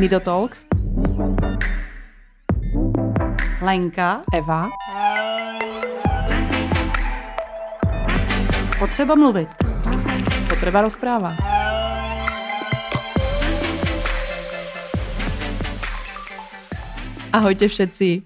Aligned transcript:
Nido 0.00 0.20
Talks. 0.20 0.66
Lenka. 3.62 4.22
Eva. 4.34 4.68
Potřeba 8.78 9.14
mluvit. 9.14 9.48
Potreba 10.48 10.80
rozpráva. 10.80 11.28
Ahojte 17.32 17.68
všetci. 17.68 18.22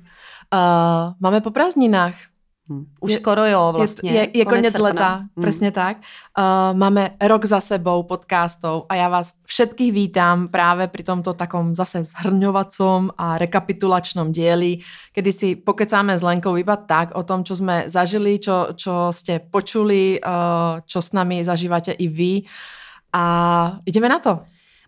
Uh, 0.55 1.13
máme 1.21 1.41
po 1.41 1.51
prázdninách. 1.51 2.34
Hm. 2.69 2.85
Už 3.01 3.11
je, 3.11 3.17
skoro 3.17 3.45
jo, 3.45 3.73
vlastně. 3.77 4.13
Je, 4.13 4.21
je, 4.21 4.39
je 4.39 4.45
konec, 4.45 4.73
konec 4.73 4.79
leta, 4.79 5.15
hmm. 5.15 5.29
přesně 5.41 5.71
tak. 5.71 5.97
Uh, 6.39 6.77
máme 6.79 7.11
rok 7.21 7.45
za 7.45 7.61
sebou 7.61 8.03
podcastov 8.03 8.85
a 8.89 8.95
já 8.95 9.09
vás 9.09 9.35
všetkých 9.45 9.93
vítám 9.93 10.49
právě 10.49 10.89
při 10.89 11.03
tomto 11.03 11.35
takom 11.35 11.75
zase 11.75 12.05
zhrňovacom 12.05 13.11
a 13.19 13.39
rekapitulačnom 13.39 14.33
dieli, 14.33 14.79
kedy 15.13 15.33
si 15.33 15.57
pokecáme 15.57 16.19
s 16.19 16.23
Lenkou 16.23 16.57
iba 16.57 16.77
tak 16.77 17.13
o 17.15 17.23
tom, 17.23 17.45
čo 17.45 17.57
jsme 17.57 17.85
zažili, 17.87 18.39
čo, 18.39 18.73
čo 18.75 19.13
ste 19.13 19.45
počuli, 19.45 20.21
uh, 20.25 20.81
čo 20.87 21.03
s 21.03 21.13
nami 21.13 21.45
zažíváte 21.45 21.93
i 21.93 22.09
vy. 22.09 22.43
A 23.13 23.25
ideme 23.87 24.09
na 24.09 24.19
to. 24.19 24.41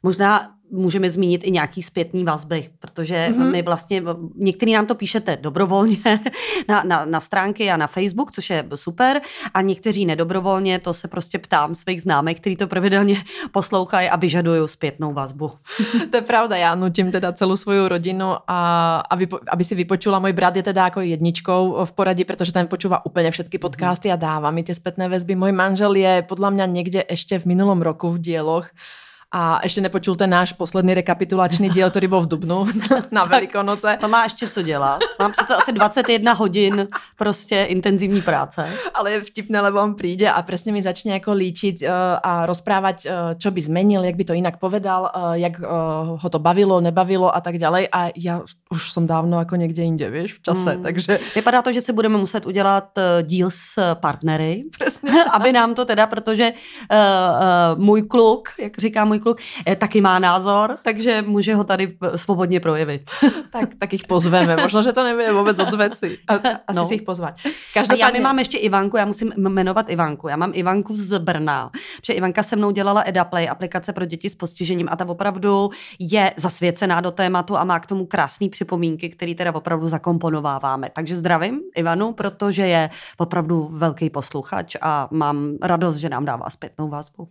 Možná 0.03 0.56
můžeme 0.71 1.11
zmínit 1.11 1.45
i 1.45 1.51
nějaký 1.51 1.83
zpětný 1.83 2.25
vazby, 2.25 2.71
protože 2.79 3.29
mm-hmm. 3.31 3.51
my 3.51 3.63
vlastně, 3.63 4.03
některý 4.35 4.73
nám 4.73 4.87
to 4.87 4.95
píšete 4.95 5.37
dobrovolně 5.37 5.97
na, 6.69 6.83
na, 6.83 7.05
na 7.05 7.21
stránky 7.21 7.71
a 7.71 7.77
na 7.77 7.87
Facebook, 7.87 8.33
což 8.33 8.51
je 8.51 8.65
super, 8.75 9.21
a 9.55 9.61
někteří 9.61 10.07
nedobrovolně, 10.07 10.79
to 10.79 10.95
se 10.95 11.09
prostě 11.09 11.39
ptám 11.39 11.75
svých 11.75 12.03
známých, 12.03 12.41
kteří 12.41 12.57
to 12.57 12.67
pravidelně 12.67 13.17
poslouchají 13.53 14.09
a 14.09 14.17
vyžadují 14.17 14.69
zpětnou 14.69 15.13
vazbu. 15.13 15.51
to 16.11 16.17
je 16.17 16.23
pravda, 16.23 16.57
já 16.57 16.75
nutím 16.75 17.13
teda 17.13 17.33
celou 17.33 17.57
svou 17.57 17.89
rodinu, 17.89 18.27
a 18.49 18.97
aby, 19.11 19.29
aby 19.51 19.65
si 19.65 19.75
vypočula. 19.75 20.19
Můj 20.19 20.33
brat 20.33 20.57
je 20.57 20.63
teda 20.63 20.85
jako 20.85 21.01
jedničkou 21.01 21.85
v 21.85 21.93
poradí, 21.93 22.25
protože 22.25 22.53
ten 22.53 22.69
počúva 22.69 23.07
úplně 23.07 23.31
všetky 23.31 23.59
podcasty 23.59 24.13
a 24.13 24.17
dává 24.17 24.51
mi 24.51 24.63
ty 24.63 24.75
zpětné 24.75 25.09
vazby. 25.09 25.35
Můj 25.35 25.53
manžel 25.53 25.95
je 25.95 26.23
podle 26.29 26.51
mě 26.51 26.67
někde 26.67 27.05
ještě 27.11 27.39
v 27.39 27.45
minulom 27.45 27.83
roku 27.83 28.11
v 28.11 28.19
dieloch 28.19 28.71
a 29.35 29.61
ještě 29.63 29.81
nepočul 29.81 30.17
ten 30.17 30.31
náš 30.31 30.53
poslední 30.53 30.95
rekapitulačný 30.95 31.71
díl, 31.71 31.91
který 31.91 32.07
byl 32.07 32.21
v 32.21 32.27
Dubnu 32.27 32.67
na 33.11 33.25
Velikonoce. 33.25 33.99
To 34.01 34.09
má 34.09 34.23
ještě 34.23 34.49
co 34.49 34.63
dělat. 34.63 35.01
Mám 35.19 35.33
přece 35.33 35.55
asi 35.55 35.73
21 35.73 36.33
hodin 36.33 36.89
prostě 37.17 37.65
intenzivní 37.65 38.23
práce. 38.23 38.71
Ale 38.95 39.13
je 39.13 39.21
vtipné, 39.21 39.61
lebo 39.61 39.83
on 39.83 39.95
přijde 39.95 40.31
a 40.31 40.43
přesně 40.43 40.73
mi 40.73 40.83
začne 40.83 41.13
jako 41.13 41.33
líčit 41.33 41.83
uh, 41.83 41.89
a 42.23 42.47
rozprávat, 42.47 42.97
uh, 43.07 43.13
čo 43.39 43.51
by 43.51 43.63
zmenil, 43.63 44.05
jak 44.05 44.17
by 44.17 44.25
to 44.25 44.33
jinak 44.33 44.57
povedal, 44.57 45.11
uh, 45.17 45.33
jak 45.33 45.59
uh, 45.59 45.67
ho 46.21 46.29
to 46.29 46.39
bavilo, 46.39 46.81
nebavilo 46.81 47.37
a 47.37 47.41
tak 47.41 47.59
dále. 47.59 47.89
A 47.93 48.11
já 48.17 48.43
už 48.71 48.93
jsem 48.93 49.07
dávno 49.07 49.39
jako 49.39 49.57
někde 49.57 49.83
jinde, 49.83 50.11
víš, 50.11 50.35
v 50.35 50.43
čase, 50.43 50.73
hmm. 50.73 50.83
takže... 50.83 51.19
Vypadá 51.35 51.63
to, 51.63 51.73
že 51.73 51.81
si 51.81 51.93
budeme 51.93 52.19
muset 52.19 52.47
udělat 52.47 52.99
díl 53.23 53.51
s 53.51 53.95
partnery, 53.95 54.65
Přesně. 54.81 55.25
aby 55.25 55.53
nám 55.53 55.75
to 55.75 55.85
teda, 55.85 56.07
protože 56.07 56.51
uh, 56.51 56.97
uh, 57.77 57.85
můj 57.85 58.03
kluk, 58.03 58.49
jak 58.61 58.79
říká 58.79 59.05
můj 59.05 59.16
kluk, 59.21 59.41
eh, 59.67 59.77
taky 59.77 60.01
má 60.01 60.19
názor, 60.19 60.79
takže 60.83 61.23
může 61.27 61.55
ho 61.55 61.65
tady 61.65 61.97
svobodně 62.17 62.61
projevit. 62.61 63.11
tak, 63.53 63.69
tak 63.79 63.93
jich 63.93 64.05
pozveme. 64.05 64.57
Možná, 64.57 64.83
že 64.83 64.93
to 64.93 65.05
nebude 65.05 65.33
vůbec 65.33 65.59
od 65.59 65.75
věci. 65.75 66.19
Asi 66.69 66.77
no. 66.77 66.85
si 66.85 66.95
jich 66.95 67.03
pozvat. 67.03 67.35
Každopádně... 67.75 68.05
A 68.05 68.07
já 68.09 68.13
mi 68.13 68.21
mám 68.21 68.39
ještě 68.39 68.59
Ivanku, 68.59 68.97
já 68.97 69.05
musím 69.05 69.33
jmenovat 69.37 69.91
Ivanku. 69.91 70.29
Já 70.29 70.37
mám 70.37 70.51
Ivanku 70.55 70.97
z 70.97 71.19
Brna, 71.19 71.71
protože 71.97 72.13
Ivanka 72.13 72.43
se 72.43 72.57
mnou 72.57 72.71
dělala 72.71 73.03
EdaPlay, 73.07 73.49
aplikace 73.49 73.93
pro 73.93 74.05
děti 74.05 74.31
s 74.31 74.35
postižením 74.35 74.89
a 74.91 74.97
ta 74.97 75.09
opravdu 75.09 75.71
je 75.99 76.33
zasvěcená 76.37 77.01
do 77.01 77.11
tématu 77.11 77.57
a 77.57 77.65
má 77.65 77.81
k 77.81 77.87
tomu 77.87 78.07
krásné 78.07 78.49
připomínky, 78.49 79.09
které 79.09 79.35
teda 79.35 79.55
opravdu 79.55 79.89
zakomponováváme. 79.89 80.91
Takže 80.93 81.17
zdravím 81.17 81.61
Ivanu, 81.77 82.13
protože 82.13 82.67
je 82.67 82.91
opravdu 83.19 83.69
velký 83.73 84.11
posluchač 84.11 84.77
a 84.81 85.09
mám 85.11 85.57
radost, 85.63 85.97
že 85.97 86.09
nám 86.09 86.25
dává 86.25 86.51
zpětnou 86.51 86.89
vazbu. 86.89 87.29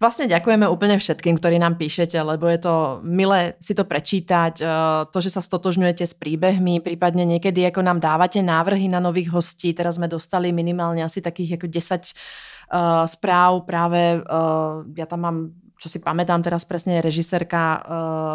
Vlastne 0.00 0.32
ďakujeme 0.32 0.64
úplne 0.64 0.96
všetkým, 0.96 1.36
ktorí 1.36 1.60
nám 1.60 1.76
píšete, 1.76 2.16
lebo 2.16 2.48
je 2.48 2.56
to 2.56 3.04
milé 3.04 3.60
si 3.60 3.76
to 3.76 3.84
prečítať, 3.84 4.54
eh, 4.56 4.68
to, 5.12 5.18
že 5.20 5.28
sa 5.28 5.44
stotožňujete 5.44 6.08
s 6.08 6.16
príbehmi, 6.16 6.80
prípadne 6.80 7.28
niekedy 7.28 7.68
ako 7.68 7.84
nám 7.84 8.00
dávate 8.00 8.40
návrhy 8.40 8.88
na 8.88 8.96
nových 8.96 9.28
hostí. 9.28 9.76
Teraz 9.76 10.00
sme 10.00 10.08
dostali 10.08 10.56
minimálne 10.56 11.04
asi 11.04 11.20
takých 11.20 11.60
ako 11.60 11.66
10 11.68 11.76
uh, 11.76 13.04
eh, 13.04 13.04
správ 13.12 13.68
práve, 13.68 14.24
uh, 14.24 14.88
ja 14.96 15.04
tam 15.04 15.20
mám 15.20 15.38
čo 15.80 15.88
si 15.88 15.96
pamätám 15.96 16.44
teraz 16.44 16.68
presne, 16.68 17.00
režisérka 17.00 17.60
uh, 17.64 17.80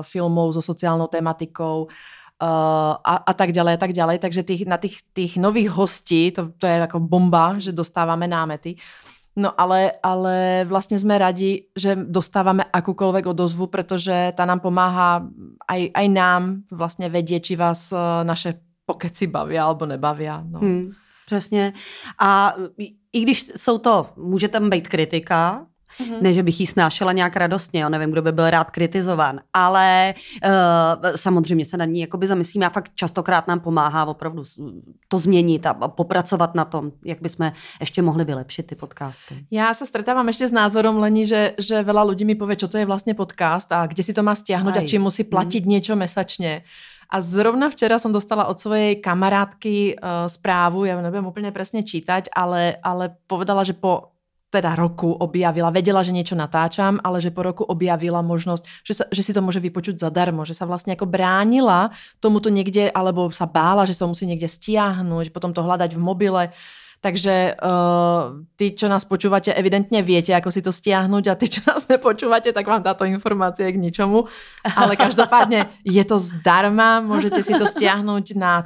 filmov 0.06 0.54
so 0.54 0.62
sociálnou 0.62 1.10
tematikou, 1.10 1.90
Uh, 2.36 3.00
a, 3.00 3.32
a 3.32 3.34
tak 3.34 3.56
ďalej, 3.56 3.74
a 3.74 3.80
tak 3.80 3.96
ďalej. 3.96 4.20
Takže 4.20 4.44
tých, 4.44 4.68
na 4.68 4.76
tých, 4.76 5.00
tých 5.16 5.40
nových 5.40 5.72
hostí, 5.72 6.36
to, 6.36 6.52
to 6.60 6.68
je 6.68 6.84
ako 6.84 7.00
bomba, 7.00 7.56
že 7.64 7.72
dostáváme 7.72 8.28
námety. 8.28 8.76
No 9.36 9.62
ale, 9.62 9.92
ale 10.04 10.66
vlastně 10.68 11.00
jsme 11.00 11.18
radi, 11.18 11.64
že 11.76 11.96
dostáváme 11.96 12.64
akúkoľvek 12.64 13.28
odozvu, 13.28 13.68
protože 13.68 14.34
ta 14.36 14.46
nám 14.46 14.60
pomáhá 14.60 15.28
aj, 15.68 15.92
aj 15.94 16.08
nám 16.08 16.64
vlastně 16.72 17.10
vědět, 17.10 17.40
či 17.40 17.56
vás 17.56 17.92
eh, 17.92 18.24
naše 18.24 18.54
pokeci 18.86 19.28
baví 19.28 19.60
alebo 19.60 19.86
nebaví. 19.86 20.28
No. 20.44 20.60
Hmm, 20.60 20.92
přesně. 21.26 21.74
A 22.20 22.54
i 23.14 23.22
když 23.22 23.52
jsou 23.58 23.78
to, 23.78 24.10
může 24.18 24.48
tam 24.48 24.70
být 24.70 24.88
kritika, 24.88 25.68
Mm-hmm. 26.00 26.22
Ne, 26.22 26.34
že 26.34 26.44
bych 26.44 26.60
jí 26.60 26.68
snášela 26.68 27.12
nějak 27.12 27.36
radostně, 27.36 27.82
jo, 27.82 27.90
nevím, 27.90 28.12
kdo 28.12 28.22
by 28.22 28.32
byl 28.32 28.50
rád 28.50 28.72
kritizován, 28.72 29.40
ale 29.54 30.14
uh, 30.46 31.16
samozřejmě 31.16 31.66
se 31.66 31.78
nad 31.78 31.86
ní 31.86 32.00
jakoby 32.02 32.28
zamyslíme 32.28 32.66
a 32.66 32.70
fakt 32.70 32.92
častokrát 32.96 33.48
nám 33.48 33.60
pomáhá 33.60 34.06
opravdu 34.06 34.44
to 35.08 35.20
změnit 35.20 35.66
a 35.66 35.74
popracovat 35.74 36.56
na 36.56 36.66
tom, 36.66 36.92
jak 37.06 37.22
bychom 37.22 37.52
ještě 37.80 38.02
mohli 38.02 38.24
vylepšit 38.24 38.64
ty 38.68 38.76
podcasty. 38.76 39.46
Já 39.52 39.74
se 39.74 39.86
stretávám 39.86 40.28
ještě 40.28 40.48
s 40.48 40.52
názorem, 40.52 40.98
Leni, 40.98 41.26
že, 41.26 41.54
že 41.58 41.84
veľa 41.84 42.04
lidí 42.10 42.26
mi 42.26 42.36
povie, 42.36 42.56
čo 42.56 42.68
to 42.68 42.78
je 42.78 42.86
vlastně 42.86 43.14
podcast 43.14 43.72
a 43.72 43.86
kde 43.88 44.04
si 44.04 44.14
to 44.14 44.24
má 44.24 44.34
Aj. 44.34 44.78
a 44.78 44.82
či 44.82 45.00
musí 45.00 45.24
platit 45.24 45.66
mm. 45.66 45.72
něco 45.72 45.96
mesačně. 45.96 46.64
A 47.10 47.22
zrovna 47.22 47.70
včera 47.70 48.00
jsem 48.00 48.12
dostala 48.12 48.46
od 48.46 48.60
svojej 48.60 48.96
kamarádky 48.96 49.96
uh, 49.96 50.28
správu, 50.28 50.86
já 50.86 51.02
nevím 51.02 51.26
úplně 51.26 51.52
přesně 51.52 51.84
čítať, 51.84 52.24
ale, 52.36 52.76
ale 52.84 53.16
povedala, 53.28 53.64
že 53.64 53.74
po 53.74 54.15
teda 54.56 54.72
roku 54.80 55.12
objavila, 55.12 55.68
vedela, 55.76 56.00
že 56.00 56.16
niečo 56.16 56.40
natáčam, 56.40 57.04
ale 57.04 57.20
že 57.20 57.36
po 57.36 57.44
roku 57.44 57.68
objavila 57.68 58.24
možnosť, 58.24 58.64
že, 58.88 58.94
sa, 58.96 59.04
že 59.12 59.20
si 59.20 59.36
to 59.36 59.44
môže 59.44 59.60
vypočuť 59.60 60.00
zadarmo, 60.00 60.48
že 60.48 60.56
sa 60.56 60.64
vlastne 60.64 60.96
ako 60.96 61.04
bránila 61.04 61.92
tomuto 62.24 62.48
niekde, 62.48 62.88
alebo 62.96 63.28
sa 63.36 63.44
bála, 63.44 63.84
že 63.84 63.92
sa 63.92 64.08
musí 64.08 64.24
niekde 64.24 64.48
stiahnuť, 64.48 65.36
potom 65.36 65.52
to 65.52 65.60
hľadať 65.60 65.92
v 65.92 66.00
mobile. 66.00 66.44
Takže 67.02 67.56
uh, 67.62 68.42
ty, 68.56 68.72
čo 68.72 68.90
nás 68.90 69.06
počúvate, 69.06 69.54
evidentně 69.54 70.02
viete, 70.02 70.34
ako 70.34 70.52
si 70.52 70.62
to 70.62 70.72
stiahnuť 70.72 71.28
a 71.28 71.36
ty, 71.36 71.46
čo 71.48 71.62
nás 71.68 71.88
nepočúvate, 71.88 72.50
tak 72.54 72.68
vám 72.68 72.84
táto 72.84 73.06
informácie 73.06 73.72
k 73.72 73.78
ničomu. 73.78 74.26
Ale 74.76 74.96
každopádně 74.96 75.66
je 75.86 76.06
to 76.06 76.20
zdarma, 76.20 77.02
můžete 77.02 77.44
si 77.44 77.54
to 77.54 77.68
stiahnuť 77.68 78.36
na 78.36 78.66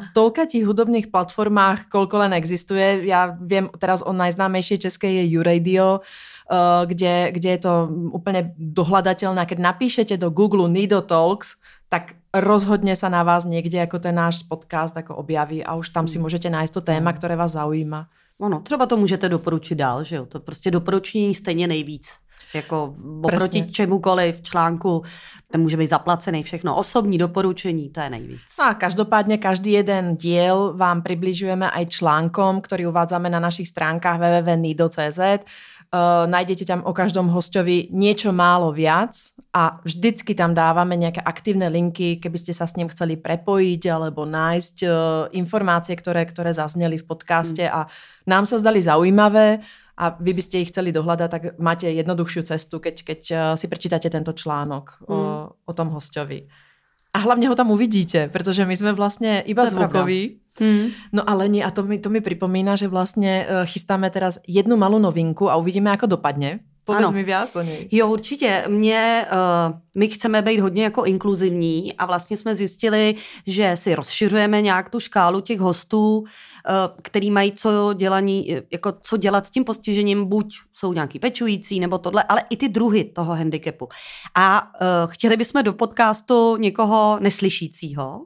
tých 0.52 0.66
hudobných 0.66 1.12
platformách, 1.12 1.92
koľko 1.92 2.18
len 2.18 2.34
existuje. 2.34 3.06
Já 3.06 3.36
vím 3.42 3.70
teraz 3.78 4.02
o 4.02 4.14
najznámejšej 4.14 4.78
české 4.78 5.12
je 5.12 5.24
YouRadio, 5.36 6.00
uh, 6.00 6.86
kde, 6.86 7.32
kde 7.32 7.50
je 7.50 7.58
to 7.58 7.90
úplně 8.16 8.54
dohľadateľné. 8.56 9.46
Keď 9.46 9.60
napíšete 9.60 10.18
do 10.18 10.30
Google 10.30 10.70
Nido 10.70 11.02
Talks, 11.02 11.60
tak 11.90 12.14
rozhodně 12.34 12.96
se 12.96 13.10
na 13.10 13.24
vás 13.24 13.46
někde 13.46 13.78
jako 13.78 14.00
ten 14.00 14.16
náš 14.16 14.44
podcast 14.44 14.96
jako 14.96 15.16
objaví 15.16 15.64
a 15.64 15.76
už 15.76 15.90
tam 15.90 16.08
si 16.08 16.20
můžete 16.20 16.50
nájsť 16.50 16.74
to 16.74 16.82
téma, 16.82 17.14
které 17.14 17.36
vás 17.36 17.52
zaujíma. 17.52 18.08
Ono, 18.42 18.60
třeba 18.60 18.86
to 18.86 18.98
můžete 18.98 19.30
doporučit 19.30 19.76
dál, 19.76 20.04
že 20.04 20.16
jo? 20.16 20.26
To 20.26 20.40
prostě 20.40 20.72
doporučení 20.72 21.36
stejně 21.36 21.68
nejvíc. 21.68 22.10
Jako 22.54 22.96
oproti 23.22 23.72
čemukoliv 23.72 24.42
článku, 24.42 25.04
ten 25.52 25.62
může 25.62 25.78
být 25.78 25.88
zaplacený, 25.88 26.44
všechno. 26.44 26.76
Osobní 26.76 27.18
doporučení, 27.18 27.90
to 27.90 28.00
je 28.00 28.10
nejvíc. 28.10 28.42
No 28.60 28.66
a 28.66 28.74
každopádně 28.74 29.38
každý 29.38 29.72
jeden 29.72 30.16
díl 30.16 30.74
vám 30.78 31.02
přibližujeme 31.02 31.72
aj 31.72 31.86
článkom, 31.86 32.62
který 32.62 32.88
uvádzame 32.88 33.30
na 33.30 33.40
našich 33.40 33.68
stránkách 33.68 34.20
www.nido.cz. 34.20 35.20
Uh, 35.20 36.32
nájdete 36.32 36.66
tam 36.66 36.82
o 36.86 36.94
každom 36.94 37.28
hostovi 37.28 37.90
niečo 37.92 38.30
málo 38.30 38.72
viac 38.72 39.34
a 39.50 39.82
vždycky 39.82 40.38
tam 40.38 40.54
dávame 40.54 40.94
nejaké 40.94 41.26
aktívne 41.26 41.74
linky, 41.74 42.22
keby 42.22 42.38
ste 42.38 42.54
sa 42.54 42.70
s 42.70 42.78
ním 42.78 42.86
chceli 42.94 43.18
prepojiť 43.18 43.82
alebo 43.90 44.22
nájsť 44.22 44.78
uh, 44.86 44.92
informácie, 45.34 45.98
ktoré, 45.98 46.22
ktoré 46.30 46.54
zazneli 46.54 47.02
v 47.02 47.10
podcaste 47.10 47.66
mm. 47.66 47.74
a 47.74 47.90
nám 48.30 48.46
sa 48.46 48.62
zdali 48.62 48.78
zaujímavé 48.78 49.66
a 49.98 50.14
vy 50.22 50.32
by 50.38 50.42
ste 50.46 50.62
ich 50.62 50.70
chceli 50.70 50.94
dohľadať, 50.94 51.30
tak 51.34 51.44
máte 51.58 51.90
jednoduchšiu 51.90 52.46
cestu, 52.46 52.78
keď, 52.78 52.96
keď 53.02 53.22
uh, 53.34 53.38
si 53.58 53.66
prečítate 53.66 54.06
tento 54.14 54.38
článok 54.38 55.02
mm. 55.02 55.10
o, 55.10 55.18
o 55.66 55.74
tom 55.74 55.90
hostovi. 55.90 56.46
A 57.14 57.18
hlavně 57.18 57.50
ho 57.50 57.56
tam 57.56 57.72
uvidíte, 57.72 58.30
protože 58.30 58.66
my 58.66 58.76
jsme 58.76 58.94
vlastně 58.94 59.42
iba 59.42 59.66
zvukoví. 59.66 60.40
Hmm. 60.60 60.94
No 61.14 61.30
ale 61.30 61.50
nie, 61.50 61.66
a 61.66 61.72
to 61.72 61.84
mi, 61.84 61.98
to 62.00 62.10
mi 62.10 62.22
připomíná, 62.22 62.76
že 62.76 62.88
vlastně 62.88 63.48
chystáme 63.66 64.10
teraz 64.10 64.38
jednu 64.48 64.78
malou 64.78 65.00
novinku 65.00 65.50
a 65.50 65.56
uvidíme, 65.56 65.90
ako 65.92 66.06
dopadne 66.06 66.60
Povedz 66.90 67.06
ano. 67.06 67.12
mi 67.12 67.24
víc 67.24 67.56
o 67.56 67.62
něj. 67.62 67.88
Jo, 67.92 68.10
určitě. 68.10 68.64
Mě, 68.68 69.26
uh, 69.32 69.76
my 69.96 70.08
chceme 70.08 70.42
být 70.42 70.60
hodně 70.60 70.84
jako 70.84 71.06
inkluzivní 71.06 71.94
a 71.94 72.06
vlastně 72.06 72.38
jsme 72.38 72.56
zjistili, 72.56 73.16
že 73.48 73.72
si 73.76 73.96
rozšiřujeme 73.96 74.62
nějak 74.62 74.90
tu 74.90 75.00
škálu 75.00 75.42
těch 75.42 75.60
hostů, 75.60 76.18
uh, 76.18 76.26
který 77.02 77.32
mají 77.32 77.52
co, 77.52 77.94
dělaní, 77.94 78.58
jako 78.72 78.94
co 79.02 79.18
dělat 79.18 79.46
s 79.46 79.50
tím 79.50 79.64
postižením, 79.64 80.26
buď 80.26 80.56
jsou 80.74 80.94
nějaký 80.94 81.20
pečující 81.20 81.80
nebo 81.80 81.98
tohle, 81.98 82.24
ale 82.24 82.44
i 82.50 82.58
ty 82.58 82.70
druhy 82.70 83.04
toho 83.04 83.36
handicapu. 83.36 83.88
A 84.36 84.62
uh, 84.62 85.12
chtěli 85.12 85.38
bychom 85.38 85.64
do 85.64 85.74
podcastu 85.74 86.58
někoho 86.58 87.18
neslyšícího, 87.22 88.22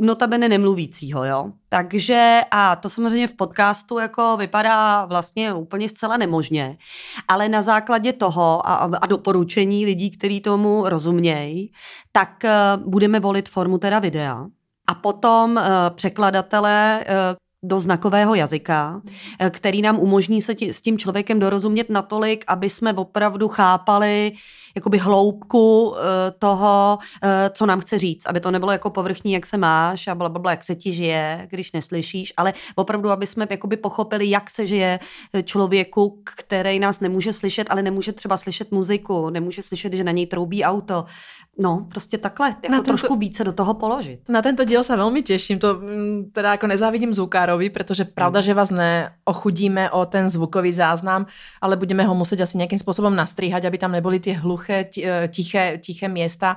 notabene 0.00 0.48
nemluvícího, 0.48 1.24
jo. 1.24 1.52
Takže 1.68 2.40
a 2.50 2.76
to 2.76 2.90
samozřejmě 2.90 3.28
v 3.28 3.36
podcastu 3.36 3.98
jako 3.98 4.36
vypadá 4.36 5.04
vlastně 5.04 5.54
úplně 5.54 5.88
zcela 5.88 6.16
nemožně, 6.16 6.78
ale 7.28 7.48
na 7.48 7.62
základě 7.62 8.12
toho 8.12 8.68
a, 8.68 8.74
a 8.74 9.06
doporučení 9.06 9.84
lidí, 9.84 10.10
kteří 10.10 10.40
tomu 10.40 10.84
rozumějí, 10.86 11.72
tak 12.12 12.44
uh, 12.44 12.90
budeme 12.90 13.20
volit 13.20 13.48
formu 13.48 13.78
teda 13.78 13.98
videa. 13.98 14.46
A 14.86 14.94
potom 14.94 15.56
uh, 15.56 15.62
překladatele, 15.94 17.04
uh, 17.08 17.14
do 17.62 17.80
znakového 17.80 18.34
jazyka, 18.34 19.02
který 19.50 19.82
nám 19.82 19.98
umožní 19.98 20.42
se 20.42 20.54
tí, 20.54 20.72
s 20.72 20.80
tím 20.80 20.98
člověkem 20.98 21.40
dorozumět 21.40 21.90
natolik, 21.90 22.44
aby 22.48 22.70
jsme 22.70 22.92
opravdu 22.92 23.48
chápali 23.48 24.32
jakoby 24.74 24.98
hloubku 24.98 25.88
uh, 25.88 25.96
toho, 26.38 26.98
uh, 27.00 27.30
co 27.52 27.66
nám 27.66 27.80
chce 27.80 27.98
říct, 27.98 28.26
aby 28.26 28.40
to 28.40 28.50
nebylo 28.50 28.72
jako 28.72 28.90
povrchní, 28.90 29.32
jak 29.32 29.46
se 29.46 29.56
máš 29.56 30.08
a 30.08 30.14
blablabla, 30.14 30.50
jak 30.50 30.64
se 30.64 30.74
ti 30.74 30.92
žije, 30.92 31.46
když 31.50 31.72
neslyšíš, 31.72 32.32
ale 32.36 32.52
opravdu, 32.74 33.10
aby 33.10 33.26
jsme 33.26 33.46
jakoby 33.50 33.76
pochopili, 33.76 34.30
jak 34.30 34.50
se 34.50 34.66
žije 34.66 35.00
člověku, 35.44 36.22
který 36.36 36.78
nás 36.78 37.00
nemůže 37.00 37.32
slyšet, 37.32 37.70
ale 37.70 37.82
nemůže 37.82 38.12
třeba 38.12 38.36
slyšet 38.36 38.70
muziku, 38.70 39.30
nemůže 39.30 39.62
slyšet, 39.62 39.92
že 39.92 40.04
na 40.04 40.12
něj 40.12 40.26
troubí 40.26 40.64
auto, 40.64 41.04
No, 41.58 41.86
prostě 41.90 42.18
takhle, 42.18 42.48
jako 42.48 42.72
na 42.72 42.78
tento, 42.78 42.88
trošku 42.88 43.16
více 43.16 43.44
do 43.44 43.52
toho 43.52 43.74
položit. 43.74 44.28
Na 44.28 44.42
tento 44.42 44.64
díl 44.64 44.84
se 44.84 44.96
velmi 44.96 45.22
těším, 45.22 45.58
to 45.58 45.74
mm, 45.74 46.30
teda 46.32 46.50
jako 46.50 46.66
nezávidím 46.66 47.14
zvukárovi, 47.14 47.70
protože 47.70 48.04
pravda, 48.04 48.40
mm. 48.40 48.42
že 48.42 48.54
vás 48.54 48.70
neochudíme 48.70 49.90
o 49.90 50.06
ten 50.06 50.28
zvukový 50.28 50.72
záznam, 50.72 51.26
ale 51.60 51.76
budeme 51.76 52.04
ho 52.04 52.14
muset 52.14 52.40
asi 52.40 52.56
nějakým 52.56 52.78
způsobem 52.78 53.16
nastříhat, 53.16 53.64
aby 53.64 53.78
tam 53.78 53.92
nebyly 53.92 54.20
ty 54.20 54.32
hluché, 54.32 54.59
eh, 54.70 55.28
tiché, 55.28 55.78
tiché 55.78 56.08
města. 56.08 56.56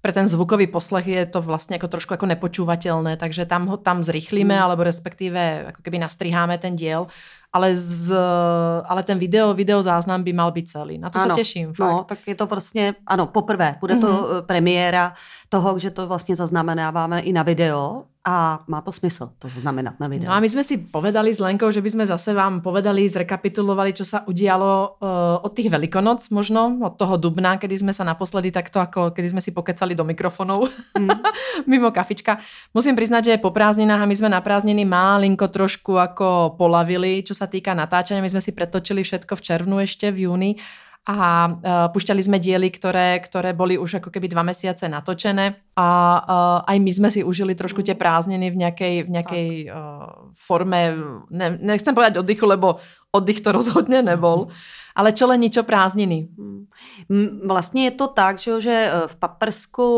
Pre 0.00 0.12
ten 0.12 0.28
zvukový 0.28 0.66
poslech 0.66 1.06
je 1.06 1.26
to 1.26 1.42
vlastně 1.42 1.74
jako 1.74 1.88
trošku 1.88 2.12
jako 2.12 2.26
nepočúvatelné, 2.26 3.16
takže 3.16 3.46
tam 3.46 3.66
ho 3.66 3.76
tam 3.76 4.04
zrychlíme, 4.04 4.54
mm. 4.54 4.62
alebo 4.62 4.82
respektive 4.82 5.62
jako 5.66 5.82
keby 5.82 5.98
nastriháme 5.98 6.58
ten 6.58 6.76
diel 6.76 7.06
ale, 7.54 7.76
z, 7.76 8.10
ale 8.84 9.02
ten 9.02 9.18
video, 9.18 9.54
video 9.54 9.82
záznam 9.82 10.22
by 10.22 10.32
mal 10.32 10.50
být 10.50 10.68
celý. 10.68 10.98
Na 10.98 11.10
to 11.10 11.18
ano, 11.18 11.34
se 11.34 11.40
těším. 11.40 11.68
No, 11.68 11.74
fakt. 11.74 11.90
No, 11.90 12.04
tak 12.04 12.18
je 12.26 12.34
to 12.34 12.46
prostě, 12.46 12.94
ano, 13.06 13.26
poprvé. 13.26 13.76
Bude 13.80 13.96
to 13.96 14.06
mm-hmm. 14.06 14.42
premiéra 14.42 15.14
toho, 15.48 15.78
že 15.78 15.90
to 15.90 16.06
vlastně 16.06 16.36
zaznamenáváme 16.36 17.20
i 17.20 17.32
na 17.32 17.42
video 17.42 18.04
a 18.24 18.64
má 18.66 18.80
to 18.80 18.92
smysl 18.92 19.36
to 19.38 19.48
znamenat 19.48 20.00
na 20.00 20.08
video. 20.08 20.28
No 20.28 20.34
a 20.34 20.40
my 20.40 20.50
jsme 20.50 20.64
si 20.64 20.76
povedali 20.78 21.34
s 21.34 21.40
Lenkou, 21.40 21.70
že 21.70 21.84
bychom 21.84 22.06
zase 22.06 22.34
vám 22.34 22.60
povedali, 22.60 23.04
zrekapitulovali, 23.08 23.92
čo 23.92 24.04
sa 24.08 24.24
udialo 24.24 24.96
uh, 24.96 25.44
od 25.44 25.52
tých 25.52 25.68
Velikonoc 25.68 26.24
možno, 26.32 26.80
od 26.80 26.96
toho 26.96 27.16
dubna, 27.16 27.56
kedy 27.56 27.76
jsme 27.76 27.92
se 27.92 28.04
naposledy 28.04 28.50
takto, 28.50 28.80
ako 28.80 29.10
kedy 29.10 29.30
jsme 29.30 29.40
si 29.40 29.50
pokecali 29.52 29.94
do 29.94 30.04
mikrofonov 30.04 30.72
mm. 30.98 31.08
mimo 31.70 31.90
kafička. 31.90 32.38
Musím 32.74 32.96
přiznat, 32.96 33.24
že 33.24 33.36
po 33.36 33.50
prázdninách 33.50 34.00
a 34.00 34.06
my 34.06 34.16
jsme 34.16 34.28
na 34.28 34.40
prázdniny 34.40 34.84
málinko 34.84 35.48
trošku 35.48 36.00
ako 36.00 36.56
polavili, 36.58 37.20
čo 37.22 37.36
sa 37.36 37.44
týka 37.44 37.76
natáčania. 37.76 38.24
My 38.24 38.30
jsme 38.32 38.40
si 38.40 38.52
pretočili 38.56 39.04
všetko 39.04 39.36
v 39.36 39.44
červnu 39.44 39.76
ešte, 39.84 40.08
v 40.08 40.32
júni 40.32 40.56
a 41.04 41.18
uh, 41.46 41.52
pušťali 41.92 42.20
sme 42.24 42.40
diely, 42.40 42.72
ktoré, 42.72 43.20
ktoré 43.20 43.52
boli 43.52 43.76
už 43.76 44.00
ako 44.00 44.08
keby 44.08 44.32
dva 44.32 44.40
mesiace 44.40 44.88
natočené. 44.88 45.76
A 45.76 45.88
uh, 45.88 46.58
aj 46.64 46.76
my 46.80 46.90
sme 46.92 47.08
si 47.12 47.20
užili 47.20 47.52
trošku 47.52 47.84
tie 47.84 47.92
prázdniny 47.92 48.48
v 48.48 48.56
nejakej, 48.56 48.94
v 49.04 49.10
nejakej 49.12 49.48
uh, 49.68 50.32
forme, 50.32 50.96
ne, 51.28 51.60
nechcem 51.60 51.92
povedať 51.92 52.24
oddychu, 52.24 52.48
lebo 52.48 52.80
oddych 53.12 53.44
to 53.44 53.52
rozhodne 53.52 54.00
nebol, 54.00 54.48
ale 54.96 55.12
čo 55.12 55.28
len 55.28 55.44
ničo 55.44 55.62
prázdniny. 55.62 56.28
Vlastně 57.46 57.84
je 57.84 57.90
to 57.90 58.06
tak, 58.08 58.38
že 58.38 58.90
v 59.06 59.14
Paprsku 59.16 59.88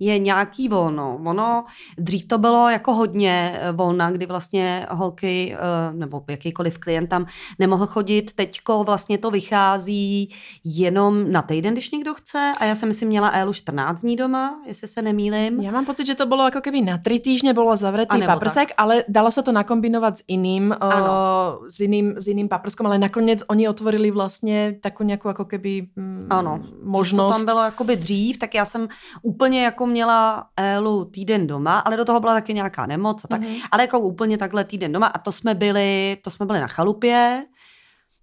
je 0.00 0.18
nějaký 0.18 0.68
volno. 0.68 1.20
Ono, 1.24 1.64
dřív 1.98 2.26
to 2.26 2.38
bylo 2.38 2.70
jako 2.70 2.94
hodně 2.94 3.58
eh, 3.60 3.72
volna, 3.72 4.10
kdy 4.10 4.26
vlastně 4.26 4.86
holky 4.90 5.56
eh, 5.56 5.92
nebo 5.92 6.24
jakýkoliv 6.28 6.78
klient 6.78 7.06
tam 7.06 7.26
nemohl 7.58 7.86
chodit. 7.86 8.32
Teďko 8.34 8.84
vlastně 8.84 9.18
to 9.18 9.30
vychází 9.30 10.30
jenom 10.64 11.32
na 11.32 11.42
týden, 11.42 11.72
když 11.72 11.90
někdo 11.90 12.14
chce 12.14 12.52
a 12.58 12.64
já 12.64 12.74
jsem 12.74 12.92
si 12.92 13.06
měla 13.06 13.28
Élu 13.28 13.52
14 13.52 14.00
dní 14.00 14.16
doma, 14.16 14.60
jestli 14.66 14.88
se 14.88 15.02
nemýlim. 15.02 15.60
Já 15.60 15.70
mám 15.70 15.86
pocit, 15.86 16.06
že 16.06 16.14
to 16.14 16.26
bylo 16.26 16.44
jako 16.44 16.60
keby 16.60 16.80
na 16.80 16.98
tři 16.98 17.20
týždně 17.20 17.54
bylo 17.54 17.76
zavretý 17.76 18.20
paprsek, 18.26 18.68
tak. 18.68 18.74
ale 18.78 19.04
dalo 19.08 19.30
se 19.30 19.42
to 19.42 19.52
nakombinovat 19.52 20.18
s 20.18 20.22
jiným, 20.28 20.74
uh, 20.82 21.68
s 21.68 21.80
jiným, 21.80 22.14
s 22.18 22.26
jiným 22.26 22.48
paprskom, 22.48 22.86
ale 22.86 22.98
nakonec 22.98 23.42
oni 23.48 23.68
otvorili 23.68 24.10
vlastně 24.10 24.76
takovou 24.82 25.06
nějakou 25.06 25.28
jako 25.28 25.44
keby 25.44 25.86
mm, 25.96 26.26
ano. 26.30 26.60
možnost. 26.82 27.32
To 27.32 27.38
tam 27.38 27.44
bylo 27.44 27.62
jakoby 27.62 27.96
dřív, 27.96 28.38
tak 28.38 28.54
já 28.54 28.64
jsem 28.64 28.88
úplně 29.22 29.64
jako 29.64 29.85
měla 29.86 30.46
Élu 30.56 31.04
týden 31.04 31.46
doma, 31.46 31.78
ale 31.78 31.96
do 31.96 32.04
toho 32.04 32.20
byla 32.20 32.34
taky 32.34 32.54
nějaká 32.54 32.86
nemoc 32.86 33.24
a 33.24 33.28
tak, 33.28 33.40
mm-hmm. 33.40 33.62
ale 33.70 33.82
jako 33.82 34.00
úplně 34.00 34.38
takhle 34.38 34.64
týden 34.64 34.92
doma 34.92 35.06
a 35.06 35.18
to 35.18 35.32
jsme 35.32 35.54
byli, 35.54 36.16
to 36.22 36.30
jsme 36.30 36.46
byli 36.46 36.60
na 36.60 36.66
chalupě, 36.66 37.46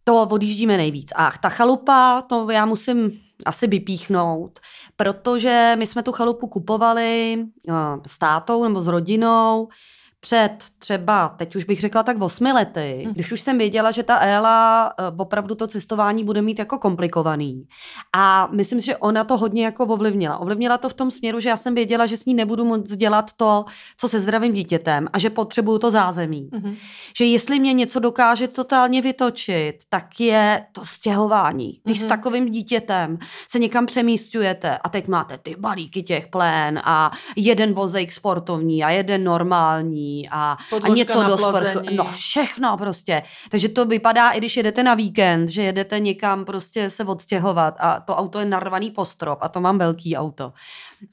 to 0.04 0.22
odjíždíme 0.22 0.78
nejvíc. 0.78 1.10
A 1.16 1.32
ta 1.42 1.50
chalupa, 1.50 2.22
to 2.22 2.50
já 2.50 2.66
musím 2.66 3.12
asi 3.46 3.68
vypíchnout, 3.68 4.60
protože 4.96 5.76
my 5.78 5.88
jsme 5.88 6.04
tu 6.04 6.12
chalupu 6.12 6.48
kupovali 6.48 7.38
uh, 7.68 7.76
s 8.08 8.18
tátou 8.18 8.64
nebo 8.64 8.82
s 8.82 8.88
rodinou, 8.88 9.68
před 10.20 10.58
třeba, 10.84 11.36
teď 11.38 11.56
už 11.56 11.64
bych 11.64 11.82
řekla 11.82 12.04
tak 12.04 12.22
osmi 12.22 12.52
lety, 12.52 13.04
mm. 13.08 13.14
když 13.14 13.32
už 13.32 13.42
jsem 13.42 13.58
věděla, 13.58 13.92
že 13.92 14.04
ta 14.04 14.20
Ela 14.20 14.94
eh, 15.00 15.04
opravdu 15.18 15.56
to 15.56 15.68
cestování 15.68 16.24
bude 16.24 16.42
mít 16.42 16.60
jako 16.60 16.78
komplikovaný. 16.78 17.68
A 18.16 18.50
myslím 18.52 18.82
si, 18.82 18.86
že 18.86 18.98
ona 18.98 19.24
to 19.24 19.38
hodně 19.38 19.66
jako 19.66 19.86
ovlivnila. 19.86 20.38
Ovlivnila 20.38 20.78
to 20.78 20.90
v 20.90 20.94
tom 20.94 21.12
směru, 21.12 21.40
že 21.40 21.50
já 21.50 21.58
jsem 21.58 21.76
věděla, 21.76 22.06
že 22.06 22.18
s 22.18 22.26
ní 22.26 22.34
nebudu 22.34 22.66
moc 22.66 22.92
dělat 22.92 23.34
to, 23.38 23.66
co 23.98 24.10
se 24.10 24.20
zdravým 24.20 24.54
dítětem 24.54 25.08
a 25.14 25.20
že 25.20 25.30
potřebuju 25.30 25.80
to 25.80 25.92
zázemí. 25.92 26.50
Mm. 26.52 26.76
Že 27.18 27.26
jestli 27.26 27.60
mě 27.60 27.74
něco 27.74 28.00
dokáže 28.00 28.48
totálně 28.48 29.02
vytočit, 29.02 29.76
tak 29.90 30.20
je 30.20 30.66
to 30.72 30.86
stěhování. 30.86 31.80
Když 31.84 31.98
mm. 31.98 32.02
s 32.02 32.06
mhm. 32.06 32.10
takovým 32.10 32.52
dítětem 32.52 33.18
se 33.52 33.60
někam 33.60 33.86
přemístujete 33.86 34.78
a 34.78 34.90
teď 34.90 35.08
máte 35.08 35.38
ty 35.38 35.56
balíky 35.60 36.04
těch 36.04 36.28
plén 36.28 36.82
a 36.84 37.12
jeden 37.36 37.74
vozejk 37.74 38.12
sportovní 38.12 38.84
a 38.84 38.90
jeden 38.90 39.24
normální 39.24 40.30
a, 40.32 40.58
a 40.84 40.88
něco 40.88 41.24
do 41.24 41.38
sprchu. 41.38 41.80
No 41.96 42.12
všechno 42.12 42.78
prostě. 42.78 43.24
Takže 43.50 43.70
to 43.70 43.86
vypadá, 43.86 44.30
i 44.32 44.38
když 44.38 44.58
jedete 44.58 44.84
na 44.84 44.94
víkend, 44.94 45.50
že 45.50 45.64
jedete 45.64 46.00
někam 46.00 46.46
prostě 46.46 46.90
se 46.90 47.04
odstěhovat 47.04 47.76
a 47.80 48.00
to 48.00 48.16
auto 48.16 48.40
je 48.40 48.46
narvaný 48.46 48.92
po 48.92 49.06
strop 49.06 49.40
a 49.42 49.50
to 49.50 49.62
mám 49.62 49.78
velký 49.78 50.18
auto. 50.18 50.54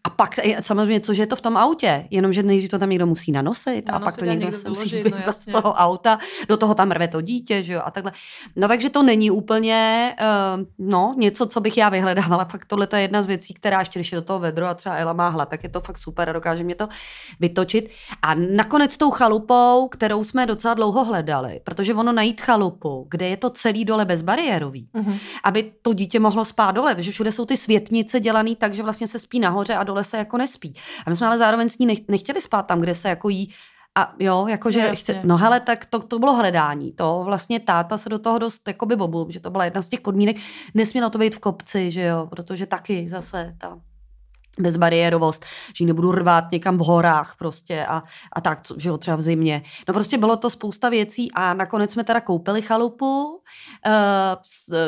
A 0.04 0.10
pak 0.10 0.34
samozřejmě, 0.60 1.00
což 1.00 1.18
je 1.18 1.26
to 1.26 1.36
v 1.36 1.40
tom 1.40 1.56
autě, 1.56 2.06
jenomže 2.10 2.42
nejdřív 2.42 2.70
to 2.70 2.78
tam 2.78 2.90
někdo 2.90 3.06
musí 3.06 3.32
nanosit 3.32 3.88
no, 3.88 3.94
a 3.94 4.00
pak 4.00 4.16
to 4.16 4.24
někdo, 4.24 4.44
někdo 4.44 4.58
se 4.58 4.68
musí 4.68 5.02
no, 5.26 5.32
z 5.32 5.44
toho 5.44 5.72
auta, 5.72 6.18
do 6.48 6.56
toho 6.56 6.74
tam 6.74 6.90
rve 6.90 7.08
to 7.08 7.20
dítě, 7.20 7.62
že 7.62 7.72
jo, 7.72 7.82
a 7.84 7.90
takhle. 7.90 8.12
No 8.56 8.68
takže 8.68 8.90
to 8.90 9.02
není 9.02 9.30
úplně, 9.30 10.14
uh, 10.20 10.64
no, 10.78 11.14
něco, 11.18 11.46
co 11.46 11.60
bych 11.60 11.76
já 11.76 11.88
vyhledávala, 11.88 12.44
fakt 12.44 12.64
tohle 12.64 12.88
je 12.94 13.00
jedna 13.00 13.22
z 13.22 13.26
věcí, 13.26 13.54
která 13.54 13.78
ještě, 13.78 13.98
když 13.98 14.12
je 14.12 14.16
do 14.16 14.22
toho 14.22 14.38
vedro 14.38 14.66
a 14.66 14.74
třeba 14.74 14.94
Ela 14.94 15.12
má 15.12 15.28
hlad, 15.28 15.48
tak 15.48 15.62
je 15.62 15.68
to 15.68 15.80
fakt 15.80 15.98
super 15.98 16.30
a 16.30 16.32
dokáže 16.32 16.64
mě 16.64 16.74
to 16.74 16.88
vytočit. 17.40 17.90
A 18.22 18.34
nakonec 18.34 18.96
tou 18.96 19.10
chalupou, 19.10 19.88
kterou 19.88 20.24
jsme 20.24 20.46
docela 20.46 20.74
dlouho 20.74 21.04
hledali, 21.04 21.60
protože 21.64 21.94
ono 21.94 22.12
najít 22.12 22.40
chalupu, 22.40 23.06
kde 23.10 23.28
je 23.28 23.36
to 23.36 23.50
celý 23.50 23.84
dole 23.84 24.04
bezbariérový, 24.04 24.88
mm-hmm. 24.94 25.18
aby 25.44 25.72
to 25.82 25.92
dítě 25.92 26.20
mohlo 26.20 26.44
spát 26.44 26.70
dole, 26.70 26.94
že 26.98 27.12
všude 27.12 27.32
jsou 27.32 27.44
ty 27.44 27.56
světnice 27.56 28.20
dělané 28.20 28.56
tak, 28.56 28.74
že 28.74 28.82
vlastně 28.82 29.08
se 29.08 29.18
spí 29.18 29.40
nahoře 29.40 29.76
a 29.80 29.84
dole 29.84 30.04
se 30.04 30.18
jako 30.18 30.36
nespí. 30.36 30.74
A 31.06 31.10
my 31.10 31.16
jsme 31.16 31.26
ale 31.26 31.38
zároveň 31.38 31.68
s 31.68 31.78
ní 31.78 31.86
nechtěli 32.08 32.40
spát 32.40 32.62
tam, 32.62 32.80
kde 32.80 32.94
se 32.94 33.08
jako 33.08 33.28
jí 33.28 33.54
a 33.98 34.14
jo, 34.18 34.46
jakože, 34.46 34.92
no, 35.08 35.20
no 35.24 35.36
hele, 35.36 35.60
tak 35.60 35.84
to, 35.84 35.98
to 35.98 36.18
bylo 36.18 36.34
hledání. 36.34 36.92
To 36.92 37.22
vlastně 37.24 37.60
táta 37.60 37.98
se 37.98 38.08
do 38.08 38.18
toho 38.18 38.38
dost 38.38 38.68
jakoby 38.68 38.94
obul, 38.94 39.26
že 39.30 39.40
to 39.40 39.50
byla 39.50 39.64
jedna 39.64 39.82
z 39.82 39.88
těch 39.88 40.00
podmínek. 40.00 40.36
Nesmělo 40.74 41.10
to 41.10 41.18
být 41.18 41.34
v 41.34 41.38
kopci, 41.38 41.90
že 41.90 42.02
jo, 42.02 42.26
protože 42.30 42.66
taky 42.66 43.08
zase 43.10 43.54
ta 43.58 43.78
bezbariérovost, 44.60 45.44
že 45.74 45.82
ji 45.82 45.86
nebudu 45.86 46.12
rvát 46.12 46.44
někam 46.52 46.78
v 46.78 46.80
horách 46.80 47.34
prostě 47.38 47.86
a, 47.86 48.02
a 48.32 48.40
tak, 48.40 48.62
že 48.76 48.88
jo, 48.88 48.98
třeba 48.98 49.16
v 49.16 49.22
zimě. 49.22 49.62
No 49.88 49.94
prostě 49.94 50.18
bylo 50.18 50.36
to 50.36 50.50
spousta 50.50 50.88
věcí 50.88 51.32
a 51.32 51.54
nakonec 51.54 51.92
jsme 51.92 52.04
teda 52.04 52.20
koupili 52.20 52.62
chalupu, 52.62 53.26
uh, 53.26 53.40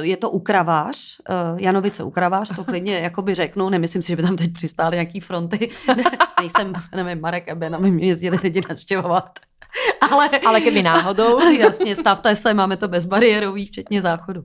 je 0.01 0.17
to 0.17 0.31
ukravář, 0.31 1.21
uh, 1.53 1.61
Janovice 1.61 2.03
ukravář, 2.03 2.57
to 2.57 2.65
klidně 2.65 2.99
jakoby 2.99 3.35
řeknu, 3.35 3.69
nemyslím 3.69 4.03
si, 4.03 4.09
že 4.09 4.17
by 4.17 4.23
tam 4.23 4.37
teď 4.37 4.53
přistály 4.53 4.97
nějaký 4.97 5.21
fronty, 5.21 5.71
nejsem, 6.41 6.73
nevím, 6.95 7.21
Marek 7.21 7.49
a 7.49 7.55
Ben, 7.55 7.75
aby 7.75 7.91
mě 7.91 8.07
jezdili 8.07 8.39
teď 8.39 8.69
navštěvovat. 8.69 9.39
ale, 10.11 10.31
ale 10.47 10.61
keby 10.61 10.83
náhodou. 10.83 11.51
Jasně, 11.51 11.97
stavte 11.97 12.37
se, 12.37 12.55
máme 12.55 12.77
to 12.77 12.89
bezbariérový, 12.89 13.67
včetně 13.67 14.03
záchodu. 14.03 14.45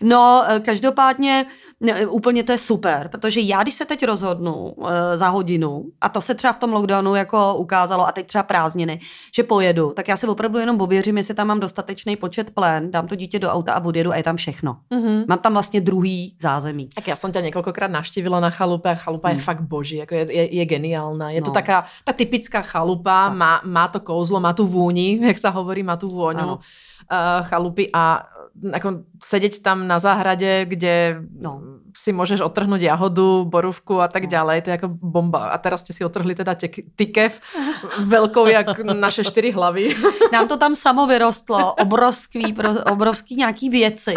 No, 0.00 0.44
eh, 0.48 0.60
každopádně 0.60 1.46
ne, 1.80 2.06
úplně 2.06 2.44
to 2.44 2.52
je 2.52 2.58
super, 2.58 3.08
protože 3.08 3.40
já, 3.40 3.62
když 3.62 3.74
se 3.74 3.84
teď 3.84 4.06
rozhodnu 4.06 4.54
uh, 4.54 4.90
za 5.14 5.28
hodinu, 5.28 5.84
a 6.00 6.08
to 6.08 6.20
se 6.20 6.34
třeba 6.34 6.52
v 6.52 6.58
tom 6.58 6.72
lockdownu 6.72 7.14
jako 7.14 7.54
ukázalo, 7.54 8.06
a 8.06 8.12
teď 8.12 8.26
třeba 8.26 8.42
prázdniny, 8.42 9.00
že 9.34 9.42
pojedu, 9.42 9.92
tak 9.96 10.08
já 10.08 10.16
se 10.16 10.28
opravdu 10.28 10.58
jenom 10.58 10.80
ověřím, 10.80 11.16
jestli 11.16 11.34
tam 11.34 11.46
mám 11.46 11.60
dostatečný 11.60 12.16
počet 12.16 12.50
plén, 12.50 12.90
dám 12.90 13.06
to 13.06 13.14
dítě 13.14 13.38
do 13.38 13.50
auta 13.50 13.72
a 13.72 13.84
odjedu 13.84 14.12
a 14.12 14.16
je 14.16 14.22
tam 14.22 14.36
všechno. 14.36 14.76
Mm-hmm. 14.90 15.24
Mám 15.28 15.38
tam 15.38 15.52
vlastně 15.52 15.80
druhý 15.80 16.36
zázemí. 16.40 16.88
Tak 16.94 17.08
já 17.08 17.16
jsem 17.16 17.32
tě 17.32 17.40
několikrát 17.40 17.90
naštívila 17.90 18.40
na 18.40 18.50
chalupe 18.50 18.90
a 18.90 18.94
chalupa 18.94 19.28
mm. 19.28 19.34
je 19.34 19.42
fakt 19.42 19.60
boží, 19.60 19.96
jako 19.96 20.14
je, 20.14 20.32
je, 20.32 20.54
je 20.54 20.64
geniálna. 20.64 21.30
Je 21.30 21.40
no. 21.40 21.44
to 21.44 21.50
taká, 21.50 21.84
ta 22.04 22.12
typická 22.12 22.62
chalupa, 22.62 23.28
má, 23.28 23.60
má 23.64 23.88
to 23.88 24.00
kouzlo, 24.00 24.40
má 24.40 24.52
tu 24.52 24.66
vůni, 24.66 25.18
jak 25.26 25.38
se 25.38 25.50
hovorí, 25.50 25.82
má 25.82 25.96
tu 25.96 26.08
vůňu 26.08 26.52
uh, 26.52 26.58
chalupy 27.42 27.90
a 27.92 28.28
ako 28.72 28.92
sedět 29.24 29.62
tam 29.62 29.88
na 29.88 29.98
zahradě, 29.98 30.64
kde 30.64 31.22
no. 31.40 31.62
si 31.96 32.12
můžeš 32.12 32.40
otrhnout 32.40 32.80
jahodu, 32.80 33.44
borůvku 33.44 34.00
a 34.00 34.08
tak 34.08 34.22
no. 34.22 34.28
ďalej, 34.28 34.62
to 34.62 34.70
je 34.70 34.72
jako 34.72 34.88
bomba. 34.88 35.48
A 35.48 35.58
teraz 35.58 35.80
jste 35.80 35.92
si 35.92 36.04
otrhli 36.04 36.34
teda 36.34 36.56
tykev 36.96 37.40
velkou 38.04 38.46
jak 38.46 38.78
naše 38.78 39.24
čtyři 39.24 39.50
hlavy. 39.50 39.96
Nám 40.32 40.48
to 40.48 40.56
tam 40.56 40.74
samo 40.74 41.06
vyrostlo, 41.06 41.74
obrovský, 41.74 42.54
obrovský 42.92 43.36
nějaký 43.36 43.70
věci, 43.70 44.14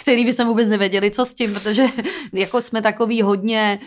který 0.00 0.24
by 0.24 0.32
jsme 0.32 0.44
vůbec 0.44 0.68
nevěděli, 0.68 1.10
co 1.10 1.24
s 1.24 1.34
tím, 1.34 1.54
protože 1.54 1.84
jako 2.32 2.60
jsme 2.60 2.82
takový 2.82 3.22
hodně 3.22 3.80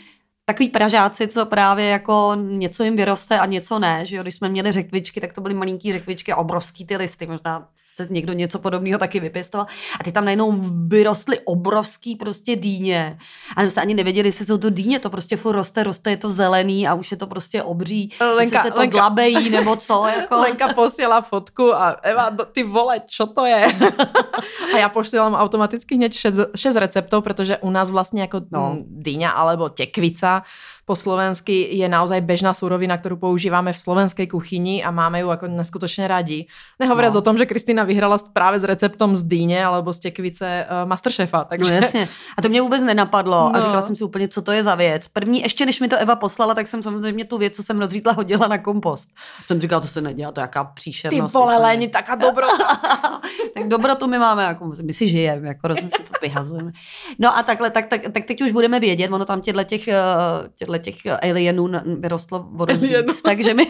takový 0.46 0.70
pražáci, 0.70 1.27
co 1.27 1.46
právě 1.46 1.86
jako 1.86 2.36
něco 2.36 2.84
jim 2.84 2.96
vyroste 2.96 3.39
a 3.39 3.46
něco 3.46 3.79
ne, 3.79 4.05
že 4.05 4.15
jo, 4.15 4.24
když 4.24 4.36
jsme 4.36 4.50
měli 4.50 4.72
řekvičky, 4.72 5.22
tak 5.22 5.34
to 5.34 5.41
byly 5.41 5.53
malinký 5.53 5.93
řekvičky 5.93 6.31
a 6.31 6.36
obrovský 6.36 6.86
ty 6.86 6.98
listy, 6.98 7.27
možná 7.27 7.67
jste 7.93 8.07
někdo 8.10 8.33
něco 8.33 8.60
podobného 8.60 9.00
taky 9.00 9.19
vypěstoval 9.19 9.67
a 10.00 10.03
ty 10.03 10.12
tam 10.12 10.25
najednou 10.25 10.51
vyrostly 10.88 11.39
obrovský 11.39 12.15
prostě 12.15 12.55
dýně 12.55 13.17
a 13.57 13.63
my 13.63 13.71
jsme 13.71 13.81
ani 13.81 13.93
nevěděli, 13.93 14.27
jestli 14.27 14.45
jsou 14.45 14.57
to 14.57 14.69
dýně, 14.69 15.00
to 15.00 15.10
prostě 15.10 15.38
furt 15.38 15.55
roste, 15.55 15.83
roste, 15.83 16.10
je 16.10 16.17
to 16.17 16.29
zelený 16.29 16.88
a 16.88 16.93
už 16.93 17.12
je 17.12 17.17
to 17.17 17.27
prostě 17.27 17.63
obří, 17.63 18.12
Lenka, 18.36 18.63
se 18.63 18.71
to 18.71 18.79
Lenka, 18.79 18.98
dlabejí 18.98 19.50
nebo 19.50 19.75
co. 19.75 20.07
Jako. 20.15 20.36
Lenka 20.36 20.74
posílá 20.74 21.21
fotku 21.21 21.74
a 21.75 21.89
Eva, 21.89 22.29
ty 22.51 22.63
vole, 22.63 23.01
čo 23.07 23.25
to 23.25 23.45
je? 23.45 23.77
a 24.74 24.77
já 24.77 24.89
posílám 24.89 25.33
automaticky 25.33 25.95
hned 25.95 26.13
šest, 26.13 26.39
šest 26.55 26.75
receptů, 26.75 27.21
protože 27.21 27.57
u 27.57 27.69
nás 27.69 27.91
vlastně 27.91 28.21
jako 28.21 28.41
no. 28.51 28.77
dýňa 28.88 29.29
alebo 29.29 29.69
tekvica 29.69 30.43
po 30.91 31.00
slovensky 31.00 31.71
je 31.71 31.88
naozaj 31.88 32.19
bežná 32.19 32.51
surovina, 32.51 33.00
ktorú 33.00 33.15
používame 33.15 33.71
v 33.71 33.79
slovenskej 33.79 34.27
kuchyni 34.27 34.83
a 34.83 34.91
máme 34.91 35.24
ju 35.24 35.31
ako 35.31 35.48
neskutočne 35.48 36.03
radi. 36.03 36.51
Nehovoriac 36.83 37.15
no. 37.15 37.24
o 37.24 37.27
tom, 37.31 37.39
že 37.39 37.48
Kristýna 37.48 37.88
vyhrala 37.88 38.19
práve 38.19 38.60
s 38.60 38.67
receptom 38.67 39.15
z 39.15 39.24
dýně 39.24 39.63
alebo 39.63 39.95
z 39.95 40.12
tekvice 40.12 40.67
uh, 40.67 40.83
Masterchefa. 40.83 41.48
Takže... 41.48 41.71
No 41.71 41.79
jasně. 41.79 42.03
A 42.38 42.41
to 42.41 42.50
mě 42.50 42.62
vůbec 42.62 42.83
nenapadlo 42.83 43.50
no. 43.50 43.55
a 43.55 43.62
říkala 43.62 43.81
jsem 43.81 43.95
si 43.95 44.03
úplně, 44.03 44.27
co 44.27 44.41
to 44.41 44.51
je 44.51 44.63
za 44.63 44.75
věc. 44.75 45.07
První, 45.07 45.41
ještě 45.41 45.65
než 45.65 45.79
mi 45.79 45.88
to 45.88 45.95
Eva 45.95 46.15
poslala, 46.15 46.53
tak 46.53 46.67
jsem 46.67 46.83
samozřejmě 46.83 47.25
tu 47.25 47.38
věc, 47.38 47.55
co 47.55 47.63
jsem 47.63 47.79
rozřítla, 47.79 48.12
hodila 48.12 48.48
na 48.48 48.57
kompost. 48.57 49.10
Jsem 49.48 49.62
říkala, 49.62 49.81
to 49.81 49.88
se 49.88 50.01
nedělá, 50.01 50.31
to 50.31 50.39
je 50.39 50.43
jaká 50.43 50.63
příšernost. 50.63 51.31
Ty 51.31 51.38
vole, 51.38 51.57
Léni, 51.57 51.88
taká 51.88 52.15
dobrota. 52.15 52.81
tak 53.53 53.67
dobrotu 53.67 54.07
my 54.07 54.19
máme, 54.19 54.43
jako, 54.43 54.71
my 54.83 54.93
si 54.93 55.07
žijeme, 55.07 55.48
jako 55.48 55.67
rozumím, 55.67 55.91
to 55.91 56.13
vyhazujeme. 56.21 56.71
No 57.19 57.38
a 57.38 57.43
takhle, 57.43 57.71
tak, 57.71 57.88
tak, 57.88 58.01
tak 58.12 58.25
teď 58.25 58.41
už 58.41 58.51
budeme 58.51 58.79
vědět, 58.79 59.12
ono 59.12 59.25
tam 59.25 59.41
těchto 59.41 59.63
těch, 59.63 59.88
eh, 59.88 60.01
těchto 60.55 60.77
těch 60.82 60.96
alienů 61.24 61.70
vyrostlo 62.00 62.50
víc, 62.68 63.22
takže 63.24 63.54
mi 63.54 63.66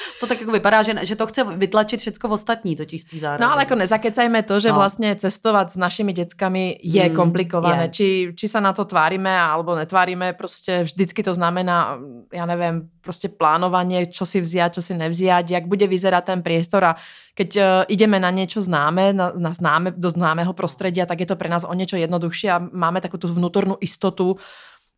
to 0.20 0.26
tak 0.26 0.40
jako 0.40 0.52
vypadá, 0.52 0.82
že, 0.82 0.94
že 1.02 1.16
to 1.16 1.26
chce 1.26 1.44
vytlačit 1.44 2.00
všechno 2.00 2.30
ostatní, 2.30 2.76
totiž 2.76 3.02
z 3.02 3.04
té 3.04 3.38
No 3.40 3.52
ale 3.52 3.62
jako 3.62 3.74
nezakecajme 3.74 4.42
to, 4.42 4.60
že 4.60 4.68
no. 4.68 4.74
vlastně 4.74 5.16
cestovat 5.16 5.72
s 5.72 5.76
našimi 5.76 6.12
dětskami 6.12 6.78
je 6.82 7.08
mm, 7.08 7.16
komplikované. 7.16 7.82
Je. 7.82 7.88
Či, 7.88 8.32
či 8.36 8.48
sa 8.48 8.60
na 8.60 8.72
to 8.72 8.84
tvárime, 8.84 9.40
alebo 9.40 9.74
netvárime, 9.76 10.32
prostě 10.32 10.82
vždycky 10.82 11.22
to 11.22 11.34
znamená, 11.34 11.98
já 12.32 12.46
nevím, 12.46 12.88
prostě 13.00 13.28
plánovanie, 13.28 14.06
čo 14.06 14.26
si 14.26 14.40
vziať, 14.40 14.74
čo 14.74 14.82
si 14.82 14.94
nevziať, 14.94 15.50
jak 15.50 15.66
bude 15.66 15.86
vyzerať 15.86 16.24
ten 16.24 16.42
priestor 16.42 16.84
a 16.84 16.96
keď 17.34 17.56
uh, 17.56 17.64
ideme 17.88 18.20
na 18.20 18.28
niečo 18.30 18.60
známe, 18.60 19.16
na, 19.16 19.32
na 19.32 19.52
známe, 19.56 19.96
do 19.96 20.10
známeho 20.10 20.52
prostredia, 20.52 21.06
tak 21.06 21.20
je 21.20 21.26
to 21.26 21.36
pre 21.40 21.48
nás 21.48 21.64
o 21.64 21.72
niečo 21.72 21.96
jednoduchšie 21.96 22.48
a 22.52 22.60
máme 22.60 23.00
takú 23.00 23.16
tú 23.16 23.32
vnútornú 23.32 23.80
istotu, 23.80 24.36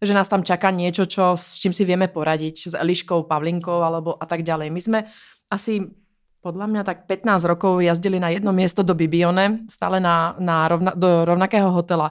že 0.03 0.13
nás 0.13 0.27
tam 0.27 0.43
čaká 0.43 0.75
niečo, 0.75 1.07
čo, 1.07 1.39
s 1.39 1.63
čím 1.63 1.71
si 1.71 1.87
vieme 1.87 2.11
poradiť, 2.11 2.57
s 2.71 2.75
Eliškou, 2.75 3.31
Pavlinkou 3.31 3.79
alebo 3.81 4.19
a 4.19 4.27
tak 4.27 4.43
ďalej. 4.43 4.69
My 4.75 4.81
sme 4.83 4.99
asi 5.47 5.87
podľa 6.43 6.67
mňa 6.67 6.83
tak 6.83 7.07
15 7.07 7.47
rokov 7.47 7.79
jazdili 7.79 8.19
na 8.19 8.35
jedno 8.35 8.51
miesto 8.51 8.83
do 8.83 8.99
Bibione, 8.99 9.63
stále 9.71 10.03
na, 10.03 10.35
na 10.43 10.67
rovna, 10.67 10.91
do 10.99 11.23
rovnakého 11.23 11.71
hotela. 11.71 12.11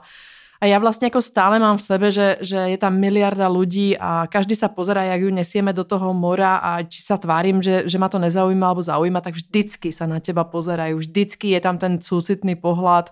A 0.62 0.70
ja 0.70 0.78
vlastne 0.78 1.10
ako 1.10 1.18
stále 1.18 1.58
mám 1.58 1.74
v 1.74 1.84
sebe, 1.84 2.08
že, 2.14 2.38
že 2.38 2.54
je 2.70 2.78
tam 2.78 2.94
miliarda 2.94 3.50
ľudí 3.50 3.98
a 3.98 4.30
každý 4.30 4.54
sa 4.54 4.70
pozerá, 4.70 5.04
jak 5.10 5.26
ju 5.26 5.30
nesieme 5.34 5.74
do 5.74 5.82
toho 5.82 6.14
mora 6.14 6.62
a 6.62 6.86
či 6.86 7.02
sa 7.02 7.18
tvárim, 7.18 7.58
že, 7.58 7.84
že 7.90 7.98
ma 7.98 8.06
to 8.06 8.22
nezaujíma 8.22 8.70
alebo 8.70 8.80
zaujíma, 8.80 9.20
tak 9.20 9.34
vždycky 9.36 9.90
sa 9.90 10.06
na 10.06 10.22
teba 10.22 10.46
pozerajú. 10.46 11.02
Vždycky 11.02 11.58
je 11.58 11.60
tam 11.60 11.82
ten 11.82 11.98
súcitný 11.98 12.54
pohľad 12.54 13.10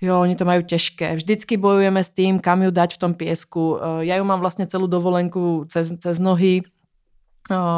jo, 0.00 0.20
oni 0.20 0.36
to 0.36 0.44
majú 0.44 0.62
těžké. 0.62 1.16
Vždycky 1.16 1.56
bojujeme 1.56 2.04
s 2.04 2.08
tým, 2.08 2.40
kam 2.40 2.62
ju 2.62 2.70
dať 2.70 2.94
v 2.94 2.98
tom 2.98 3.14
piesku. 3.14 3.78
Eh, 3.78 4.04
ja 4.12 4.16
ju 4.16 4.24
mám 4.24 4.40
vlastně 4.40 4.66
celou 4.66 4.86
dovolenku 4.86 5.64
cez, 5.68 5.92
cez 5.98 6.18
nohy, 6.18 6.62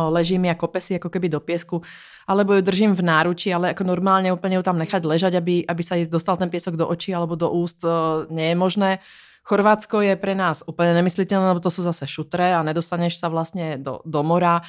leží 0.09 0.39
mi 0.39 0.51
a 0.51 0.57
jako 0.91 1.09
keby 1.09 1.29
do 1.29 1.41
piesku, 1.41 1.83
alebo 2.27 2.55
ju 2.55 2.61
držím 2.61 2.95
v 2.95 3.03
náruči, 3.03 3.55
ale 3.55 3.69
jako 3.69 3.85
normálně 3.85 4.33
úplně 4.33 4.57
ju 4.57 4.63
tam 4.63 4.79
nechať 4.79 5.05
ležať, 5.05 5.35
aby, 5.35 5.65
aby 5.69 5.83
sa 5.83 5.95
dostal 6.09 6.37
ten 6.37 6.51
piesok 6.51 6.77
do 6.77 6.89
očí 6.89 7.15
alebo 7.15 7.35
do 7.37 7.51
úst, 7.51 7.85
eh, 7.85 8.27
nie 8.31 8.49
je 8.49 8.55
možné. 8.55 8.99
Chorvátsko 9.49 10.01
je 10.01 10.17
pre 10.17 10.35
nás 10.35 10.63
úplně 10.67 10.95
nemyslitelné, 10.95 11.49
lebo 11.49 11.61
to 11.61 11.71
sú 11.71 11.83
zase 11.83 12.05
šutre 12.07 12.53
a 12.53 12.63
nedostaneš 12.63 13.17
sa 13.17 13.33
vlastne 13.33 13.81
do, 13.81 14.05
do 14.05 14.21
mora. 14.23 14.61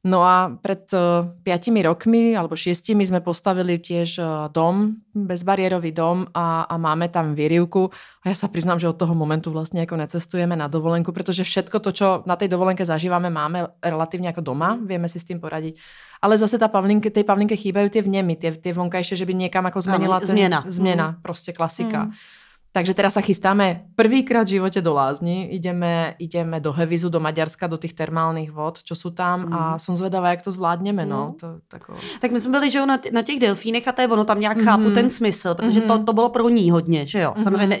No 0.00 0.24
a 0.24 0.48
pred 0.48 0.88
uh, 0.96 1.28
piatimi 1.44 1.84
rokmi 1.84 2.32
alebo 2.32 2.56
šiestimi 2.56 3.04
sme 3.04 3.20
postavili 3.20 3.76
tiež 3.76 4.16
uh, 4.16 4.48
dom, 4.48 4.96
bezbariérový 5.12 5.92
dom 5.92 6.24
a, 6.32 6.64
a 6.64 6.74
máme 6.80 7.12
tam 7.12 7.36
výrivku. 7.36 7.92
A 8.24 8.32
ja 8.32 8.36
sa 8.36 8.48
priznám, 8.48 8.80
že 8.80 8.88
od 8.88 8.96
toho 8.96 9.12
momentu 9.12 9.52
vlastne 9.52 9.84
ako 9.84 10.00
necestujeme 10.00 10.56
na 10.56 10.72
dovolenku, 10.72 11.12
pretože 11.12 11.44
všetko 11.44 11.84
to, 11.84 11.90
čo 11.92 12.06
na 12.24 12.40
tej 12.40 12.48
dovolenke 12.48 12.80
zažívame, 12.80 13.28
máme 13.28 13.76
relatívne 13.84 14.32
ako 14.32 14.40
doma, 14.40 14.80
vieme 14.80 15.04
si 15.04 15.20
s 15.20 15.28
tým 15.28 15.36
poradiť. 15.36 15.76
Ale 16.24 16.40
zase 16.40 16.56
tá 16.56 16.72
Pavlinke, 16.72 17.12
tej 17.12 17.28
Pavlinke 17.28 17.56
chýbajú 17.60 17.92
tie 17.92 18.00
vnemy, 18.00 18.40
tie, 18.40 18.56
tie 18.56 18.72
vonkajšie, 18.72 19.20
že 19.20 19.28
by 19.28 19.36
niekam 19.36 19.68
ako 19.68 19.84
zmenila 19.84 20.16
ten, 20.20 20.32
změna. 20.32 20.64
Změna, 20.64 21.06
mm. 21.12 21.16
prostě 21.22 21.52
klasika. 21.52 22.08
Mm. 22.08 22.12
Takže 22.70 22.94
teraz 22.94 23.18
sa 23.18 23.22
chystáme 23.22 23.90
prvýkrát 23.98 24.46
v 24.46 24.62
živote 24.62 24.78
do 24.78 24.94
Lázni. 24.94 25.50
Ideme, 25.50 26.14
ideme 26.22 26.62
do 26.62 26.70
Hevizu, 26.70 27.10
do 27.10 27.18
Maďarska, 27.18 27.66
do 27.66 27.76
těch 27.76 27.92
termálních 27.92 28.52
vod, 28.52 28.82
čo 28.82 28.94
jsou 28.94 29.10
tam 29.10 29.46
mm. 29.46 29.52
a 29.52 29.70
mhm. 29.70 29.78
jsem 29.78 29.94
zvedavá, 29.96 30.30
jak 30.30 30.42
to 30.42 30.50
zvládneme. 30.50 31.06
No. 31.06 31.26
Mm. 31.26 31.34
To, 31.34 31.46
tako... 31.68 31.94
Tak 32.20 32.30
my 32.30 32.40
jsme 32.40 32.50
byli 32.50 32.70
že 32.70 32.78
jo, 32.78 32.86
na, 32.86 32.98
na 33.12 33.22
těch 33.22 33.38
delfínech 33.38 33.88
a 33.88 33.92
to 33.92 34.00
je 34.02 34.08
ono, 34.08 34.24
tam 34.24 34.40
nějak 34.40 34.56
mm. 34.56 34.64
chápu 34.64 34.84
mhm. 34.84 34.94
ten 34.94 35.10
smysl, 35.10 35.54
protože 35.54 35.80
mm. 35.80 35.88
to, 35.88 36.04
to 36.04 36.12
bylo 36.12 36.28
pro 36.28 36.48
ní 36.48 36.70
hodně, 36.70 37.06
že 37.06 37.20
jo. 37.20 37.34
Mm. 37.36 37.44
Samozřejmě 37.44 37.66
ne, 37.66 37.78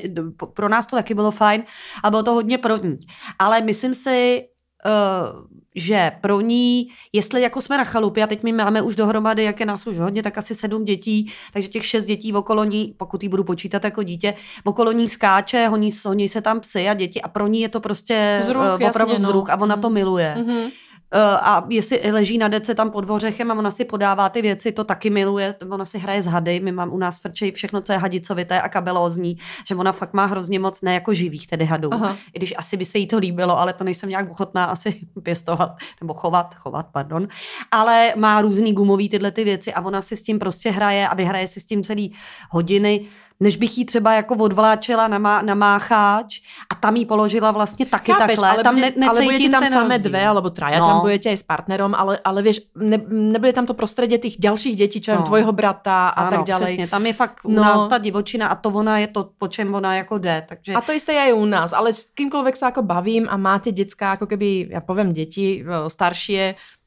pro 0.54 0.68
nás 0.68 0.86
to 0.86 0.96
taky 0.96 1.14
bylo 1.14 1.30
fajn 1.30 1.62
a 2.02 2.10
bylo 2.10 2.22
to 2.22 2.32
hodně 2.32 2.58
pro 2.58 2.76
ní. 2.76 2.98
Ale 3.38 3.60
myslím 3.60 3.94
si, 3.94 4.42
uh, 4.84 5.50
že 5.74 6.12
pro 6.20 6.40
ní, 6.40 6.88
jestli 7.12 7.42
jako 7.42 7.62
jsme 7.62 7.78
na 7.78 7.84
chalupě 7.84 8.24
a 8.24 8.26
teď 8.26 8.42
my 8.42 8.52
máme 8.52 8.82
už 8.82 8.96
dohromady, 8.96 9.44
jak 9.44 9.60
je 9.60 9.66
nás 9.66 9.86
už 9.86 9.98
hodně, 9.98 10.22
tak 10.22 10.38
asi 10.38 10.54
sedm 10.54 10.84
dětí, 10.84 11.32
takže 11.52 11.68
těch 11.68 11.86
šest 11.86 12.04
dětí 12.04 12.32
v 12.32 12.36
okolo 12.36 12.64
ní, 12.64 12.94
pokud 12.96 13.22
ji 13.22 13.28
budu 13.28 13.44
počítat 13.44 13.84
jako 13.84 14.02
dítě, 14.02 14.34
v 14.64 14.68
okolo 14.68 14.92
ní 14.92 15.08
skáče, 15.08 15.68
honí, 15.68 15.90
honí 16.04 16.28
se 16.28 16.40
tam 16.40 16.60
psy 16.60 16.88
a 16.88 16.94
děti 16.94 17.22
a 17.22 17.28
pro 17.28 17.46
ní 17.46 17.60
je 17.60 17.68
to 17.68 17.80
prostě 17.80 18.40
vzruch, 18.42 18.62
uh, 18.62 18.88
opravdu 18.88 19.12
jasně, 19.12 19.26
vzruch 19.26 19.48
no. 19.48 19.54
a 19.54 19.60
ona 19.60 19.76
to 19.76 19.90
miluje. 19.90 20.36
Mm-hmm. 20.38 20.70
Eh, 21.12 21.18
a 21.20 21.66
jestli 21.68 22.12
leží 22.12 22.38
na 22.38 22.48
dece 22.48 22.74
tam 22.74 22.90
pod 22.90 23.04
vořechem 23.04 23.50
a 23.50 23.54
ona 23.54 23.70
si 23.70 23.84
podává 23.84 24.28
ty 24.28 24.42
věci, 24.42 24.72
to 24.72 24.84
taky 24.84 25.10
miluje, 25.10 25.54
ona 25.70 25.84
si 25.84 25.98
hraje 25.98 26.22
s 26.22 26.26
hady, 26.26 26.60
my 26.60 26.72
mám 26.72 26.92
u 26.92 26.98
nás 26.98 27.20
frčej 27.20 27.52
všechno, 27.52 27.80
co 27.80 27.92
je 27.92 27.98
hadicovité 27.98 28.60
a 28.60 28.68
kabelózní, 28.68 29.36
že 29.66 29.74
ona 29.74 29.92
fakt 29.92 30.14
má 30.14 30.26
hrozně 30.26 30.58
moc, 30.58 30.82
ne 30.82 30.94
jako 30.94 31.14
živých 31.14 31.46
tedy 31.46 31.64
hadů, 31.64 31.94
Aha. 31.94 32.16
i 32.34 32.38
když 32.38 32.54
asi 32.56 32.76
by 32.76 32.84
se 32.84 32.98
jí 32.98 33.06
to 33.06 33.18
líbilo, 33.18 33.58
ale 33.58 33.72
to 33.72 33.84
nejsem 33.84 34.08
nějak 34.08 34.30
ochotná 34.30 34.64
asi 34.64 35.00
pěstovat, 35.22 35.76
nebo 36.00 36.14
chovat, 36.14 36.54
chovat, 36.54 36.86
pardon, 36.92 37.28
ale 37.70 38.12
má 38.16 38.42
různý 38.42 38.72
gumový 38.72 39.08
tyhle 39.08 39.30
ty 39.30 39.44
věci 39.44 39.74
a 39.74 39.80
ona 39.80 40.02
si 40.02 40.16
s 40.16 40.22
tím 40.22 40.38
prostě 40.38 40.70
hraje 40.70 41.08
a 41.08 41.14
vyhraje 41.14 41.48
si 41.48 41.60
s 41.60 41.66
tím 41.66 41.82
celý 41.82 42.14
hodiny, 42.50 43.08
než 43.40 43.56
bych 43.56 43.78
jí 43.78 43.84
třeba 43.84 44.14
jako 44.14 44.34
odvláčela 44.34 45.08
na, 45.08 45.18
má, 45.18 45.42
na 45.42 45.54
mácháč 45.54 46.40
a 46.70 46.74
tam 46.74 46.96
jí 46.96 47.06
položila 47.06 47.50
vlastně 47.50 47.86
taky 47.86 48.12
Chápeš, 48.12 48.26
takhle. 48.26 48.48
Ale, 48.50 48.64
tam 48.64 48.74
bude, 48.74 48.92
ne, 48.96 49.06
ale 49.08 49.22
budete 49.22 49.48
tam 49.48 49.66
samé 49.66 49.98
dve, 49.98 50.26
alebo 50.26 50.50
traja 50.50 50.78
no. 50.78 50.86
tam 50.86 51.00
budete 51.00 51.28
aj 51.28 51.36
s 51.36 51.42
partnerom, 51.42 51.94
ale, 51.94 52.20
ale 52.24 52.42
vieš, 52.42 52.60
ne, 52.76 53.00
nebude 53.08 53.52
tam 53.52 53.66
to 53.66 53.74
prostředí 53.74 54.18
těch 54.18 54.36
dalších 54.38 54.76
dětí, 54.76 55.00
čo 55.00 55.14
no. 55.14 55.22
tvojho 55.22 55.52
brata 55.52 56.08
a 56.08 56.28
ano, 56.28 56.36
tak 56.36 56.46
dále. 56.46 56.66
Přesně, 56.66 56.88
tam 56.88 57.06
je 57.06 57.12
fakt 57.12 57.40
u 57.44 57.50
no. 57.50 57.62
nás 57.62 57.88
ta 57.88 57.98
divočina 57.98 58.48
a 58.48 58.54
to 58.54 58.68
ona 58.68 58.98
je 58.98 59.06
to, 59.06 59.30
po 59.38 59.48
čem 59.48 59.74
ona 59.74 59.96
jako 59.96 60.18
jde. 60.18 60.44
Takže... 60.48 60.72
A 60.74 60.80
to 60.80 60.92
jisté 60.92 61.12
je 61.12 61.30
i 61.30 61.32
u 61.32 61.44
nás, 61.44 61.72
ale 61.72 61.94
s 61.94 62.04
kýmkoliv 62.04 62.56
se 62.56 62.64
jako 62.64 62.82
bavím 62.82 63.26
a 63.30 63.36
máte 63.36 63.72
dětská, 63.72 64.10
jako 64.10 64.26
keby, 64.26 64.68
já 64.70 64.80
povím 64.80 65.12
děti 65.12 65.64
starší, 65.88 66.38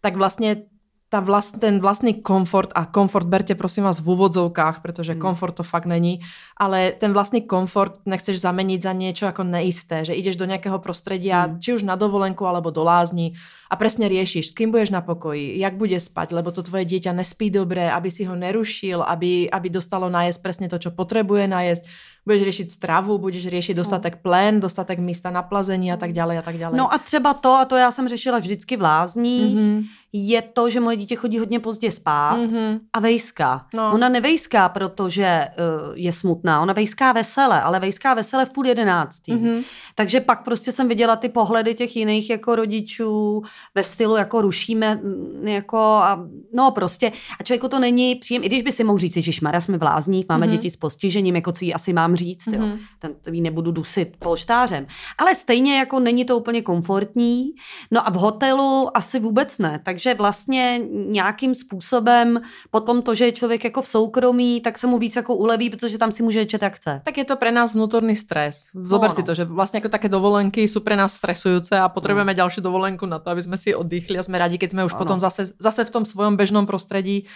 tak 0.02 0.16
vlastně 0.16 0.73
ta 1.14 1.22
vlast, 1.22 1.62
ten 1.62 1.78
vlastný 1.78 2.26
komfort, 2.26 2.74
a 2.74 2.90
komfort 2.90 3.30
berte 3.30 3.54
prosím 3.54 3.86
vás 3.86 4.02
v 4.02 4.18
úvodzovkách, 4.18 4.82
protože 4.82 5.14
hmm. 5.14 5.22
komfort 5.22 5.54
to 5.54 5.64
fakt 5.64 5.86
není, 5.86 6.26
ale 6.58 6.90
ten 6.98 7.14
vlastný 7.14 7.46
komfort 7.46 8.02
nechceš 8.10 8.42
zameniť 8.42 8.82
za 8.82 8.94
niečo 8.98 9.30
ako 9.30 9.46
neisté, 9.46 10.10
že 10.10 10.18
ideš 10.18 10.42
do 10.42 10.50
nejakého 10.50 10.82
prostredia, 10.82 11.46
hmm. 11.46 11.62
či 11.62 11.78
už 11.78 11.86
na 11.86 11.94
dovolenku 11.94 12.42
alebo 12.50 12.74
do 12.74 12.82
lázní 12.82 13.38
a 13.70 13.78
presne 13.78 14.10
riešiš, 14.10 14.50
s 14.50 14.58
kým 14.58 14.74
budeš 14.74 14.90
na 14.90 15.06
pokoji, 15.06 15.54
jak 15.62 15.78
bude 15.78 16.02
spať, 16.02 16.34
lebo 16.34 16.50
to 16.50 16.66
tvoje 16.66 16.90
dieťa 16.90 17.14
nespí 17.14 17.54
dobre, 17.54 17.86
aby 17.94 18.10
si 18.10 18.26
ho 18.26 18.34
nerušil, 18.34 19.06
aby, 19.06 19.54
aby 19.54 19.68
dostalo 19.70 20.10
najesť 20.10 20.42
presne 20.42 20.66
to, 20.66 20.82
čo 20.82 20.90
potrebuje 20.90 21.46
najesť 21.46 21.86
budeš 22.26 22.44
řešit 22.44 22.72
stravu, 22.72 23.18
budeš 23.18 23.48
řešit 23.48 23.74
dostatek 23.74 24.16
plén, 24.16 24.60
dostatek 24.60 25.00
místa 25.00 25.32
na 25.32 25.44
plazení 25.44 25.92
a 25.92 25.98
tak 25.98 26.14
dále 26.14 26.38
a 26.38 26.42
tak 26.42 26.58
dále. 26.58 26.78
No 26.78 26.94
a 26.94 26.98
třeba 26.98 27.34
to, 27.34 27.54
a 27.54 27.66
to 27.66 27.76
já 27.78 27.92
jsem 27.92 28.08
řešila 28.08 28.40
vždycky 28.40 28.78
v 28.78 28.82
lázních, 28.82 29.58
mm-hmm. 29.58 29.84
Je 30.16 30.42
to, 30.42 30.70
že 30.70 30.80
moje 30.80 30.98
dítě 30.98 31.16
chodí 31.16 31.40
hodně 31.40 31.60
pozdě 31.60 31.92
spát 31.92 32.38
mm-hmm. 32.38 32.80
a 32.94 33.00
vejská. 33.00 33.66
No. 33.74 33.92
Ona 33.94 34.10
nevejská, 34.10 34.70
protože 34.70 35.48
uh, 35.48 35.98
je 35.98 36.12
smutná, 36.12 36.62
ona 36.62 36.74
vejská 36.74 37.12
vesele, 37.12 37.62
ale 37.62 37.80
vejská 37.80 38.14
vesele 38.14 38.46
v 38.46 38.50
půl 38.50 38.68
jedenáctý. 38.68 39.34
Mm-hmm. 39.34 39.64
Takže 39.96 40.20
pak 40.20 40.44
prostě 40.44 40.72
jsem 40.72 40.88
viděla 40.88 41.16
ty 41.16 41.30
pohledy 41.30 41.74
těch 41.74 41.96
jiných 41.96 42.30
jako 42.30 42.56
rodičů 42.56 43.44
ve 43.76 43.84
stylu 43.84 44.16
jako 44.16 44.42
rušíme 44.42 44.96
mm, 44.96 45.48
jako 45.48 45.78
a 45.78 46.28
no 46.54 46.72
prostě 46.72 47.12
a 47.40 47.44
člověku 47.44 47.68
to 47.68 47.80
není 47.80 48.16
příjem, 48.16 48.44
i 48.44 48.48
když 48.48 48.64
by 48.64 48.72
si 48.72 48.84
mohl 48.84 49.00
říct, 49.00 49.18
že 49.18 49.32
šmara 49.32 49.62
jsme 49.62 49.78
v 49.78 49.84
lázních, 49.84 50.26
máme 50.30 50.46
mm-hmm. 50.46 50.50
děti 50.50 50.70
s 50.70 50.76
postižením, 50.76 51.36
jako 51.36 51.52
co 51.52 51.66
jí 51.66 51.74
asi 51.74 51.94
mám 51.94 52.16
říct, 52.16 52.48
mm-hmm. 52.48 52.62
jo. 52.62 52.68
Mhm. 52.68 52.80
Ten, 53.00 53.16
ten 53.22 53.44
nebudu 53.44 53.72
dusit 53.72 54.18
polštářem. 54.20 54.88
Ale 55.18 55.36
stejně 55.36 55.78
jako 55.78 56.00
není 56.00 56.26
to 56.26 56.38
úplně 56.38 56.62
komfortní, 56.62 57.52
no 57.92 58.08
a 58.08 58.10
v 58.10 58.16
hotelu 58.16 58.98
asi 58.98 59.20
vůbec 59.20 59.58
ne, 59.58 59.80
takže 59.84 60.03
vlastně 60.14 60.82
nějakým 60.90 61.56
způsobem 61.56 62.42
potom 62.72 63.02
to, 63.02 63.16
že 63.16 63.26
je 63.26 63.32
člověk 63.32 63.64
jako 63.64 63.82
v 63.82 63.88
soukromí, 63.88 64.62
tak 64.62 64.78
se 64.78 64.88
mu 64.88 64.98
víc 64.98 65.16
jako 65.16 65.36
uleví, 65.36 65.70
protože 65.70 65.98
tam 65.98 66.12
si 66.12 66.24
může 66.24 66.46
čet 66.46 66.62
jak 66.62 66.76
chce. 66.76 67.02
Tak 67.06 67.18
je 67.18 67.26
to 67.26 67.36
pro 67.36 67.52
nás 67.52 67.74
vnútorný 67.74 68.16
stres. 68.16 68.68
Zober 68.74 69.10
no, 69.10 69.16
si 69.16 69.22
no. 69.22 69.26
to, 69.26 69.36
že 69.36 69.46
vlastně 69.46 69.78
jako 69.78 69.90
také 69.90 70.10
dovolenky 70.10 70.62
jsou 70.62 70.80
pro 70.80 70.96
nás 70.96 71.14
stresující 71.14 71.76
a 71.76 71.90
potřebujeme 71.90 72.34
no. 72.34 72.38
další 72.38 72.62
dovolenku 72.62 73.06
na 73.06 73.20
to, 73.20 73.30
aby 73.30 73.44
jsme 73.44 73.58
si 73.58 73.76
oddychli 73.76 74.18
a 74.18 74.24
jsme 74.24 74.38
rádi, 74.38 74.58
keď 74.58 74.72
jsme 74.72 74.86
už 74.86 74.94
no, 74.94 74.98
potom 75.00 75.20
zase, 75.20 75.46
zase 75.60 75.86
v 75.86 75.90
tom 75.90 76.06
svojom 76.06 76.38
bežnom 76.38 76.66
prostředí 76.66 77.28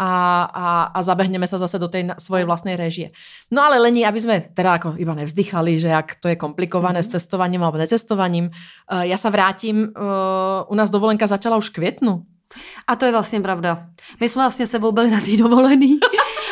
a, 0.00 0.10
a, 0.48 0.66
a 0.96 0.98
zabehneme 1.04 1.44
sa 1.44 1.60
zase 1.60 1.76
do 1.76 1.92
tej 1.92 2.16
svojej 2.16 2.48
vlastnej 2.48 2.80
režie. 2.80 3.12
No 3.52 3.60
ale 3.60 3.76
Lení, 3.76 4.08
aby 4.08 4.16
sme 4.16 4.36
teda 4.56 4.80
ako 4.80 4.96
iba 4.96 5.12
nevzdychali, 5.12 5.76
že 5.76 5.92
jak 5.92 6.16
to 6.24 6.32
je 6.32 6.40
komplikované 6.40 7.04
mm-hmm. 7.04 7.12
s 7.12 7.20
cestovaním 7.20 7.60
alebo 7.60 7.76
necestovaním, 7.76 8.48
uh, 8.48 9.04
ja 9.04 9.20
sa 9.20 9.28
vrátim, 9.28 9.92
uh, 9.92 10.64
u 10.64 10.74
nás 10.74 10.88
dovolenka 10.88 11.28
začala 11.28 11.60
už 11.60 11.68
květnu. 11.68 12.24
A 12.86 12.96
to 12.96 13.04
je 13.04 13.12
vlastně 13.12 13.40
pravda. 13.40 13.86
My 14.20 14.28
jsme 14.28 14.42
vlastně 14.42 14.66
sebou 14.66 14.92
byli 14.92 15.10
na 15.10 15.20
té 15.20 15.36
dovolený. 15.36 16.00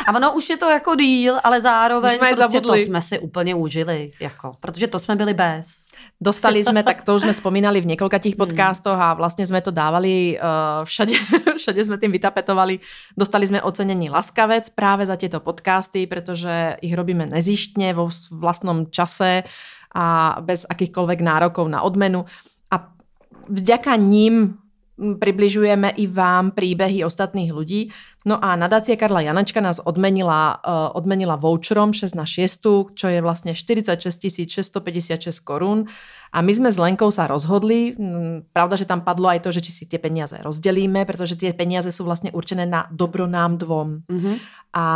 A 0.07 0.15
ono 0.15 0.33
už 0.33 0.49
je 0.49 0.57
to 0.57 0.71
jako 0.71 0.95
díl, 0.95 1.35
ale 1.45 1.61
zároveň 1.61 2.17
jsme 2.17 2.35
prostě 2.37 2.61
to 2.61 2.75
jsme 2.75 3.01
si 3.01 3.19
úplně 3.19 3.55
užili, 3.55 4.11
jako, 4.21 4.53
protože 4.61 4.87
to 4.87 4.99
jsme 4.99 5.17
byli 5.17 5.35
bez. 5.35 5.88
Dostali 6.21 6.65
jsme, 6.65 6.83
tak 6.83 7.03
to 7.03 7.17
už 7.17 7.23
jsme 7.23 7.33
spomínali 7.33 7.81
v 7.81 7.87
několika 7.87 8.19
těch 8.19 8.33
hmm. 8.33 8.39
podcastoch 8.39 9.01
a 9.01 9.15
vlastně 9.15 9.47
jsme 9.47 9.61
to 9.61 9.71
dávali 9.71 10.39
uh, 10.41 10.85
všade, 10.85 11.13
všade 11.57 11.85
jsme 11.85 11.99
tím 11.99 12.13
vytapetovali. 12.13 12.79
Dostali 13.17 13.47
jsme 13.47 13.63
ocenení 13.63 14.11
Laskavec 14.11 14.69
právě 14.69 15.07
za 15.07 15.17
tyto 15.17 15.41
podcasty, 15.41 16.07
protože 16.07 16.77
ich 16.81 16.95
robíme 16.95 17.27
nezištně 17.27 17.95
vo 17.95 18.11
vlastnom 18.31 18.87
čase 18.91 19.43
a 19.95 20.37
bez 20.41 20.67
akýchkoľvek 20.69 21.21
nárokov 21.21 21.69
na 21.69 21.83
odmenu. 21.83 22.25
A 22.71 22.93
vďaka 23.49 23.97
ním 23.97 24.55
približujeme 24.99 25.95
i 25.95 26.11
vám 26.11 26.51
príbehy 26.53 27.07
ostatných 27.07 27.55
ľudí. 27.55 27.95
No 28.27 28.37
a 28.43 28.59
nadácia 28.59 28.99
Karla 28.99 29.25
Janačka 29.25 29.63
nás 29.63 29.79
odmenila, 29.79 30.59
uh, 30.61 30.91
odmenila 30.93 31.39
voucherom 31.39 31.95
6 31.95 32.19
na 32.19 32.27
6, 32.27 32.99
čo 32.99 33.07
je 33.07 33.23
vlastne 33.23 33.55
46 33.55 34.51
656 34.51 35.41
korún. 35.47 35.87
A 36.29 36.45
my 36.45 36.53
sme 36.53 36.69
s 36.69 36.77
Lenkou 36.77 37.09
sa 37.09 37.25
rozhodli, 37.25 37.97
pravda, 38.53 38.77
že 38.77 38.85
tam 38.85 39.01
padlo 39.01 39.33
aj 39.33 39.49
to, 39.49 39.49
že 39.49 39.65
či 39.65 39.73
si 39.73 39.85
tie 39.89 39.97
peniaze 39.97 40.37
rozdelíme, 40.37 41.09
pretože 41.09 41.41
tie 41.41 41.57
peniaze 41.57 41.89
sú 41.89 42.05
vlastne 42.05 42.29
určené 42.37 42.69
na 42.69 42.85
dobro 42.93 43.25
nám 43.25 43.57
dvom. 43.57 44.05
Mm-hmm. 44.05 44.35
A, 44.73 44.87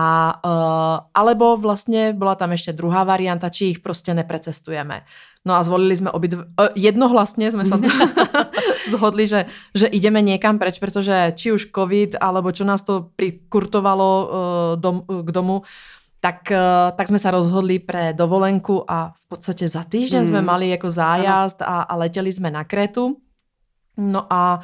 uh, 0.45 1.09
alebo 1.15 1.57
vlastne 1.57 2.13
bola 2.13 2.37
tam 2.37 2.53
ešte 2.53 2.77
druhá 2.77 3.09
varianta, 3.09 3.49
či 3.49 3.73
ich 3.73 3.81
prostě 3.81 4.15
neprecestujeme. 4.15 5.03
No 5.45 5.55
a 5.55 5.63
zvolili 5.63 5.97
jsme 5.97 6.11
obidve, 6.11 6.45
uh, 6.45 6.67
jednohlasně 6.75 7.53
jsme 7.53 7.65
se 7.65 7.75
zhodli, 8.91 9.27
že, 9.27 9.45
že 9.75 9.87
ideme 9.87 10.23
někam 10.23 10.59
preč, 10.59 10.79
protože 10.79 11.33
či 11.37 11.53
už 11.53 11.71
covid, 11.75 12.17
alebo 12.21 12.53
čo 12.53 12.65
nás 12.65 12.83
to 12.83 13.09
prikurtovalo 13.17 14.29
uh, 14.29 14.81
dom, 14.81 15.03
uh, 15.09 15.23
k 15.23 15.31
domu, 15.31 15.63
tak, 16.21 16.37
uh, 16.51 16.97
tak 16.97 17.09
jsme 17.09 17.19
se 17.19 17.31
rozhodli 17.31 17.79
pre 17.79 18.13
dovolenku 18.13 18.85
a 18.91 19.13
v 19.17 19.29
podstatě 19.29 19.69
za 19.69 19.85
týždeň 19.85 20.21
hmm. 20.21 20.29
jsme 20.29 20.43
mali 20.43 20.69
jako 20.69 20.91
zájazd 20.91 21.63
a, 21.63 21.83
a 21.83 21.97
letěli 21.97 22.33
jsme 22.33 22.51
na 22.51 22.65
Krétu. 22.65 23.17
No 23.97 24.27
a 24.33 24.61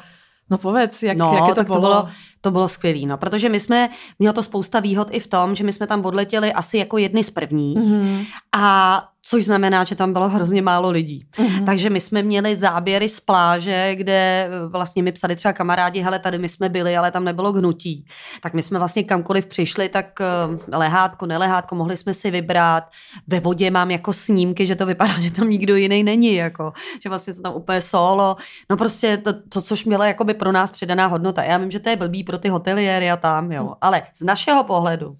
No 0.49 0.57
povedz, 0.57 1.03
jak, 1.03 1.17
no, 1.17 1.33
jak 1.33 1.55
to, 1.55 1.63
bylo? 1.63 1.75
to 1.75 1.81
bylo? 1.81 2.07
To 2.41 2.51
bylo 2.51 2.67
skvělé, 2.67 3.05
no, 3.05 3.17
protože 3.17 3.49
my 3.49 3.59
jsme, 3.59 3.89
mělo 4.19 4.33
to 4.33 4.43
spousta 4.43 4.79
výhod 4.79 5.07
i 5.11 5.19
v 5.19 5.27
tom, 5.27 5.55
že 5.55 5.63
my 5.63 5.73
jsme 5.73 5.87
tam 5.87 6.05
odletěli 6.05 6.53
asi 6.53 6.77
jako 6.77 6.97
jedny 6.97 7.23
z 7.23 7.29
prvních 7.29 7.77
mm-hmm. 7.77 8.25
a 8.55 9.03
což 9.21 9.45
znamená, 9.45 9.83
že 9.83 9.95
tam 9.95 10.13
bylo 10.13 10.29
hrozně 10.29 10.61
málo 10.61 10.89
lidí. 10.89 11.27
Mm-hmm. 11.37 11.65
Takže 11.65 11.89
my 11.89 11.99
jsme 11.99 12.23
měli 12.23 12.55
záběry 12.55 13.09
z 13.09 13.19
pláže, 13.19 13.95
kde 13.95 14.49
eh, 14.49 14.67
vlastně 14.67 15.03
mi 15.03 15.11
psali 15.11 15.35
třeba 15.35 15.53
kamarádi, 15.53 16.01
hele, 16.01 16.19
tady 16.19 16.37
my 16.37 16.49
jsme 16.49 16.69
byli, 16.69 16.97
ale 16.97 17.11
tam 17.11 17.23
nebylo 17.23 17.53
hnutí. 17.53 18.05
Tak 18.41 18.53
my 18.53 18.63
jsme 18.63 18.79
vlastně 18.79 19.03
kamkoliv 19.03 19.45
přišli, 19.45 19.89
tak 19.89 20.21
eh, 20.21 20.77
lehátko, 20.77 21.25
nelehátko, 21.25 21.75
mohli 21.75 21.97
jsme 21.97 22.13
si 22.13 22.31
vybrat. 22.31 22.83
Ve 23.27 23.39
vodě 23.39 23.71
mám 23.71 23.91
jako 23.91 24.13
snímky, 24.13 24.67
že 24.67 24.75
to 24.75 24.85
vypadá, 24.85 25.13
že 25.19 25.31
tam 25.31 25.49
nikdo 25.49 25.75
jiný 25.75 26.03
není, 26.03 26.33
jako, 26.33 26.73
že 27.03 27.09
vlastně 27.09 27.33
jsem 27.33 27.43
tam 27.43 27.53
úplně 27.53 27.81
solo. 27.81 28.35
No 28.69 28.77
prostě 28.77 29.17
to, 29.17 29.33
to 29.49 29.61
což 29.61 29.85
mělo 29.85 30.03
jakoby 30.03 30.33
pro 30.33 30.51
nás 30.51 30.71
přidaná 30.71 31.07
hodnota. 31.07 31.43
Já 31.43 31.57
vím, 31.57 31.71
že 31.71 31.79
to 31.79 31.89
je 31.89 31.95
blbý 31.95 32.23
pro 32.23 32.37
ty 32.37 32.49
hoteliéry 32.49 33.11
a 33.11 33.17
tam, 33.17 33.51
jo. 33.51 33.73
Ale 33.81 34.01
z 34.17 34.23
našeho 34.23 34.63
pohledu 34.63 35.15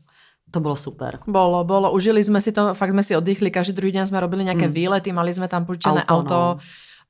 to 0.51 0.59
bylo 0.59 0.75
super. 0.75 1.19
Bolo, 1.27 1.63
bolo. 1.63 1.91
Užili 1.91 2.23
jsme 2.23 2.41
si 2.41 2.51
to, 2.51 2.73
fakt 2.73 2.89
jsme 2.89 3.03
si 3.03 3.15
oddychli. 3.15 3.51
Každý 3.51 3.73
druhý 3.73 3.91
den 3.91 4.07
jsme 4.07 4.19
robili 4.19 4.43
nějaké 4.43 4.67
mm. 4.67 4.73
výlety, 4.73 5.11
mali 5.11 5.33
jsme 5.33 5.47
tam 5.47 5.65
půjčené 5.65 6.05
auto. 6.05 6.15
auto. 6.15 6.33
No. 6.33 6.57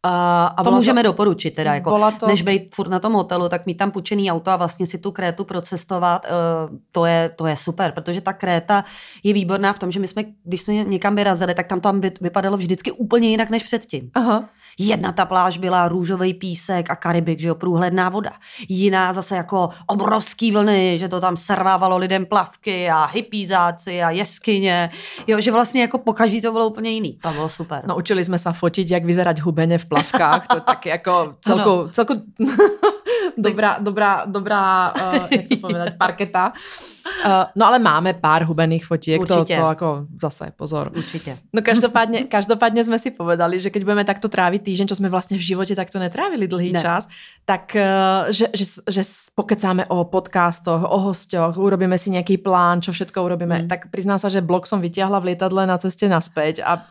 Uh, 0.05 0.12
a 0.57 0.63
to 0.63 0.71
můžeme 0.71 1.03
to, 1.03 1.09
doporučit, 1.09 1.51
teda 1.51 1.73
jako, 1.73 2.12
to... 2.19 2.27
než 2.27 2.41
být 2.41 2.75
furt 2.75 2.89
na 2.89 2.99
tom 2.99 3.13
hotelu, 3.13 3.49
tak 3.49 3.65
mít 3.65 3.75
tam 3.75 3.91
půjčený 3.91 4.31
auto 4.31 4.51
a 4.51 4.55
vlastně 4.55 4.88
si 4.88 4.97
tu 4.97 5.12
krétu 5.12 5.43
procestovat, 5.43 6.25
uh, 6.25 6.77
to, 6.91 7.05
je, 7.05 7.31
to 7.35 7.47
je 7.47 7.55
super, 7.55 7.91
protože 7.91 8.21
ta 8.21 8.33
kréta 8.33 8.83
je 9.23 9.33
výborná 9.33 9.73
v 9.73 9.79
tom, 9.79 9.91
že 9.91 9.99
my 9.99 10.07
jsme, 10.07 10.23
když 10.43 10.62
jsme 10.62 10.73
někam 10.73 11.15
vyrazili, 11.15 11.53
tak 11.53 11.67
tam 11.67 11.81
tam 11.81 12.01
vypadalo 12.21 12.57
vždycky 12.57 12.91
úplně 12.91 13.29
jinak 13.29 13.49
než 13.49 13.63
předtím. 13.63 14.12
Aha. 14.13 14.49
Jedna 14.81 15.12
ta 15.12 15.25
pláž 15.25 15.57
byla 15.57 15.88
růžový 15.88 16.33
písek 16.33 16.89
a 16.89 16.95
Karibik, 16.95 17.39
že 17.39 17.47
jo, 17.47 17.55
průhledná 17.55 18.09
voda. 18.09 18.31
Jiná 18.69 19.13
zase 19.13 19.35
jako 19.35 19.69
obrovský 19.88 20.51
vlny, 20.51 20.97
že 20.99 21.07
to 21.07 21.21
tam 21.21 21.38
servávalo 21.38 21.97
lidem 21.97 22.25
plavky 22.25 22.89
a 22.89 23.05
hypízáci 23.05 24.03
a 24.03 24.09
jeskyně. 24.09 24.89
Jo, 25.27 25.41
že 25.41 25.51
vlastně 25.51 25.81
jako 25.81 25.97
pokaždý 25.97 26.41
to 26.41 26.51
bylo 26.51 26.67
úplně 26.67 26.89
jiný. 26.89 27.19
To 27.23 27.31
bylo 27.31 27.49
super. 27.49 27.81
Naučili 27.88 28.25
jsme 28.25 28.39
se 28.39 28.53
fotit, 28.53 28.91
jak 28.91 29.05
vyzerať 29.05 29.41
hubeně 29.41 29.77
v 29.77 29.85
plavkách, 29.89 30.47
to 30.47 30.56
je 30.58 30.62
taky 30.62 30.89
jako 30.89 31.36
celku, 31.41 31.89
celku 31.91 32.13
dobrá, 33.47 33.78
dobrá, 33.80 34.25
dobrá, 34.25 34.93
uh, 34.93 35.28
jak 35.32 35.47
to 35.47 35.58
povedať, 35.65 35.97
parketa. 35.97 36.54
Uh, 37.25 37.47
no 37.56 37.65
ale 37.65 37.80
máme 37.80 38.13
pár 38.13 38.43
hubených 38.43 38.86
fotiek, 38.86 39.19
to, 39.25 39.45
to 39.45 39.54
jako 39.54 40.06
zase, 40.21 40.52
pozor. 40.56 40.91
Určitě. 40.97 41.38
No 41.54 41.62
každopádně, 41.62 42.23
každopádně 42.30 42.84
jsme 42.84 42.99
si 42.99 43.12
povedali, 43.12 43.60
že 43.60 43.69
keď 43.69 43.84
budeme 43.84 44.06
takto 44.06 44.30
trávit 44.30 44.62
týždeň, 44.63 44.88
čo 44.88 44.95
jsme 44.95 45.10
vlastně 45.10 45.38
v 45.38 45.41
životě 45.41 45.75
takto 45.75 45.99
netrávili 45.99 46.47
dlhý 46.47 46.71
ne. 46.71 46.82
čas, 46.82 47.08
tak 47.45 47.75
uh, 47.75 48.32
že, 48.32 48.47
že, 48.54 48.65
že 48.89 49.02
pokecáme 49.36 49.86
o 49.86 50.04
podcastoch, 50.04 50.84
o 50.84 50.99
hostoch, 50.99 51.58
urobíme 51.58 51.97
si 51.97 52.10
nějaký 52.10 52.38
plán, 52.38 52.82
čo 52.82 52.91
všetko 52.91 53.23
urobíme. 53.23 53.56
Hmm. 53.56 53.67
Tak 53.67 53.89
prizná 53.91 54.17
sa, 54.17 54.30
že 54.30 54.41
blok 54.41 54.67
som 54.67 54.82
vytiahla 54.82 55.19
v 55.19 55.34
lietadle 55.34 55.67
na 55.67 55.78
cestě 55.78 56.10
naspäť 56.10 56.62
a 56.65 56.86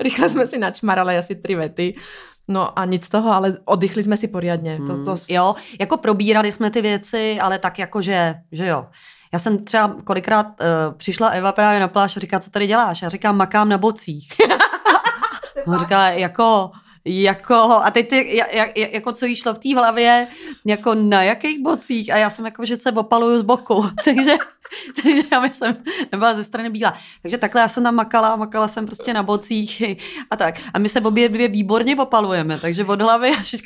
rychle 0.00 0.28
jsme 0.28 0.46
si 0.46 0.58
načmarali 0.58 1.18
asi 1.18 1.34
tři 1.34 1.54
vety. 1.54 1.94
No 2.50 2.78
a 2.78 2.84
nic 2.84 3.04
z 3.04 3.08
toho, 3.08 3.32
ale 3.32 3.56
oddychli 3.64 4.02
jsme 4.02 4.16
si 4.16 4.28
poriadně. 4.28 4.76
Hmm. 4.76 4.88
To, 4.88 5.04
to... 5.04 5.22
Jo, 5.28 5.54
jako 5.80 5.96
probírali 5.96 6.52
jsme 6.52 6.70
ty 6.70 6.82
věci, 6.82 7.38
ale 7.40 7.58
tak 7.58 7.78
jako, 7.78 8.02
že, 8.02 8.34
že 8.52 8.66
jo. 8.66 8.86
Já 9.32 9.38
jsem 9.38 9.64
třeba 9.64 9.96
kolikrát 10.04 10.46
uh, 10.46 10.94
přišla 10.96 11.28
Eva 11.28 11.52
právě 11.52 11.80
na 11.80 11.88
pláž 11.88 12.16
a 12.16 12.20
říká, 12.20 12.40
co 12.40 12.50
tady 12.50 12.66
děláš? 12.66 13.02
Já 13.02 13.08
říkám, 13.08 13.36
makám 13.36 13.68
na 13.68 13.78
bocích. 13.78 14.28
On 15.66 15.78
říká, 15.78 16.08
jako, 16.08 16.70
jako, 17.04 17.54
a 17.54 17.90
teď 17.90 18.08
ty, 18.08 18.36
jak, 18.54 18.76
jako 18.76 19.12
co 19.12 19.26
jí 19.26 19.36
šlo 19.36 19.54
v 19.54 19.58
té 19.58 19.74
hlavě, 19.74 20.28
jako 20.64 20.94
na 20.94 21.22
jakých 21.22 21.62
bocích 21.62 22.12
a 22.12 22.16
já 22.16 22.30
jsem 22.30 22.44
jako, 22.44 22.64
že 22.64 22.76
se 22.76 22.92
opaluju 22.92 23.38
z 23.38 23.42
boku, 23.42 23.84
takže 24.04 24.36
Takže 25.02 25.22
já 25.32 25.44
jsem 25.44 25.76
nebyla 26.12 26.34
ze 26.34 26.44
strany 26.44 26.70
bílá. 26.70 26.94
Takže 27.22 27.38
takhle 27.38 27.60
já 27.60 27.68
jsem 27.68 27.82
tam 27.82 27.94
makala, 27.94 28.36
makala 28.36 28.68
jsem 28.68 28.86
prostě 28.86 29.14
na 29.14 29.22
bocích 29.22 29.82
a 30.30 30.36
tak. 30.36 30.60
A 30.74 30.78
my 30.78 30.88
se 30.88 31.00
obě 31.00 31.28
dvě 31.28 31.48
výborně 31.48 31.96
popalujeme, 31.96 32.58
takže 32.58 32.84
od 32.84 33.02
hlavy 33.02 33.30
až 33.30 33.56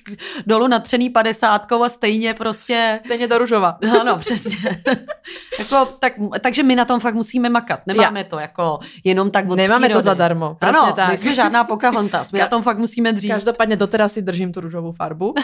dolů 0.46 0.66
natřený 0.66 1.10
padesátkou 1.10 1.82
a 1.82 1.88
stejně 1.88 2.34
prostě... 2.34 3.00
Stejně 3.04 3.26
do 3.26 3.38
ružova. 3.38 3.78
Ano, 4.00 4.18
přesně. 4.18 4.82
jako, 5.58 5.88
tak, 5.98 6.12
takže 6.40 6.62
my 6.62 6.76
na 6.76 6.84
tom 6.84 7.00
fakt 7.00 7.14
musíme 7.14 7.48
makat. 7.48 7.80
Nemáme 7.86 8.20
já. 8.20 8.24
to 8.24 8.38
jako 8.38 8.78
jenom 9.04 9.30
tak 9.30 9.50
od 9.50 9.56
Nemáme 9.56 9.86
přírody. 9.86 9.94
to 9.94 10.00
zadarmo. 10.00 10.56
Ano, 10.60 10.92
tak. 10.92 11.10
my 11.10 11.16
jsme 11.16 11.34
žádná 11.34 11.64
Pocahontas. 11.64 12.32
My 12.32 12.38
Ka- 12.38 12.42
na 12.42 12.48
tom 12.48 12.62
fakt 12.62 12.78
musíme 12.78 13.12
dřít. 13.12 13.30
Každopádně 13.30 13.76
doteraz 13.76 14.12
si 14.12 14.22
držím 14.22 14.52
tu 14.52 14.60
růžovou 14.60 14.92
farbu. 14.92 15.34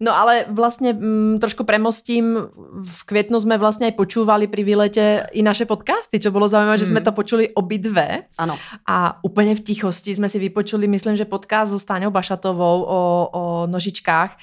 no 0.00 0.16
ale 0.16 0.44
vlastně 0.48 0.90
m, 0.90 1.32
mm, 1.32 1.38
trošku 1.38 1.64
premostím. 1.64 2.38
V 2.84 3.04
květnu 3.04 3.40
jsme 3.40 3.58
vlastně 3.58 3.86
aj 3.86 3.92
počúvali 3.92 4.46
pri 4.46 4.64
výlete 4.92 5.26
i 5.32 5.42
naše 5.42 5.64
podcasty, 5.64 6.20
čo 6.20 6.30
bolo 6.30 6.48
zaujímavé, 6.48 6.76
hmm. 6.76 6.84
že 6.84 6.90
jsme 6.90 7.00
to 7.00 7.12
počuli 7.12 7.48
obidve. 7.54 8.28
Ano. 8.38 8.58
A 8.86 9.24
úplně 9.24 9.54
v 9.54 9.60
tichosti 9.60 10.14
jsme 10.14 10.28
si 10.28 10.38
vypočuli, 10.38 10.86
myslím, 10.86 11.16
že 11.16 11.24
podcast 11.24 11.70
so 11.70 11.78
Stáňou 11.78 12.10
Bašatovou 12.10 12.82
o, 12.82 13.28
o 13.32 13.66
nožičkách. 13.66 14.36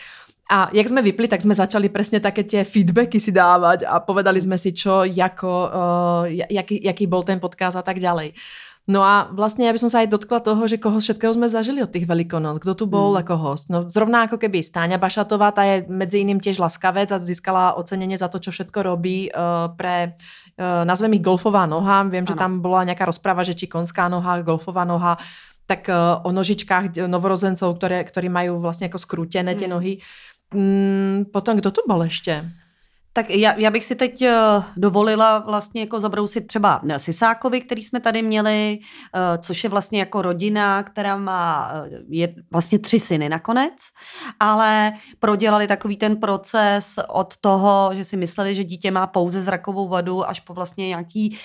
A 0.52 0.70
jak 0.74 0.88
jsme 0.88 1.02
vypli, 1.02 1.28
tak 1.28 1.42
jsme 1.42 1.54
začali 1.54 1.90
presne 1.94 2.18
také 2.18 2.42
tie 2.42 2.66
feedbacky 2.66 3.22
si 3.22 3.30
dávať 3.30 3.86
a 3.86 4.02
povedali 4.02 4.42
sme 4.42 4.58
si, 4.58 4.74
čo, 4.74 5.06
jako, 5.06 5.70
uh, 5.70 6.26
jaký, 6.26 6.82
jaký 6.82 7.06
bol 7.06 7.22
ten 7.22 7.38
podcast 7.38 7.78
a 7.78 7.86
tak 7.86 8.02
ďalej. 8.02 8.34
No 8.90 9.04
a 9.04 9.30
vlastně 9.32 9.68
já 9.68 9.74
bych 9.74 9.82
se 9.82 9.98
aj 9.98 10.08
dotkla 10.08 10.40
toho, 10.40 10.68
že 10.68 10.78
koho 10.78 11.00
všetkého 11.00 11.34
jsme 11.34 11.50
zažili 11.50 11.84
od 11.84 11.92
těch 11.92 12.06
velikonoc. 12.06 12.58
Kdo 12.58 12.76
tu 12.76 12.86
bol 12.86 13.08
hmm. 13.08 13.18
jako 13.18 13.38
host? 13.38 13.70
No 13.70 13.90
zrovna 13.90 14.22
jako 14.22 14.38
keby 14.38 14.64
Stáňa 14.64 14.98
Bašatová, 14.98 15.52
ta 15.52 15.64
je 15.64 15.86
mezi 15.88 16.18
jiným 16.18 16.40
těž 16.40 16.58
laskavec 16.60 17.12
a 17.12 17.20
získala 17.20 17.74
ocenění 17.74 18.18
za 18.18 18.28
to, 18.28 18.40
čo 18.40 18.52
všetko 18.52 18.84
robí 18.84 19.30
uh, 19.30 19.76
pre 19.78 20.14
uh, 20.58 20.86
nazvem 20.90 21.14
ich 21.14 21.22
golfová 21.22 21.66
noha. 21.66 22.04
Vím, 22.04 22.26
že 22.26 22.34
tam 22.36 22.62
byla 22.62 22.84
nějaká 22.84 23.06
rozprava, 23.06 23.44
že 23.44 23.54
či 23.54 23.68
konská 23.68 24.10
noha, 24.10 24.42
golfová 24.42 24.86
noha, 24.86 25.18
tak 25.66 25.90
uh, 25.90 26.26
o 26.26 26.32
nožičkách 26.32 27.06
novorozencov, 27.08 27.78
které, 27.78 28.04
ktorí 28.04 28.30
mají 28.30 28.50
vlastně 28.50 28.86
jako 28.86 28.98
skrútené 28.98 29.56
ty 29.56 29.66
hmm. 29.66 29.74
nohy. 29.74 29.98
Mm, 30.54 31.26
potom, 31.34 31.58
kdo 31.58 31.72
tu 31.72 31.82
byl 31.88 32.02
ještě? 32.02 32.52
Tak 33.20 33.30
já, 33.30 33.54
já 33.58 33.72
bych 33.72 33.86
si 33.86 33.96
teď 33.96 34.22
uh, 34.22 34.64
dovolila 34.78 35.40
vlastně 35.40 35.82
jako 35.82 36.00
zabrousit 36.00 36.48
třeba 36.48 36.82
Sisákovi, 36.98 37.62
který 37.62 37.84
jsme 37.84 38.00
tady 38.00 38.22
měli, 38.22 38.80
uh, 38.80 39.42
což 39.42 39.64
je 39.64 39.70
vlastně 39.70 40.00
jako 40.00 40.22
rodina, 40.22 40.84
která 40.84 41.18
má 41.18 41.72
je 42.10 42.36
vlastně 42.52 42.80
tři 42.80 43.00
syny 43.00 43.30
nakonec, 43.30 43.74
ale 44.40 44.94
prodělali 45.20 45.68
takový 45.68 45.98
ten 45.98 46.16
proces 46.16 47.00
od 47.08 47.38
toho, 47.38 47.92
že 47.94 48.06
si 48.06 48.18
mysleli, 48.18 48.56
že 48.56 48.64
dítě 48.64 48.92
má 48.92 49.08
pouze 49.08 49.42
zrakovou 49.42 49.88
vadu, 49.88 50.30
až 50.30 50.40
po 50.40 50.54
vlastně 50.54 50.88
nějaký 50.88 51.38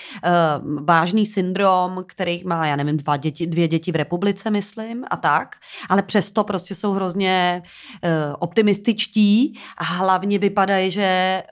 vážný 0.83 1.25
syndrom, 1.25 2.03
který 2.07 2.43
má, 2.45 2.67
já 2.67 2.75
nevím, 2.75 2.97
dva 2.97 3.17
děti, 3.17 3.47
dvě 3.47 3.67
děti 3.67 3.91
v 3.91 3.95
republice, 3.95 4.49
myslím, 4.49 5.05
a 5.11 5.17
tak, 5.17 5.55
ale 5.89 6.01
přesto 6.01 6.43
prostě 6.43 6.75
jsou 6.75 6.93
hrozně 6.93 7.63
optimističtí 8.39 9.59
a 9.77 9.83
hlavně 9.83 10.39
vypadají, 10.39 10.91
že 10.91 11.43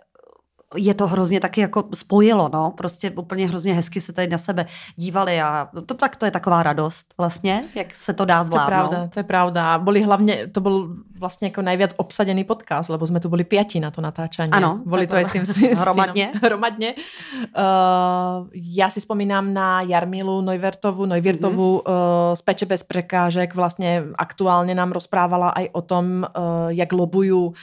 je 0.76 0.94
to 0.94 1.08
hrozně 1.08 1.40
taky 1.40 1.62
jako 1.62 1.84
spojilo, 1.94 2.50
no, 2.54 2.72
prostě 2.78 3.12
úplně 3.12 3.48
hrozně 3.48 3.74
hezky 3.74 4.02
se 4.02 4.14
tady 4.14 4.28
na 4.28 4.38
sebe 4.38 4.66
dívali 4.96 5.42
a 5.42 5.70
to, 5.86 5.94
tak 5.94 6.16
to 6.16 6.26
je 6.26 6.32
taková 6.32 6.64
radost 6.64 7.14
vlastně, 7.18 7.64
jak 7.76 7.94
se 7.94 8.14
to 8.14 8.26
dá 8.26 8.44
zvládnout. 8.44 8.70
To 8.70 8.74
je 8.74 8.90
pravda, 8.90 9.08
to 9.14 9.20
je 9.20 9.24
pravda. 9.24 9.78
Boli 9.78 10.02
hlavně, 10.02 10.48
to 10.48 10.62
byl 10.62 10.96
vlastně 11.20 11.48
jako 11.48 11.62
nejvíc 11.62 11.94
obsadený 11.98 12.44
podcast, 12.44 12.90
lebo 12.90 13.08
jsme 13.08 13.20
tu 13.20 13.30
byli 13.30 13.44
pěti 13.44 13.80
na 13.80 13.92
to 13.92 14.02
natáčání. 14.02 14.52
Ano. 14.52 14.82
Boli 14.86 15.08
to, 15.08 15.12
to 15.12 15.16
je 15.16 15.26
s 15.26 15.54
tím 15.54 15.70
hromadně. 15.78 16.32
hromadně. 16.44 16.94
Uh, 16.94 18.48
já 18.54 18.90
si 18.90 19.00
vzpomínám 19.00 19.54
na 19.54 19.82
Jarmilu 19.82 20.42
Neuwertovu, 20.42 21.06
Neuwirtovu 21.06 21.72
mm. 21.88 21.94
uh, 21.94 22.34
z 22.34 22.42
Peče 22.42 22.66
bez 22.66 22.84
překážek, 22.84 23.56
vlastně 23.56 24.04
aktuálně 24.16 24.76
nám 24.76 24.92
rozprávala 24.92 25.50
aj 25.50 25.70
o 25.72 25.82
tom, 25.82 26.28
uh, 26.38 26.70
jak 26.70 26.92
lobuju 26.92 27.54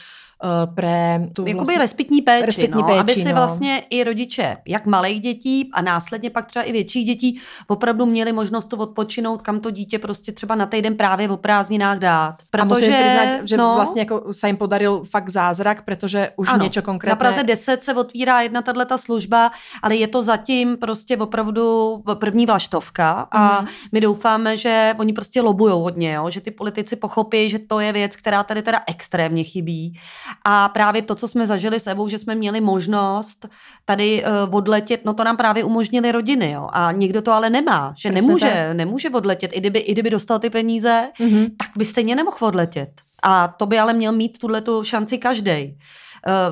Eh, 0.45 0.67
pre 0.75 1.21
tu 1.33 1.43
Jakoby 1.43 1.55
vlastně, 1.55 1.79
respitní 1.79 2.23
péči, 2.23 2.47
respitní 2.47 2.83
no, 2.83 2.87
péči, 2.89 2.99
aby 2.99 3.15
si 3.15 3.25
no. 3.25 3.35
vlastně 3.35 3.83
i 3.91 4.05
rodiče, 4.05 4.57
jak 4.67 4.87
malých 4.87 5.21
dětí 5.21 5.71
a 5.73 5.83
následně 5.83 6.31
pak 6.31 6.47
třeba 6.47 6.63
i 6.63 6.73
větších 6.73 7.07
dětí, 7.07 7.41
opravdu 7.67 8.07
měli 8.07 8.33
možnost 8.33 8.65
to 8.65 8.77
odpočinout, 8.77 9.43
kam 9.43 9.61
to 9.61 9.71
dítě 9.71 9.99
prostě 9.99 10.33
třeba 10.33 10.55
na 10.55 10.67
týden 10.67 10.97
právě 10.97 11.29
o 11.29 11.37
prázdninách 11.37 11.99
dát. 11.99 12.35
Protože, 12.51 12.99
a 12.99 13.03
přiznat, 13.03 13.49
že 13.49 13.57
no, 13.57 13.73
vlastně 13.75 14.01
jako 14.01 14.33
se 14.33 14.47
jim 14.47 14.57
podaril 14.57 15.03
fakt 15.11 15.29
zázrak, 15.29 15.83
protože 15.83 16.31
už 16.37 16.49
ano, 16.49 16.65
něco 16.65 16.83
konkrétně... 16.83 17.11
Na 17.11 17.17
Praze 17.17 17.43
10 17.43 17.85
se 17.85 17.95
otvírá 17.95 18.41
jedna 18.41 18.63
tato 18.63 18.99
služba, 18.99 19.51
ale 19.83 19.97
je 19.97 20.09
to 20.09 20.23
zatím 20.23 20.77
prostě 20.77 21.17
opravdu 21.17 21.97
první 22.15 22.47
vlaštovka 22.47 23.29
a 23.31 23.61
mm. 23.61 23.67
my 23.93 24.01
doufáme, 24.01 24.57
že 24.57 24.95
oni 24.99 25.13
prostě 25.13 25.41
lobujou 25.41 25.83
hodně, 25.83 26.13
jo? 26.13 26.31
že 26.31 26.41
ty 26.41 26.51
politici 26.51 26.97
pochopí, 26.97 27.51
že 27.51 27.59
to 27.59 27.81
je 27.81 27.93
věc, 27.93 28.17
která 28.17 28.43
tady 28.43 28.63
teda 28.63 28.81
extrémně 28.87 29.45
chybí 29.45 29.99
a 30.45 30.69
právě 30.69 31.03
to, 31.03 31.15
co 31.15 31.29
jsme 31.29 31.47
zažili 31.47 31.81
s 31.81 31.87
Evou, 31.87 32.09
že 32.09 32.19
jsme 32.19 32.35
měli 32.35 32.61
možnost 32.61 33.49
tady 33.85 34.25
uh, 34.25 34.57
odletět, 34.57 35.05
no 35.05 35.15
to 35.15 35.25
nám 35.25 35.37
právě 35.37 35.65
umožnili 35.65 36.13
rodiny, 36.13 36.51
jo. 36.51 36.69
A 36.73 36.93
někdo 36.93 37.23
to 37.23 37.33
ale 37.33 37.51
nemá, 37.51 37.95
že 37.97 38.09
Přesně 38.09 38.27
nemůže, 38.27 38.67
tak. 38.69 38.77
nemůže 38.77 39.11
odletět. 39.11 39.51
I 39.55 39.61
kdyby, 39.61 39.79
I 39.79 39.93
kdyby 39.93 40.11
dostal 40.11 40.39
ty 40.39 40.51
peníze, 40.51 41.09
mm-hmm. 41.21 41.51
tak 41.59 41.69
by 41.77 41.85
stejně 41.85 42.17
nemohl 42.17 42.37
odletět. 42.41 42.91
A 43.23 43.49
to 43.49 43.67
by 43.67 43.79
ale 43.79 43.93
měl 43.93 44.13
mít 44.13 44.39
tuhle 44.39 44.61
tu 44.61 44.85
šanci 44.85 45.19
každý. 45.19 45.79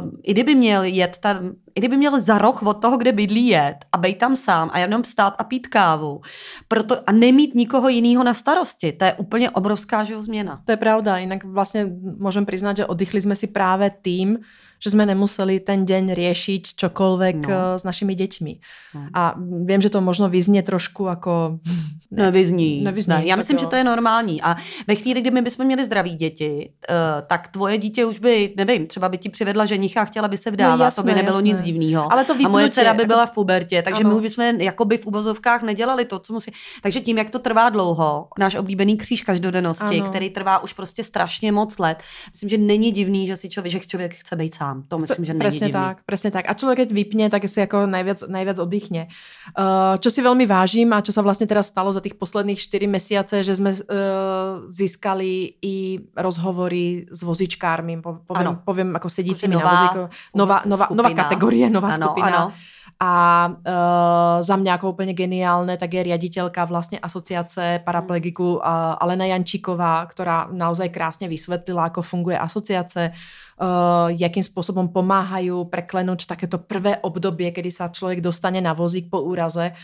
Uh, 0.01 0.11
I 0.23 0.33
kdyby 0.33 0.55
měl 0.55 0.83
jet 0.83 1.19
tam, 1.21 1.39
i 1.75 1.81
kdyby 1.81 1.97
měl 1.97 2.21
za 2.21 2.39
roh 2.39 2.63
od 2.63 2.75
toho, 2.75 2.97
kde 2.97 3.13
bydlí 3.13 3.47
jet 3.47 3.77
a 3.93 3.99
bejt 3.99 4.19
tam 4.19 4.37
sám 4.37 4.71
a 4.73 4.79
jenom 4.79 5.05
stát 5.05 5.35
a 5.39 5.45
pít 5.45 5.67
kávu 5.67 6.21
proto, 6.69 6.97
a 7.07 7.13
nemít 7.13 7.55
nikoho 7.55 7.89
jiného 7.89 8.25
na 8.25 8.35
starosti, 8.35 8.93
to 8.93 9.05
je 9.05 9.15
úplně 9.15 9.51
obrovská 9.51 10.05
že 10.05 10.23
změna. 10.23 10.63
To 10.65 10.73
je 10.73 10.77
pravda, 10.77 11.19
jinak 11.19 11.45
vlastně 11.45 11.87
můžeme 12.19 12.47
přiznat, 12.47 12.77
že 12.77 12.87
oddychli 12.87 13.21
jsme 13.21 13.37
si 13.37 13.47
právě 13.47 13.91
tým, 14.03 14.39
že 14.85 14.91
jsme 14.91 15.07
nemuseli 15.07 15.61
ten 15.61 15.87
den 15.87 16.15
řešit 16.15 16.67
čokoľvek 16.79 17.35
no. 17.35 17.51
Eh, 17.51 17.79
s 17.79 17.85
našimi 17.85 18.15
dětmi. 18.15 18.59
No. 18.95 19.07
A 19.15 19.35
vím, 19.65 19.81
že 19.83 19.91
to 19.91 20.01
možno 20.01 20.29
vyzně 20.29 20.63
trošku 20.63 21.07
jako... 21.07 21.59
Nevyzní. 22.11 22.83
Nevyzní 22.85 23.11
ne, 23.11 23.23
já 23.27 23.37
myslím, 23.37 23.55
jo. 23.57 23.61
že 23.61 23.67
to 23.67 23.77
je 23.77 23.85
normální. 23.85 24.43
A 24.43 24.57
ve 24.87 24.95
chvíli, 24.95 25.21
kdy 25.21 25.31
my 25.31 25.43
bychom 25.43 25.67
měli 25.67 25.87
zdraví 25.87 26.17
děti, 26.17 26.71
uh, 26.91 26.97
tak 27.27 27.49
tvoje 27.49 27.79
dítě 27.79 28.05
už 28.05 28.19
by, 28.19 28.55
nevím, 28.57 28.87
třeba 28.87 29.09
by 29.09 29.19
ti 29.19 29.29
přivedla 29.29 29.67
ženicha 29.67 30.03
a 30.03 30.05
chtěla 30.05 30.29
by 30.29 30.37
se 30.37 30.51
vdávat, 30.51 30.79
no, 30.79 30.85
jasné, 30.85 31.03
to 31.03 31.07
by 31.07 31.15
nebylo 31.15 31.37
jasné. 31.37 31.49
nic 31.49 31.63
divného. 31.69 32.13
Ale 32.13 32.25
to 32.25 32.33
vypnutě, 32.33 32.49
a 32.49 32.53
moje 32.53 32.69
dcera 32.71 32.95
by 32.95 33.05
byla 33.05 33.27
v 33.27 33.31
pubertě, 33.31 33.83
takže 33.83 34.05
ano. 34.05 34.17
my 34.17 34.21
bychom 34.23 34.45
jakoby 34.61 34.99
v 34.99 35.07
uvozovkách 35.07 35.63
nedělali 35.63 36.05
to, 36.05 36.19
co 36.19 36.33
musí. 36.33 36.51
Takže 36.83 37.01
tím, 37.01 37.19
jak 37.19 37.31
to 37.31 37.39
trvá 37.39 37.69
dlouho, 37.69 38.29
náš 38.39 38.55
oblíbený 38.55 38.97
kříž 38.97 39.23
každodennosti, 39.23 40.01
ano. 40.01 40.09
který 40.09 40.31
trvá 40.31 40.59
už 40.59 40.73
prostě 40.73 41.05
strašně 41.05 41.53
moc 41.53 41.79
let, 41.79 41.99
myslím, 42.33 42.49
že 42.49 42.59
není 42.59 42.93
divný, 42.93 43.27
že 43.27 43.37
si 43.37 43.49
člověk, 43.49 43.73
že 43.73 43.81
člověk 43.81 44.15
chce 44.15 44.37
být 44.37 44.55
sám. 44.55 44.85
To 44.89 44.99
myslím, 44.99 45.25
že 45.25 45.33
není 45.33 45.41
Presne 45.41 45.67
divný. 45.67 45.81
tak, 45.81 45.97
presne 46.07 46.31
tak. 46.31 46.45
A 46.49 46.55
človek, 46.55 46.79
keď 46.79 46.91
vypne, 46.95 47.27
tak 47.27 47.43
si 47.49 47.59
ako 47.59 47.91
najviac, 47.91 48.23
najviac 48.29 48.59
oddychne. 48.63 49.11
Uh, 49.59 49.99
čo 49.99 50.13
si 50.13 50.21
veľmi 50.23 50.47
vážim 50.47 50.93
a 50.95 51.03
čo 51.03 51.11
sa 51.11 51.27
vlastne 51.27 51.51
teraz 51.51 51.73
stalo 51.73 51.91
za 51.91 51.99
tých 51.99 52.15
posledných 52.15 52.61
4 52.61 52.87
mesiace, 52.87 53.35
že 53.43 53.59
sme 53.59 53.75
uh, 53.75 54.69
získali 54.71 55.59
i 55.59 55.99
rozhovory 56.15 57.11
s 57.11 57.21
vozičkármi, 57.27 57.99
poviem, 58.03 58.63
poviem 58.63 58.91
ako 58.95 59.09
sedícimi 59.11 59.59
na 59.59 59.65
vozíku. 59.65 60.03
Nová, 60.39 60.63
nová, 60.69 60.87
nová 60.95 61.11
kategorie, 61.11 61.48
nová 61.71 61.89
ano, 61.89 62.07
skupina. 62.07 62.29
Ano. 62.29 62.53
A 63.01 63.47
uh, 63.47 64.43
za 64.43 64.57
mě 64.57 64.71
jako 64.71 64.91
úplně 64.91 65.15
geniálne, 65.15 65.77
tak 65.77 65.95
je 65.95 66.03
riaditeľka 66.03 66.65
vlastně 66.65 66.99
asociace 66.99 67.81
paraplegiku 67.85 68.55
uh, 68.55 68.63
Alena 68.99 69.25
Jančíková, 69.25 70.07
která 70.07 70.49
naozaj 70.51 70.89
krásně 70.89 71.29
vysvetlila, 71.29 71.85
ako 71.85 72.03
funguje 72.03 72.39
asociace, 72.39 73.13
uh, 73.15 74.11
jakým 74.11 74.43
spôsobom 74.43 74.91
pomáhajú 74.91 75.71
preklenúť 75.71 76.27
takéto 76.27 76.59
prvé 76.59 76.99
obdobie, 76.99 77.55
kedy 77.55 77.71
sa 77.71 77.87
človek 77.87 78.19
dostane 78.19 78.59
na 78.59 78.75
vozík 78.75 79.07
po 79.07 79.23
úraze 79.23 79.79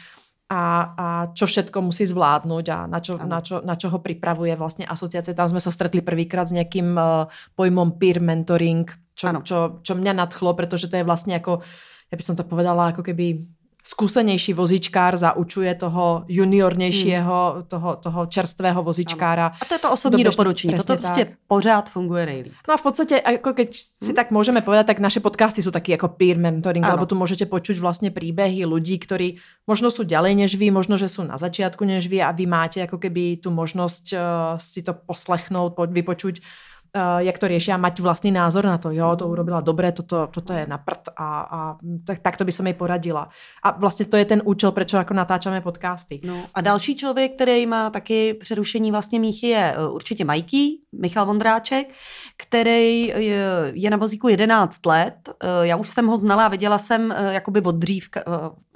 a, 0.51 0.63
a 0.99 1.07
čo 1.39 1.47
všetko 1.47 1.87
musí 1.87 2.11
zvládnuť 2.11 2.67
a 2.69 2.79
na 2.91 2.99
čo, 2.99 3.15
na, 3.23 3.41
čo, 3.41 3.63
na 3.63 3.79
čo 3.79 3.95
ho 3.95 3.99
pripravuje 4.03 4.59
vlastne 4.59 4.91
asociace. 4.91 5.39
Tam 5.39 5.47
sme 5.47 5.63
sa 5.63 5.71
stretli 5.71 6.03
prvýkrát 6.03 6.51
s 6.51 6.53
nejakým 6.53 6.99
uh, 6.99 7.31
pojmom 7.55 7.95
peer 7.95 8.19
mentoring, 8.19 9.04
čo, 9.15 9.31
čo, 9.43 9.57
čo 9.83 9.93
mňa 9.95 10.13
nadchlo, 10.13 10.55
pretože 10.55 10.91
to 10.91 10.99
je 10.99 11.07
vlastne 11.07 11.39
ako, 11.39 11.63
ja 12.11 12.17
by 12.19 12.23
som 12.23 12.37
to 12.37 12.45
povedala, 12.45 12.91
ako 12.91 13.03
keby 13.03 13.47
skúsenejší 13.85 14.53
vozičkár 14.53 15.17
zaučuje 15.17 15.75
toho 15.75 16.25
juniornějšího, 16.29 17.53
hmm. 17.55 17.63
toho, 17.63 17.97
toho 17.97 18.27
čerstvého 18.27 18.83
vozičkára. 18.83 19.47
A 19.61 19.65
to 19.65 19.75
je 19.75 19.79
to 19.79 19.93
osobní 19.93 20.25
doporučení. 20.25 20.75
Toto 20.75 20.97
prostě 20.97 21.25
tak. 21.25 21.35
pořád 21.47 21.91
funguje 21.91 22.27
nejlíp. 22.27 22.53
No 22.69 22.75
a 22.75 22.77
v 22.77 22.83
podstatě, 22.83 23.23
jako 23.31 23.53
keď 23.53 23.77
si 23.77 24.07
hmm. 24.07 24.15
tak 24.15 24.31
můžeme 24.31 24.61
povedať, 24.61 24.87
tak 24.87 24.99
naše 24.99 25.21
podcasty 25.21 25.63
jsou 25.63 25.71
taky 25.71 25.93
jako 25.93 26.09
peer 26.09 26.39
mentoring, 26.39 26.85
ano. 26.85 26.95
lebo 26.95 27.07
tu 27.07 27.15
můžete 27.15 27.47
počuť 27.47 27.79
vlastně 27.79 28.11
příběhy 28.11 28.67
lidí, 28.67 28.99
kteří 28.99 29.39
možno 29.67 29.91
jsou 29.91 30.03
ďalej 30.03 30.35
než 30.35 30.55
vy, 30.55 30.71
možno, 30.71 30.97
že 30.97 31.09
jsou 31.09 31.25
na 31.25 31.37
začátku 31.37 31.85
než 31.85 32.09
vy 32.09 32.23
a 32.23 32.31
vy 32.33 32.47
máte 32.47 32.81
jako 32.81 32.99
keby 32.99 33.37
tu 33.37 33.51
možnost 33.51 34.05
uh, 34.13 34.19
si 34.59 34.83
to 34.83 34.95
poslechnout, 35.07 35.75
vypočuť 35.89 36.41
jak 37.19 37.39
to 37.39 37.51
riešia, 37.51 37.77
mať 37.77 38.01
vlastný 38.01 38.31
názor 38.31 38.65
na 38.71 38.79
to, 38.79 38.95
jo, 38.95 39.17
to 39.19 39.27
urobila 39.27 39.61
dobre, 39.61 39.93
toto, 39.93 40.31
toto 40.31 40.53
je 40.53 40.67
na 40.67 40.79
prd 40.79 41.11
a, 41.17 41.29
a 41.43 41.59
tak, 42.07 42.23
tak 42.23 42.37
to 42.37 42.45
by 42.45 42.53
som 42.53 42.67
jej 42.67 42.75
poradila. 42.75 43.29
A 43.63 43.71
vlastně 43.71 44.07
to 44.07 44.17
je 44.17 44.25
ten 44.25 44.43
účel, 44.45 44.73
proč 44.73 44.93
jako 44.93 45.15
natáčame 45.15 45.61
podcasty. 45.61 46.21
No. 46.25 46.45
A 46.55 46.61
další 46.61 46.97
člověk, 46.97 47.35
který 47.35 47.67
má 47.67 47.91
taky 47.91 48.35
přerušení 48.35 48.91
vlastně 48.91 49.21
míchy, 49.21 49.47
je 49.47 49.75
uh, 49.79 49.95
určitě 49.95 50.25
Majký, 50.25 50.83
Michal 50.93 51.27
Vondráček, 51.27 51.87
který 52.37 53.07
je, 53.07 53.73
je 53.73 53.91
na 53.91 53.97
vozíku 53.97 54.29
11 54.29 54.87
let. 54.87 55.15
Uh, 55.29 55.49
já 55.63 55.77
už 55.77 55.89
jsem 55.89 56.07
ho 56.07 56.19
znala 56.19 56.47
a 56.47 56.49
viděla 56.49 56.79
jsem 56.79 57.03
uh, 57.05 57.33
jakoby 57.33 57.61
od 57.61 57.75
dřív, 57.75 58.09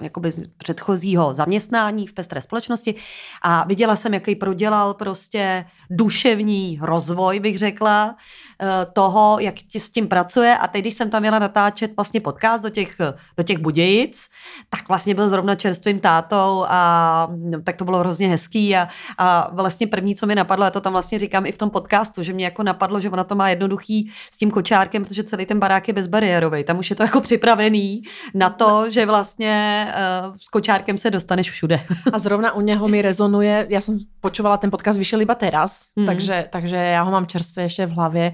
jakoby 0.01 0.31
z 0.31 0.47
předchozího 0.47 1.33
zaměstnání 1.33 2.07
v 2.07 2.13
pestré 2.13 2.41
společnosti 2.41 2.95
a 3.41 3.65
viděla 3.67 3.95
jsem, 3.95 4.13
jaký 4.13 4.35
prodělal 4.35 4.93
prostě 4.93 5.65
duševní 5.89 6.79
rozvoj, 6.81 7.39
bych 7.39 7.57
řekla, 7.57 8.15
eh, 8.61 8.85
toho, 8.93 9.37
jak 9.39 9.55
s 9.75 9.89
tím 9.89 10.07
pracuje. 10.07 10.57
A 10.57 10.67
teď, 10.67 10.81
když 10.81 10.93
jsem 10.93 11.09
tam 11.09 11.21
měla 11.21 11.39
natáčet 11.39 11.95
vlastně 11.95 12.21
podcast 12.21 12.63
do 12.63 12.69
těch, 12.69 12.95
do 13.37 13.43
těch 13.43 13.57
Budějic, 13.57 14.27
tak 14.69 14.87
vlastně 14.87 15.15
byl 15.15 15.29
zrovna 15.29 15.55
čerstvým 15.55 15.99
tátou 15.99 16.65
a 16.67 17.27
no, 17.35 17.61
tak 17.61 17.75
to 17.75 17.85
bylo 17.85 17.99
hrozně 17.99 18.27
hezký 18.27 18.75
a, 18.75 18.87
a 19.17 19.49
vlastně 19.53 19.87
první, 19.87 20.15
co 20.15 20.27
mi 20.27 20.35
napadlo, 20.35 20.65
já 20.65 20.71
to 20.71 20.81
tam 20.81 20.93
vlastně 20.93 21.19
říkám 21.19 21.45
i 21.45 21.51
v 21.51 21.57
tom 21.57 21.69
podcastu, 21.69 22.23
že 22.23 22.33
mě 22.33 22.45
jako 22.45 22.63
napadlo, 22.63 22.99
že 22.99 23.09
ona 23.09 23.23
to 23.23 23.35
má 23.35 23.48
jednoduchý 23.49 24.11
s 24.31 24.37
tím 24.37 24.51
kočárkem, 24.51 25.05
protože 25.05 25.23
celý 25.23 25.45
ten 25.45 25.59
barák 25.59 25.87
je 25.87 25.93
bezbariérový. 25.93 26.63
Tam 26.63 26.79
už 26.79 26.89
je 26.89 26.95
to 26.95 27.03
jako 27.03 27.21
připravený 27.21 28.01
na 28.33 28.49
to, 28.49 28.89
že 28.89 29.05
vlastně 29.05 29.87
uh, 30.27 30.35
s 30.35 30.49
kočárkem 30.49 30.97
se 30.97 31.11
dostaneš 31.11 31.51
všude. 31.51 31.79
A 32.13 32.19
zrovna 32.19 32.53
u 32.53 32.61
něho 32.61 32.87
mi 32.87 33.01
rezonuje, 33.01 33.67
já 33.69 33.81
jsem 33.81 33.99
počúvala 34.21 34.57
ten 34.57 34.71
podcast, 34.71 34.99
vyšel 34.99 35.21
iba 35.21 35.35
teraz, 35.35 35.89
mm. 35.95 36.05
takže, 36.05 36.47
takže 36.49 36.75
já 36.75 37.03
ho 37.03 37.11
mám 37.11 37.25
čerstvě 37.25 37.65
ještě 37.65 37.85
v 37.85 37.91
hlavě 37.91 38.33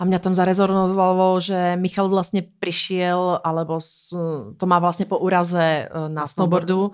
a 0.00 0.04
mě 0.04 0.18
tam 0.18 0.34
zarezonovalo, 0.34 1.40
že 1.40 1.76
Michal 1.76 2.08
vlastně 2.08 2.42
přišel, 2.60 3.40
alebo 3.44 3.78
to 4.56 4.66
má 4.66 4.78
vlastně 4.78 5.04
po 5.04 5.18
úraze 5.18 5.62
eh, 5.62 6.08
na 6.08 6.26
snowboardu 6.26 6.92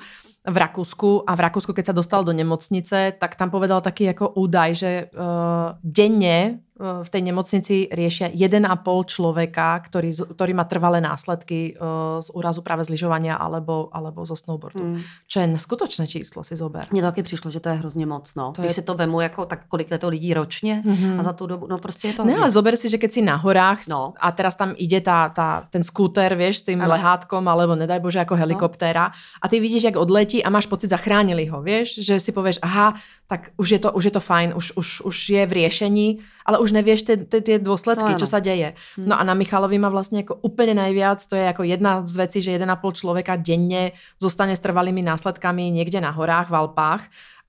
v 0.48 0.56
Rakúsku 0.56 1.30
a 1.30 1.34
v 1.34 1.40
Rakúsku, 1.40 1.72
keď 1.74 1.86
sa 1.86 1.92
dostal 1.92 2.22
do 2.22 2.30
nemocnice, 2.30 3.18
tak 3.18 3.34
tam 3.34 3.50
povedal 3.50 3.82
taký 3.82 4.14
jako 4.14 4.28
údaj, 4.38 4.74
že 4.74 5.10
uh, 5.10 5.74
denne 5.82 6.38
Eh, 6.38 6.65
v 6.76 7.08
tej 7.08 7.22
nemocnici 7.24 7.88
riešia 7.88 8.28
1,5 8.28 8.60
človeka, 9.08 9.80
ktorý, 9.80 10.12
ktorý 10.36 10.52
má 10.52 10.68
trvalé 10.68 11.00
následky 11.00 11.72
uh, 11.72 12.20
z 12.20 12.28
úrazu 12.36 12.60
práve 12.60 12.84
z 12.84 12.92
lyžovania 12.92 13.32
alebo, 13.32 13.88
alebo 13.96 14.28
zo 14.28 14.36
snowboardu. 14.36 14.84
Hmm. 14.84 15.00
Čo 15.24 15.40
je 15.40 15.46
neskutočné 15.56 16.04
číslo, 16.04 16.44
si 16.44 16.56
zober. 16.56 16.86
Mně 16.92 17.02
taky 17.02 17.22
přišlo, 17.22 17.50
že 17.50 17.60
to 17.60 17.68
je 17.68 17.74
hrozně 17.74 18.06
moc. 18.06 18.34
No. 18.34 18.52
To 18.52 18.62
Když 18.62 18.70
je... 18.70 18.74
si 18.74 18.82
to 18.82 18.94
vemu, 18.94 19.20
jako, 19.20 19.46
tak 19.46 19.60
kolik 19.68 19.90
je 19.90 19.98
to 19.98 20.08
lidí 20.08 20.34
ročně 20.34 20.82
mm-hmm. 20.86 21.20
a 21.20 21.22
za 21.22 21.32
tu 21.32 21.46
dobu, 21.46 21.66
no 21.66 21.78
prostě 21.78 22.08
je 22.08 22.14
to 22.14 22.24
Ne, 22.24 22.36
ale 22.36 22.50
zober 22.50 22.76
si, 22.76 22.88
že 22.88 22.98
keď 22.98 23.12
si 23.12 23.22
na 23.22 23.36
horách 23.36 23.88
no. 23.88 24.12
a 24.20 24.32
teraz 24.32 24.54
tam 24.54 24.74
ide 24.76 25.00
tá, 25.00 25.28
tá, 25.30 25.64
ten 25.70 25.84
skúter, 25.84 26.34
vieš, 26.34 26.56
s 26.56 26.62
tým 26.62 26.82
ano. 26.82 26.90
lehátkom, 26.92 27.48
alebo 27.48 27.74
nedaj 27.78 28.00
Bože, 28.00 28.20
ako 28.20 28.36
helikoptéra 28.36 29.08
no. 29.08 29.14
a 29.42 29.48
ty 29.48 29.60
vidíš, 29.60 29.82
jak 29.84 29.96
odletí 29.96 30.44
a 30.44 30.50
máš 30.50 30.66
pocit, 30.66 30.90
zachránili 30.90 31.46
ho, 31.46 31.62
vieš, 31.62 32.02
že 32.02 32.20
si 32.20 32.32
povieš, 32.32 32.58
aha, 32.62 32.98
tak 33.26 33.50
už 33.56 33.70
je 33.70 33.78
to, 33.78 33.92
už 33.92 34.04
je 34.04 34.10
to 34.10 34.20
fajn, 34.20 34.52
už, 34.56 34.72
už, 34.76 35.00
už 35.00 35.16
je 35.28 35.42
v 35.46 35.52
riešení, 35.52 36.18
ale 36.46 36.58
už 36.58 36.72
nevieš 36.72 37.02
ty, 37.02 37.16
ty, 37.16 37.40
ty 37.42 37.58
dôsledky, 37.58 38.14
no, 38.14 38.18
čo 38.18 38.26
sa 38.26 38.38
deje. 38.38 38.78
Hmm. 38.94 39.10
No 39.10 39.18
a 39.18 39.22
na 39.26 39.34
Michalovi 39.34 39.78
má 39.78 39.88
vlastně 39.88 40.18
jako 40.18 40.34
úplně 40.34 40.74
najviac, 40.74 41.26
to 41.26 41.34
je 41.34 41.42
jako 41.42 41.62
jedna 41.62 42.06
z 42.06 42.16
vecí, 42.16 42.42
že 42.42 42.58
1,5 42.58 42.92
člověka 42.92 43.36
denne 43.36 43.90
zostane 44.22 44.56
s 44.56 44.60
trvalými 44.60 45.02
následkami 45.02 45.70
někde 45.70 46.00
na 46.00 46.10
horách, 46.10 46.50
v 46.50 46.56
Alpách 46.56 47.02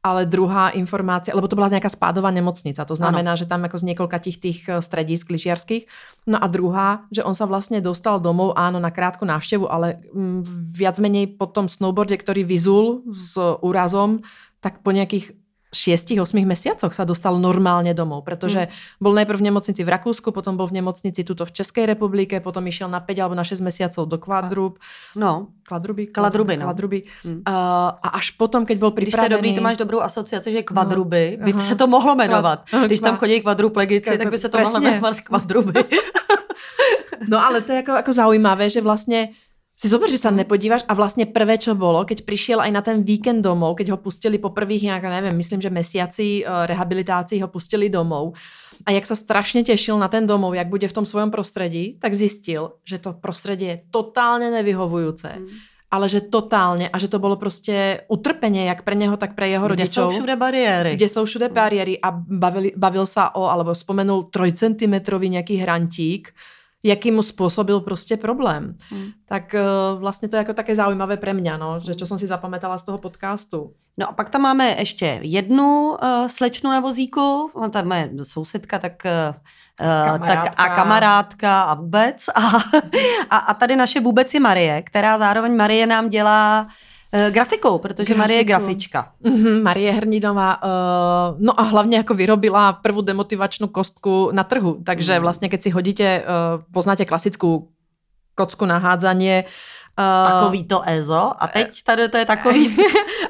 ale 0.08 0.26
druhá 0.26 0.70
informácia, 0.70 1.36
lebo 1.36 1.48
to 1.48 1.56
byla 1.56 1.68
nějaká 1.68 1.90
spádová 1.90 2.32
nemocnica, 2.32 2.86
to 2.86 2.96
znamená, 2.96 3.32
ano. 3.32 3.38
že 3.38 3.46
tam 3.46 3.64
jako 3.64 3.78
z 3.78 3.84
několika 3.84 4.18
těch 4.18 4.38
tých 4.38 4.70
eh, 4.70 4.82
stredísk 4.82 5.30
lyžiarských. 5.30 5.88
No 6.28 6.44
a 6.44 6.48
druhá, 6.48 7.04
že 7.12 7.24
on 7.24 7.36
sa 7.36 7.46
vlastně 7.46 7.82
dostal 7.82 8.20
domov, 8.20 8.54
áno, 8.56 8.80
na 8.80 8.92
krátku 8.92 9.26
návštěvu, 9.26 9.72
ale 9.72 10.00
mm, 10.14 10.44
viac 10.72 11.00
menej 11.00 11.28
po 11.28 11.46
tom 11.46 11.70
snowboarde, 11.70 12.18
který 12.18 12.44
vyzul 12.44 13.04
s 13.12 13.38
úrazom, 13.62 14.20
tak 14.60 14.80
po 14.80 14.92
nějakých 14.92 15.32
6-8 15.76 16.32
mesiacoch 16.48 16.96
sa 16.96 17.04
dostal 17.04 17.36
normálne 17.36 17.92
domov, 17.92 18.24
pretože 18.24 18.72
mm. 18.72 19.04
bol 19.04 19.12
najprv 19.12 19.38
v 19.40 19.46
nemocnici 19.52 19.82
v 19.84 19.90
Rakúsku, 19.92 20.32
potom 20.32 20.56
bol 20.56 20.72
v 20.72 20.80
nemocnici 20.80 21.28
tuto 21.28 21.44
v 21.44 21.52
Českej 21.52 21.86
republike, 21.92 22.40
potom 22.40 22.64
išiel 22.68 22.88
na 22.88 23.04
5 23.04 23.20
alebo 23.20 23.36
na 23.36 23.44
6 23.44 23.60
mesiacov 23.60 24.08
do 24.08 24.18
Kvadrub. 24.18 24.80
No. 25.16 25.52
Kvadruby? 25.68 26.08
Kladruby, 26.08 26.56
no. 26.56 26.72
Kladruby. 26.72 27.00
Mm. 27.28 27.44
Uh, 27.44 28.00
a 28.00 28.08
až 28.16 28.32
potom, 28.40 28.64
keď 28.64 28.78
bol 28.80 28.92
pripravený... 28.96 29.12
Když 29.12 29.20
to 29.20 29.28
je 29.28 29.36
dobrý, 29.36 29.50
to 29.54 29.62
máš 29.62 29.78
dobrou 29.78 30.00
asociaci, 30.00 30.48
že 30.52 30.64
kvadruby, 30.64 31.38
no. 31.40 31.46
by 31.46 31.60
se 31.60 31.76
to 31.76 31.88
mohlo 31.88 32.16
jmenovat. 32.16 32.64
Když 32.86 33.00
tam 33.00 33.18
chodí 33.18 33.42
kvadruplegici, 33.42 34.18
tak 34.18 34.32
by 34.32 34.38
se 34.38 34.50
to 34.50 34.58
mohlo 34.58 34.80
jmenovat 34.80 35.20
kvadruby. 35.22 35.84
no 37.28 37.46
ale 37.46 37.62
to 37.62 37.72
je 37.72 37.76
jako, 37.76 37.92
jako 37.92 38.14
zaujímavé, 38.14 38.70
že 38.70 38.82
vlastně 38.82 39.30
si 39.78 39.86
zober, 39.86 40.10
že 40.10 40.18
sa 40.18 40.34
nepodíváš 40.34 40.90
a 40.90 40.98
vlastne 40.98 41.30
prvé, 41.30 41.62
čo 41.62 41.78
bolo, 41.78 42.02
keď 42.02 42.26
prišiel 42.26 42.66
aj 42.66 42.72
na 42.74 42.82
ten 42.82 43.06
víkend 43.06 43.46
domov, 43.46 43.78
keď 43.78 43.94
ho 43.94 44.02
pustili 44.02 44.42
po 44.42 44.50
prvých 44.50 44.90
nejak, 44.90 45.06
neviem, 45.06 45.38
myslím, 45.38 45.62
že 45.62 45.70
mesiaci 45.70 46.42
uh, 46.42 46.66
rehabilitácií 46.66 47.38
ho 47.46 47.48
pustili 47.48 47.86
domov 47.86 48.34
a 48.90 48.90
jak 48.90 49.06
sa 49.06 49.14
strašne 49.14 49.62
tešil 49.62 49.94
na 50.02 50.10
ten 50.10 50.26
domov, 50.26 50.58
jak 50.58 50.66
bude 50.66 50.90
v 50.90 50.98
tom 50.98 51.06
svojom 51.06 51.30
prostredí, 51.30 52.02
tak 52.02 52.18
zistil, 52.18 52.82
že 52.90 52.98
to 52.98 53.14
prostredie 53.14 53.70
je 53.70 53.82
totálne 53.94 54.50
nevyhovujúce. 54.50 55.30
Mm. 55.46 55.48
Ale 55.88 56.10
že 56.10 56.22
totálně 56.22 56.90
a 56.90 56.98
že 57.00 57.08
to 57.08 57.20
bylo 57.20 57.36
prostě 57.36 58.02
utrpenie, 58.08 58.66
jak 58.66 58.82
pre 58.82 58.96
něho, 58.96 59.18
tak 59.18 59.36
pre 59.36 59.48
jeho 59.48 59.68
kde 59.68 59.70
rodičov. 59.70 60.08
Kde 60.08 60.14
jsou 60.14 60.20
všude 60.20 60.36
bariéry. 60.36 60.96
Kde 60.96 61.10
jsou 61.10 61.26
všude 61.26 61.50
bariéry 61.50 62.00
a 62.02 62.12
bavil, 62.12 62.72
bavil 62.76 63.06
sa 63.06 63.36
o, 63.36 63.48
alebo 63.48 63.76
spomenul 63.76 64.24
trojcentimetrový 64.24 65.30
nějaký 65.30 65.56
hrantík, 65.56 66.34
jaký 66.84 67.12
mu 67.12 67.24
způsobil 67.24 67.80
prostě 67.80 68.18
problém. 68.18 68.78
Hmm. 68.90 69.08
Tak 69.26 69.56
uh, 69.56 70.00
vlastně 70.00 70.28
to 70.28 70.36
je 70.36 70.38
jako 70.38 70.54
také 70.54 70.76
zaujímavé 70.76 71.18
pre 71.18 71.34
mňa, 71.34 71.58
no, 71.58 71.80
že 71.80 71.96
čo 71.96 72.06
som 72.06 72.18
si 72.18 72.28
zapamätala 72.28 72.78
z 72.78 72.84
toho 72.84 72.98
podcastu. 72.98 73.74
No 73.98 74.10
a 74.10 74.12
pak 74.14 74.30
tam 74.30 74.42
máme 74.42 74.76
ještě 74.80 75.20
jednu 75.24 75.90
uh, 75.90 76.28
slečnu 76.28 76.72
na 76.72 76.80
vozíku, 76.80 77.50
ona 77.54 77.70
tam 77.70 77.92
je 77.92 78.10
sousedka, 78.24 78.80
tak 78.80 78.94
uh, 79.06 79.36
kamarádka. 80.06 80.50
tak 80.50 80.54
a 80.58 80.76
kamarádka 80.76 81.62
a 81.62 81.74
vůbec. 81.74 82.30
A, 82.36 82.42
a, 83.30 83.38
a 83.38 83.54
tady 83.54 83.76
naše 83.76 84.00
vůbec 84.00 84.34
je 84.34 84.40
Marie, 84.40 84.82
která 84.82 85.18
zároveň 85.18 85.56
Marie 85.56 85.88
nám 85.88 86.10
dělá 86.10 86.68
grafikou, 87.12 87.78
protože 87.78 88.06
Grafiku. 88.06 88.20
Marie 88.20 88.40
je 88.40 88.44
grafička. 88.44 89.12
Mm-hmm, 89.24 89.64
Marie 89.64 89.92
Hrninová, 89.92 90.64
uh, 90.64 90.70
no 91.40 91.60
a 91.60 91.64
hlavně 91.64 91.98
jako 91.98 92.14
vyrobila 92.14 92.74
prvú 92.74 93.02
demotivačnou 93.02 93.68
kostku 93.68 94.30
na 94.32 94.44
trhu, 94.44 94.84
takže 94.84 95.16
mm. 95.16 95.22
vlastně 95.22 95.50
keď 95.50 95.64
si 95.64 95.70
hodíte, 95.70 96.24
uh, 96.24 96.64
poznáte 96.72 97.06
klasickou 97.06 97.68
kocku 98.36 98.66
na 98.66 98.78
hádzanie, 98.78 99.44
Uh, 99.98 100.30
takový 100.30 100.64
to 100.64 100.90
EZO 100.90 101.34
a 101.40 101.48
teď 101.48 101.84
tady 101.84 102.10
to 102.10 102.18
je 102.18 102.26
takový 102.26 102.78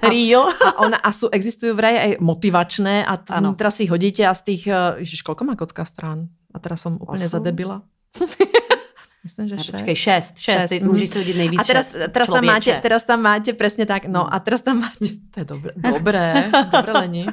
real. 0.04 0.52
A, 0.66 0.70
a 0.70 0.80
ona, 0.84 0.98
a 1.00 1.16
sú, 1.16 1.32
existujú 1.32 1.72
vraj 1.72 1.96
aj 1.96 2.12
motivačné 2.20 3.08
a 3.08 3.16
t- 3.16 3.32
teraz 3.56 3.80
si 3.80 3.88
hodíte 3.88 4.28
a 4.28 4.36
z 4.36 4.42
tých, 4.52 4.68
uh, 4.68 5.00
ježiš, 5.00 5.24
koľko 5.24 5.48
má 5.48 5.56
kocka 5.56 5.88
strán? 5.88 6.28
A 6.52 6.60
teraz 6.60 6.84
som 6.84 7.00
úplne 7.00 7.24
zadebila. 7.24 7.88
Myslím, 9.28 9.48
že 9.48 9.58
šest. 9.58 9.72
Počkej, 9.72 9.96
šest, 9.96 10.34
šest, 10.40 10.70
šest. 10.72 10.84
můžeš 10.84 11.10
si 11.10 11.18
hodit 11.18 11.36
nejvíc 11.36 11.60
A 11.60 11.64
teraz, 11.64 11.96
teraz, 12.12 12.28
tam 12.32 12.46
máte, 12.46 12.80
teraz 12.80 13.04
tam 13.04 13.20
máte, 13.20 13.52
presne 13.52 13.84
tak, 13.84 14.08
no 14.08 14.24
a 14.24 14.40
teraz 14.40 14.64
tam 14.64 14.80
máte, 14.80 15.20
to 15.36 15.44
je 15.44 15.46
dobré, 15.46 15.72
dobré, 15.94 16.48
dobré 16.72 16.92
lení. 16.96 17.28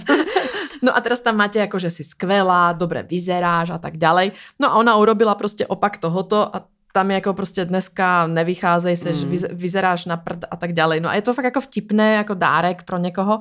No 0.82 0.90
a 0.90 0.98
teraz 0.98 1.22
tam 1.22 1.38
máte 1.38 1.62
jako, 1.62 1.78
že 1.78 1.90
si 1.90 2.04
skvelá, 2.04 2.74
dobre 2.74 3.06
vyzeráš 3.06 3.70
a 3.70 3.78
tak 3.78 3.94
ďalej. 3.94 4.34
No 4.58 4.74
a 4.74 4.82
ona 4.82 4.96
urobila 4.98 5.34
prostě 5.34 5.66
opak 5.66 6.02
tohoto 6.02 6.56
a 6.56 6.66
tam 6.92 7.10
je 7.10 7.14
jako 7.14 7.34
prostě 7.34 7.64
dneska 7.64 8.26
nevycházej 8.26 8.96
se, 8.96 9.12
mm. 9.12 9.36
že 9.36 9.48
vyzeráš 9.54 10.06
na 10.06 10.16
prd 10.16 10.44
a 10.50 10.56
tak 10.56 10.72
ďalej. 10.72 11.00
No 11.00 11.08
a 11.08 11.14
je 11.14 11.22
to 11.22 11.34
fakt 11.34 11.44
jako 11.44 11.60
vtipné, 11.60 12.14
jako 12.14 12.34
dárek 12.34 12.82
pro 12.82 12.98
někoho. 12.98 13.40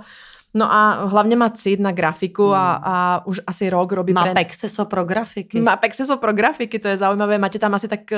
No 0.53 0.73
a 0.73 1.05
hlavně 1.05 1.35
má 1.35 1.49
cít 1.49 1.79
na 1.79 1.91
grafiku 1.91 2.53
a, 2.53 2.71
hmm. 2.71 2.83
a 2.83 3.25
už 3.25 3.41
asi 3.47 3.69
rok 3.69 3.91
robí... 3.91 4.13
Má 4.13 4.23
pre... 4.23 4.33
Pexeso 4.33 4.85
pro 4.85 5.03
grafiky. 5.03 5.61
Má 5.61 5.75
Pexeso 5.75 6.17
pro 6.17 6.33
grafiky, 6.33 6.79
to 6.79 6.87
je 6.87 6.97
zaujímavé. 6.97 7.37
Máte 7.37 7.59
tam 7.59 7.73
asi 7.73 7.87
tak 7.87 7.99
uh, 8.11 8.17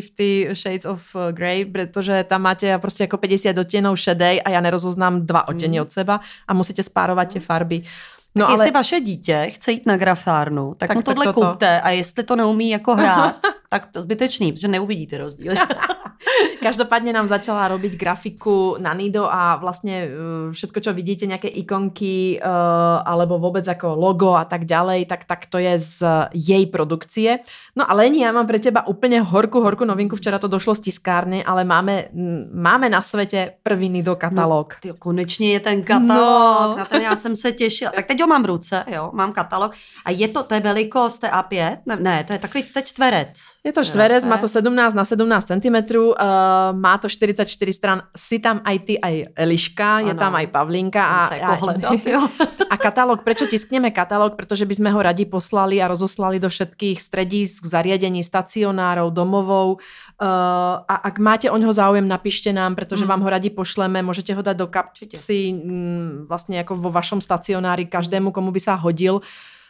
eh, 0.00 0.46
50 0.46 0.56
Shades 0.56 0.84
of 0.84 1.02
eh, 1.16 1.32
Grey, 1.32 1.64
protože 1.64 2.24
tam 2.24 2.42
máte 2.42 2.78
prostě 2.78 3.02
jako 3.02 3.16
50 3.16 3.58
odtěnů 3.58 3.96
šedej 3.96 4.42
a 4.44 4.50
já 4.50 4.60
nerozoznám 4.60 5.26
dva 5.26 5.48
odtěny 5.48 5.76
mm. 5.78 5.82
od 5.82 5.92
seba 5.92 6.20
a 6.48 6.54
musíte 6.54 6.82
spárovat 6.82 7.24
tě 7.24 7.40
farby. 7.40 7.82
No 8.34 8.46
tak 8.46 8.50
ale... 8.50 8.64
jestli 8.64 8.70
vaše 8.70 9.00
dítě 9.00 9.46
chce 9.50 9.72
jít 9.72 9.86
na 9.86 9.96
grafárnu, 9.96 10.74
tak, 10.74 10.88
tak 10.88 10.96
mu 10.96 11.02
tohle 11.02 11.26
tak 11.26 11.34
to, 11.34 11.40
kupte 11.40 11.80
a 11.80 11.90
jestli 11.90 12.22
to 12.22 12.36
neumí 12.36 12.70
jako 12.70 12.94
hrát, 12.94 13.36
tak 13.68 13.86
to 13.86 14.00
zbytečný, 14.02 14.52
protože 14.52 14.68
neuvidíte 14.68 15.18
rozdíl. 15.18 15.52
Každopádne 16.66 17.14
nám 17.14 17.26
začala 17.26 17.68
robiť 17.70 17.94
grafiku 17.94 18.76
na 18.82 18.94
Nido 18.94 19.26
a 19.26 19.56
vlastne 19.56 19.94
uh, 20.06 20.10
všetko, 20.50 20.78
čo 20.80 20.90
vidíte, 20.92 21.24
nejaké 21.30 21.48
ikonky 21.48 22.38
uh, 22.38 23.02
alebo 23.06 23.38
vôbec 23.38 23.64
ako 23.64 23.94
logo 23.94 24.34
a 24.34 24.44
tak 24.44 24.66
ďalej, 24.66 25.06
tak, 25.06 25.24
tak 25.24 25.46
to 25.46 25.58
je 25.58 25.78
z 25.78 25.98
jej 26.34 26.64
produkcie. 26.66 27.40
No 27.78 27.86
a 27.86 27.94
Leni, 27.94 28.26
ja 28.26 28.34
mám 28.34 28.46
pre 28.46 28.58
teba 28.58 28.84
úplne 28.86 29.22
horkú, 29.22 29.62
horkú 29.62 29.84
novinku. 29.86 30.18
Včera 30.18 30.42
to 30.42 30.50
došlo 30.50 30.74
z 30.74 30.90
tiskárny, 30.90 31.44
ale 31.44 31.62
máme, 31.62 32.10
máme 32.52 32.90
na 32.90 33.02
svete 33.02 33.58
prvý 33.62 33.88
Nido 33.88 34.16
katalog. 34.16 34.74
No, 34.74 34.80
tyjo, 34.80 34.94
konečně 34.98 35.52
je 35.52 35.60
ten 35.60 35.82
katalog, 35.82 36.70
no. 36.70 36.76
na 36.76 36.84
ten 36.84 37.02
já 37.02 37.16
jsem 37.16 37.36
se 37.36 37.52
těšila. 37.52 37.92
Tak 37.94 38.06
teď 38.06 38.20
ho 38.20 38.26
mám 38.26 38.42
v 38.42 38.46
ruce, 38.46 38.84
jo, 38.86 39.10
mám 39.12 39.32
katalog. 39.32 39.74
A 40.04 40.10
je 40.10 40.28
to, 40.28 40.42
to 40.42 40.54
je 40.54 40.60
velikost, 40.60 41.18
to 41.18 41.26
je 41.26 41.32
A5? 41.32 41.78
Ne, 41.86 41.96
ne 41.96 42.24
to 42.24 42.32
je 42.32 42.38
takový, 42.38 42.64
to 42.72 42.78
je 42.78 42.82
čtverec. 42.82 43.36
Je 43.64 43.72
to 43.72 43.84
čtverec, 43.84 44.24
má 44.26 44.38
to 44.38 44.48
17 44.48 44.94
na 44.94 45.04
17 45.04 45.44
cm, 45.44 45.76
uh, 46.12 46.72
má 46.76 46.94
to 46.96 47.08
44 47.08 47.48
stran, 47.72 47.98
si 48.12 48.38
tam 48.38 48.60
aj 48.64 48.76
ty, 48.84 48.94
aj 48.96 49.32
Eliška, 49.34 50.04
ano. 50.04 50.08
je 50.10 50.14
tam 50.14 50.32
aj 50.36 50.46
Pavlinka. 50.52 51.02
A, 51.02 51.20
a, 51.34 51.52
hledat, 51.58 52.02
jo. 52.04 52.22
a 52.72 52.74
katalog, 52.78 53.24
prečo 53.24 53.48
tiskneme 53.48 53.90
katalog? 53.90 54.36
Protože 54.36 54.68
by 54.68 54.74
sme 54.74 54.90
ho 54.92 55.00
radi 55.02 55.24
poslali 55.24 55.82
a 55.82 55.88
rozoslali 55.90 56.38
do 56.38 56.48
všetkých 56.48 56.98
stredísk, 57.02 57.66
zariadení, 57.66 58.22
stacionárov, 58.24 59.10
domovov. 59.10 59.80
Uh, 60.18 60.82
a 60.84 60.94
ak 61.08 61.16
máte 61.18 61.46
o 61.50 61.56
ňoho 61.56 61.72
záujem, 61.72 62.06
napíšte 62.06 62.50
nám, 62.50 62.74
pretože 62.74 63.06
mm. 63.06 63.10
vám 63.10 63.22
ho 63.22 63.28
radi 63.30 63.50
pošleme, 63.50 64.02
môžete 64.02 64.34
ho 64.34 64.42
dať 64.42 64.56
do 64.56 64.66
kapsy 64.66 65.54
mm, 65.54 66.30
vlastne 66.30 66.60
ako 66.62 66.78
vo 66.78 66.90
vašom 66.92 67.22
stacionári 67.22 67.86
každému, 67.86 68.34
komu 68.34 68.50
by 68.50 68.60
sa 68.60 68.74
hodil. 68.78 69.22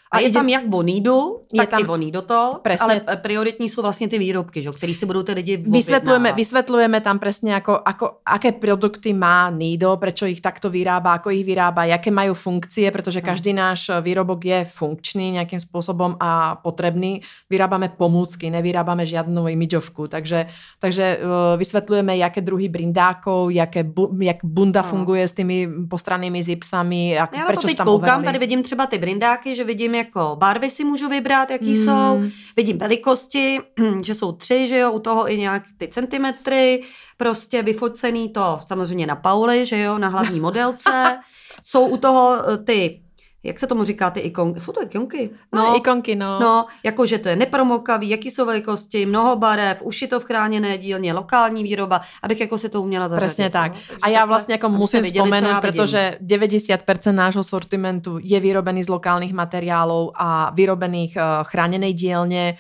A 0.09 0.25
je 0.25 0.33
tam 0.33 0.49
jak 0.49 0.64
Bonidu, 0.64 1.44
je 1.53 1.61
tak 1.61 1.68
tam, 1.68 1.81
i 1.81 1.85
Bonido 1.85 2.25
to, 2.25 2.64
presne, 2.64 3.05
ale 3.05 3.21
prioritní 3.21 3.68
sú 3.68 3.85
vlastne 3.85 4.09
tie 4.09 4.16
výrobky, 4.16 4.64
že, 4.64 4.73
ktorý 4.73 4.92
si 4.97 5.05
budú 5.05 5.21
tie 5.21 5.37
lidi 5.37 5.61
vysvetľujeme, 5.61 6.33
vysvetľujeme 6.33 6.99
tam 7.05 7.21
presne, 7.21 7.61
ako, 7.61 7.77
ako, 7.85 8.25
aké 8.25 8.57
produkty 8.57 9.12
má 9.12 9.53
Nido, 9.53 9.92
prečo 10.01 10.25
ich 10.25 10.40
takto 10.40 10.73
vyrába, 10.73 11.21
ako 11.21 11.29
ich 11.29 11.44
vyrába, 11.44 11.85
aké 11.92 12.09
majú 12.09 12.33
funkcie, 12.33 12.88
pretože 12.88 13.21
každý 13.21 13.53
náš 13.53 13.92
výrobok 14.01 14.40
je 14.44 14.59
funkčný 14.64 15.37
nejakým 15.37 15.61
spôsobom 15.61 16.16
a 16.16 16.57
potrebný. 16.57 17.21
Vyrábame 17.53 17.92
pomůcky, 17.92 18.49
nevyrábame 18.51 19.05
žiadnu 19.05 19.49
imidžovku, 19.49 20.09
takže, 20.09 20.49
takže 20.81 21.21
vysvetľujeme, 21.57 22.16
jaké 22.16 22.40
druhy 22.40 22.68
brindákov, 22.68 23.53
jaké 23.53 23.85
bu, 23.85 24.09
jak 24.21 24.40
bunda 24.44 24.83
no. 24.83 24.88
funguje 24.88 25.29
s 25.29 25.33
tými 25.33 25.68
postrannými 25.88 26.42
zipsami, 26.42 27.11
jak, 27.11 27.33
Já 27.37 27.44
prečo 27.44 27.61
to 27.61 27.68
teď 27.68 27.77
tam 27.77 27.87
koukám, 27.87 28.09
overali. 28.09 28.25
tady 28.25 28.38
vidím 28.38 28.62
třeba 28.62 28.87
ty 28.87 28.99
brindáky, 28.99 29.57
že 29.57 29.64
vidím 29.64 29.94
jako 29.98 30.37
barvy 30.38 30.70
si 30.70 30.84
můžu 30.84 31.08
vybrat, 31.08 31.50
jaký 31.50 31.74
hmm. 31.74 31.84
jsou, 31.84 32.22
vidím 32.56 32.78
velikosti, 32.78 33.58
že 34.02 34.14
jsou 34.14 34.32
tři, 34.32 34.68
že 34.68 34.78
jo, 34.78 34.92
u 34.92 34.98
toho 34.98 35.32
i 35.32 35.38
nějaký 35.38 35.74
ty 35.78 35.88
centimetry, 35.88 36.82
prostě 37.16 37.62
vyfocený 37.62 38.28
to 38.28 38.61
samozřejmě 38.66 39.06
na 39.06 39.16
Pauli, 39.16 39.66
že 39.66 39.78
jo, 39.78 39.98
na 39.98 40.08
hlavní 40.08 40.40
modelce. 40.40 41.18
jsou 41.62 41.87
u 41.87 41.96
toho 41.96 42.37
eh, 42.48 42.58
ty 42.58 43.00
jak 43.48 43.58
se 43.58 43.66
tomu 43.66 43.84
říká, 43.84 44.11
ty 44.11 44.20
ikonky? 44.20 44.61
Jsou 44.61 44.72
to 44.72 44.82
ikonky? 44.82 45.30
No, 45.54 45.66
no 45.66 45.76
ikonky, 45.76 46.16
no. 46.16 46.40
No, 46.40 46.66
jakože 46.84 47.18
to 47.18 47.28
je 47.28 47.37
nepromokavý, 47.37 48.08
jaký 48.08 48.30
jsou 48.30 48.46
velikosti, 48.46 49.06
mnoho 49.06 49.37
barev, 49.37 49.82
už 49.82 50.02
je 50.02 50.08
to 50.08 50.20
v 50.20 50.24
chráněné 50.24 50.78
dílně, 50.78 51.12
lokální 51.12 51.62
výroba, 51.62 52.00
abych 52.22 52.40
jako 52.40 52.58
si 52.58 52.68
to 52.68 52.82
uměla 52.82 53.08
zařadit. 53.08 53.26
Přesně 53.26 53.50
tak. 53.50 53.72
No? 53.72 53.98
a 54.02 54.08
já 54.08 54.24
vlastně 54.24 54.54
jako 54.54 54.68
musím 54.68 55.02
vzpomenout, 55.02 55.61
protože 55.61 56.18
90% 56.22 57.12
nášho 57.12 57.44
sortimentu 57.44 58.18
je 58.22 58.40
vyrobený 58.40 58.84
z 58.84 58.88
lokálních 58.88 59.32
materiálů 59.32 60.12
a 60.14 60.50
vyrobených 60.54 61.16
uh, 61.16 61.44
chráněnej 61.44 61.92
dílně 61.92 62.56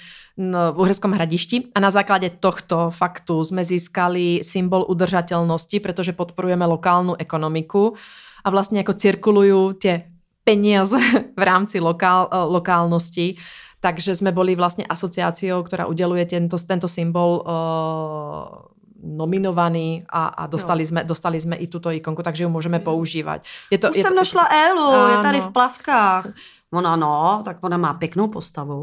v 0.72 0.76
Uherskom 0.78 1.12
hradišti 1.12 1.74
a 1.74 1.82
na 1.82 1.90
základe 1.90 2.30
tohto 2.38 2.94
faktu 2.94 3.42
sme 3.42 3.66
získali 3.66 4.46
symbol 4.46 4.86
udržateľnosti, 4.86 5.82
pretože 5.82 6.14
podporujeme 6.14 6.62
lokálnu 6.62 7.18
ekonomiku 7.18 7.98
a 8.46 8.48
vlastne 8.54 8.86
ako 8.86 8.94
cirkulujú 8.94 9.74
tie 9.82 10.06
peniaze 10.48 10.96
v 11.40 11.42
rámci 11.44 11.76
lokál, 11.80 12.32
eh, 12.32 12.36
lokálnosti. 12.36 13.36
Takže 13.78 14.18
sme 14.18 14.34
boli 14.34 14.58
vlastne 14.58 14.82
asociáciou, 14.82 15.62
ktorá 15.62 15.86
udeluje 15.86 16.26
tento, 16.26 16.58
tento 16.58 16.90
symbol 16.90 17.46
uh, 17.46 18.66
nominovaný 18.98 20.02
a, 20.10 20.34
a 20.34 20.42
dostali, 20.50 20.82
jsme, 20.82 21.06
dostali 21.06 21.38
jsme 21.40 21.56
i 21.56 21.70
tuto 21.70 21.94
ikonku, 21.94 22.22
takže 22.22 22.42
ju 22.42 22.50
můžeme 22.50 22.82
používat. 22.82 23.46
Je 23.70 23.78
to, 23.78 23.90
Už 23.90 23.96
je 23.96 24.02
jsem 24.02 24.10
to, 24.10 24.18
našla 24.18 24.50
Elu, 24.50 24.90
ano. 24.90 25.08
je 25.08 25.16
tady 25.22 25.40
v 25.40 25.52
plavkách. 25.52 26.26
Ona 26.74 26.96
no, 26.96 27.42
tak 27.44 27.56
ona 27.60 27.76
má 27.76 27.94
pěknou 27.94 28.28
postavu. 28.28 28.82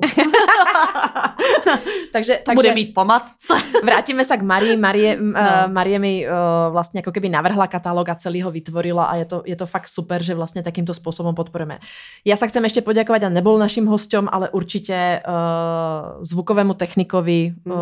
takže, 2.11 2.33
to 2.37 2.41
takže 2.45 2.55
bude 2.55 2.73
mít 2.73 2.93
pomatce. 2.93 3.53
vrátíme 3.83 4.25
se 4.25 4.37
k 4.37 4.41
Marii. 4.41 4.77
Marie, 4.77 5.17
no. 5.21 5.39
uh, 5.39 5.71
Marie 5.71 5.99
mi 5.99 6.27
uh, 6.27 6.33
vlastně 6.73 6.97
jako 6.97 7.11
keby 7.11 7.29
navrhla 7.29 7.67
katalog 7.67 8.09
a 8.09 8.15
celý 8.15 8.41
ho 8.41 8.51
vytvorila 8.51 9.05
a 9.05 9.15
je 9.15 9.25
to, 9.25 9.43
je 9.45 9.55
to 9.55 9.65
fakt 9.65 9.87
super, 9.87 10.23
že 10.23 10.35
vlastně 10.35 10.63
takýmto 10.63 10.93
způsobem 10.93 11.35
podporujeme. 11.35 11.79
Já 12.25 12.35
se 12.35 12.47
chcem 12.47 12.63
ještě 12.63 12.81
poděkovat 12.81 13.23
a 13.23 13.29
nebol 13.29 13.57
naším 13.57 13.85
hostem, 13.85 14.29
ale 14.31 14.49
určitě 14.49 15.21
uh, 15.27 16.23
zvukovému 16.23 16.73
technikovi 16.73 17.53
uh, 17.65 17.73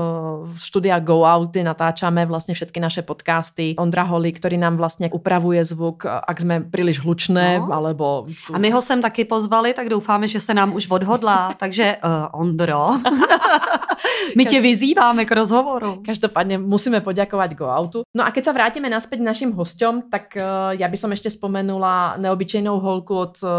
v 0.53 0.59
studia 0.59 0.99
Go 0.99 1.21
Out, 1.21 1.51
kde 1.51 1.63
natáčame 1.63 2.25
vlastně 2.25 2.53
všetky 2.53 2.79
naše 2.79 3.01
podcasty. 3.01 3.75
Ondra 3.77 4.03
Holi, 4.03 4.31
který 4.31 4.57
nám 4.57 4.77
vlastně 4.77 5.09
upravuje 5.11 5.65
zvuk, 5.65 6.05
ak 6.05 6.41
jsme 6.41 6.61
příliš 6.71 6.99
hlučné, 6.99 7.59
no. 7.59 7.73
alebo... 7.73 8.25
Tu... 8.47 8.55
A 8.55 8.57
my 8.57 8.69
ho 8.69 8.81
sem 8.81 9.01
taky 9.01 9.25
pozvali, 9.25 9.73
tak 9.73 9.89
doufáme, 9.93 10.27
že 10.27 10.39
se 10.39 10.53
nám 10.53 10.73
už 10.73 10.89
odhodlá. 10.89 11.53
Takže 11.63 11.97
uh, 12.01 12.41
Ondro, 12.41 12.97
my 14.37 14.45
tě 14.45 14.61
vyzýváme 14.61 15.25
k 15.25 15.31
rozhovoru. 15.31 16.01
Každopádně 16.05 16.57
musíme 16.57 17.01
poděkovat 17.01 17.53
Go 17.53 17.69
Outu. 17.69 18.01
No 18.13 18.25
a 18.25 18.31
keď 18.31 18.43
se 18.45 18.53
vrátíme 18.53 18.89
naspäť 18.89 19.19
našim 19.21 19.51
hostem, 19.53 20.01
tak 20.09 20.33
uh, 20.35 20.73
já 20.73 20.87
bych 20.87 20.99
som 20.99 21.11
ešte 21.11 21.29
spomenula 21.29 22.17
neobyčejnou 22.17 22.79
holku 22.79 23.17
od 23.17 23.37
uh, 23.43 23.49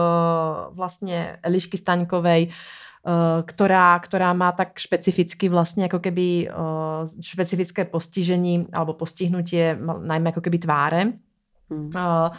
vlastně 0.75 1.39
Elišky 1.43 1.77
Staňkovej, 1.77 2.51
ktorá, 3.45 4.01
ktorá 4.01 4.33
má 4.33 4.53
tak 4.53 4.79
špecificky 4.79 5.49
vlastně 5.49 5.85
jako 5.85 5.99
keby 5.99 6.49
uh, 6.49 7.05
špecifické 7.21 7.85
postižení 7.85 8.67
alebo 8.73 8.93
postihnutie 8.93 9.79
najmä 10.01 10.29
jako 10.29 10.41
keby 10.41 10.59
tváre. 10.59 11.13
Hmm. 11.71 11.91
Uh, 11.93 11.93
Eh, 11.93 12.31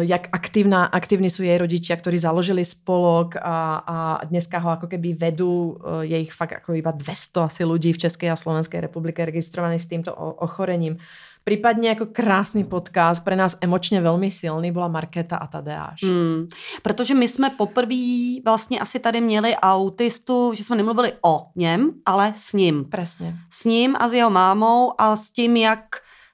jak 0.00 0.28
aktivná, 0.32 0.84
aktivní 0.84 1.30
jsou 1.30 1.42
její 1.42 1.58
rodičia, 1.58 1.96
ktorí 1.96 2.18
založili 2.18 2.64
spolok 2.64 3.36
a, 3.36 3.84
a 3.84 3.96
dneska 4.24 4.58
ho 4.58 4.70
ako 4.70 4.86
keby 4.88 5.12
vedú, 5.12 5.76
eh, 5.76 6.08
je 6.08 6.16
ich 6.24 6.32
fakt 6.32 6.56
ako 6.56 6.72
iba 6.72 6.92
200 6.92 7.44
asi 7.44 7.62
ľudí 7.68 7.92
v 7.92 8.00
České 8.08 8.32
a 8.32 8.36
Slovenské 8.36 8.80
republike 8.80 9.24
registrovaných 9.24 9.82
s 9.82 9.86
týmto 9.86 10.14
ochorením. 10.16 10.96
Prípadně 11.44 11.88
jako 11.88 12.06
krásný 12.06 12.64
podcast, 12.64 13.24
pre 13.24 13.36
nás 13.36 13.56
emočně 13.60 14.00
velmi 14.00 14.30
silný, 14.30 14.72
byla 14.72 14.88
Markéta 14.88 15.36
a 15.36 15.46
Tadeáš. 15.46 16.02
Hmm, 16.02 16.48
protože 16.82 17.14
my 17.14 17.28
jsme 17.28 17.50
poprvé 17.50 18.40
vlastně 18.44 18.80
asi 18.80 18.98
tady 18.98 19.20
měli 19.20 19.56
autistu, 19.56 20.52
že 20.54 20.64
jsme 20.64 20.76
nemluvili 20.76 21.12
o 21.24 21.46
něm, 21.56 21.92
ale 22.06 22.32
s 22.36 22.52
ním. 22.52 22.84
Presně. 22.84 23.34
S 23.50 23.64
ním 23.64 23.96
a 23.96 24.08
s 24.08 24.12
jeho 24.12 24.30
mámou 24.30 24.92
a 24.98 25.16
s 25.16 25.30
tím, 25.30 25.56
jak 25.56 25.80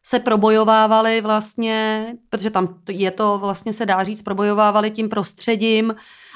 se 0.06 0.18
probojovávali 0.18 1.20
vlastně, 1.20 2.06
protože 2.30 2.50
tam 2.50 2.80
je 2.90 3.10
to 3.10 3.38
vlastně 3.38 3.72
se 3.72 3.86
dá 3.86 4.04
říct, 4.04 4.22
probojovávali 4.22 4.90
tím 4.90 5.08
prostředím 5.08 5.94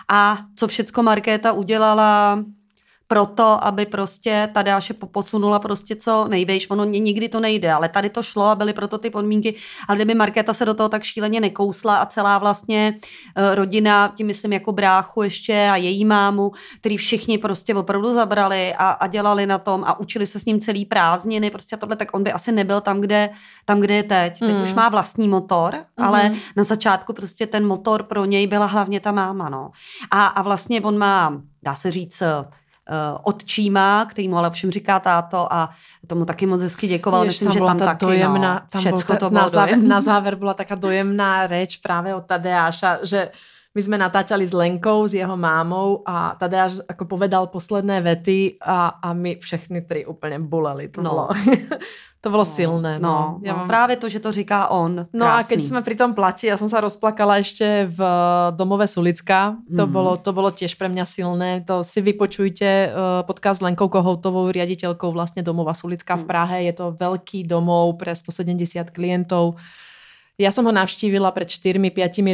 a 0.09 0.39
co 0.57 0.69
všecko 0.69 1.03
Markéta 1.03 1.53
udělala 1.53 2.45
proto, 3.09 3.65
aby 3.65 3.87
prostě 3.87 4.51
Tadeáše 4.55 4.95
posunula 4.95 5.59
prostě 5.59 5.97
co 5.97 6.29
nejvejš. 6.29 6.71
Ono 6.71 6.85
nikdy 6.85 7.29
to 7.29 7.41
nejde, 7.41 7.73
ale 7.73 7.89
tady 7.89 8.11
to 8.11 8.23
šlo 8.23 8.45
a 8.45 8.55
byly 8.55 8.73
proto 8.73 8.99
ty 8.99 9.11
podmínky. 9.11 9.55
Ale 9.89 9.97
kdyby 9.97 10.15
Markéta 10.15 10.55
se 10.55 10.65
do 10.65 10.75
toho 10.75 10.89
tak 10.89 11.03
šíleně 11.03 11.41
nekousla 11.41 11.97
a 11.97 12.07
celá 12.07 12.39
vlastně 12.39 12.95
uh, 13.39 13.55
rodina, 13.55 14.13
tím 14.17 14.27
myslím 14.27 14.53
jako 14.53 14.73
bráchu 14.73 15.23
ještě 15.23 15.69
a 15.73 15.77
její 15.77 16.05
mámu, 16.05 16.53
který 16.81 16.97
všichni 16.97 17.39
prostě 17.39 17.75
opravdu 17.75 18.15
zabrali 18.15 18.75
a, 18.75 18.89
a 18.89 19.07
dělali 19.07 19.47
na 19.47 19.59
tom 19.59 19.85
a 19.85 20.01
učili 20.01 20.27
se 20.27 20.41
s 20.41 20.45
ním 20.45 20.61
celý 20.61 20.85
prázdniny, 20.85 21.51
prostě 21.51 21.77
tohle, 21.77 21.97
tak 21.97 22.15
on 22.15 22.23
by 22.23 22.33
asi 22.33 22.53
nebyl 22.53 22.81
tam, 22.81 23.01
kde, 23.01 23.31
tam, 23.65 23.81
kde 23.81 23.95
je 23.95 24.03
teď. 24.03 24.39
Teď 24.39 24.57
mm. 24.57 24.63
už 24.63 24.75
má 24.75 24.89
vlastní 24.89 25.29
motor, 25.29 25.75
mm. 25.75 26.05
ale 26.05 26.33
na 26.57 26.65
začátku 26.65 27.13
prostě 27.13 27.47
ten 27.47 27.67
motor 27.67 28.03
pro 28.03 28.25
něj 28.25 28.47
byla 28.47 28.67
hlavně 28.67 29.01
ta 29.01 29.13
máma. 29.13 29.49
No. 29.49 29.71
A, 30.11 30.27
a 30.27 30.43
vlastně 30.43 30.81
on 30.81 30.99
má, 30.99 31.43
dá 31.63 31.75
se 31.75 31.91
říct, 31.91 32.23
uh, 32.89 33.19
otčíma, 33.23 34.07
který 34.11 34.29
mu 34.29 34.39
ale 34.39 34.51
všem 34.51 34.71
říká 34.71 35.01
táto 35.01 35.53
a 35.53 35.71
tomu 36.07 36.25
taky 36.25 36.47
moc 36.47 36.63
hezky 36.63 36.87
děkoval. 36.87 37.25
Jež, 37.25 37.41
Myslím, 37.41 37.53
že 37.53 37.61
tam 37.61 37.79
taky 37.79 38.07
dojemná, 38.07 38.55
no, 38.55 38.61
tam 38.71 38.81
všecko 38.81 39.17
to 39.17 39.31
na, 39.31 39.49
záver, 39.49 39.79
na 39.79 40.01
záver 40.01 40.35
byla 40.35 40.55
taká 40.55 40.75
dojemná 40.75 41.47
reč 41.47 41.77
právě 41.77 42.15
od 42.15 42.27
Tadeáša, 42.27 42.99
že 43.03 43.31
my 43.77 43.81
sme 43.85 44.01
natáčali 44.01 44.49
s 44.49 44.57
Lenkou, 44.57 45.05
s 45.05 45.15
jeho 45.15 45.37
mámou 45.37 46.01
a 46.09 46.35
Tadeáš 46.41 46.81
ako 46.89 47.05
povedal 47.05 47.47
posledné 47.53 48.01
vety 48.01 48.59
a, 48.59 48.97
a 48.99 49.13
my 49.13 49.37
všechny 49.37 49.85
tři 49.85 50.07
úplně 50.07 50.39
boleli. 50.39 50.89
To 50.89 51.03
no. 51.03 51.11
bylo, 51.11 51.29
to 52.21 52.31
bylo 52.31 52.41
no. 52.41 52.45
silné. 52.45 52.99
No, 52.99 53.09
no, 53.09 53.41
ja 53.45 53.53
no. 53.53 53.59
Mám... 53.59 53.69
právě 53.69 53.97
to, 53.97 54.09
že 54.09 54.21
to 54.21 54.33
říká 54.33 54.69
on. 54.69 55.07
No 55.13 55.27
krásný. 55.27 55.41
a 55.41 55.49
keď 55.49 55.65
jsme 55.65 55.83
pri 55.83 55.97
tom 55.97 56.15
plači, 56.15 56.47
já 56.47 56.57
jsem 56.57 56.69
se 56.69 56.81
rozplakala 56.81 57.37
ještě 57.37 57.87
v 57.93 58.01
domove 58.51 58.87
Sulická. 58.87 59.57
To, 59.77 59.87
mm. 59.87 59.93
bylo, 59.93 60.17
to 60.17 60.33
bylo 60.33 60.51
těž 60.51 60.75
pre 60.75 60.89
mňa 60.89 61.05
silné. 61.05 61.61
To 61.67 61.85
si 61.85 62.01
vypočujte 62.01 62.91
uh, 62.91 63.27
podcast 63.27 63.59
s 63.59 63.63
Lenkou 63.63 63.89
Kohoutovou, 63.89 64.51
riaditeľkou 64.51 65.13
vlastně 65.13 65.43
domova 65.43 65.75
Sulická 65.75 66.17
v 66.17 66.25
Prahe. 66.25 66.63
Je 66.63 66.73
to 66.73 66.97
velký 67.01 67.45
domov 67.45 67.97
pre 67.99 68.17
170 68.17 68.91
klientov 68.91 69.55
ja 70.39 70.55
som 70.55 70.63
ho 70.63 70.71
navštívila 70.71 71.35
pred 71.35 71.51
4-5 71.51 71.83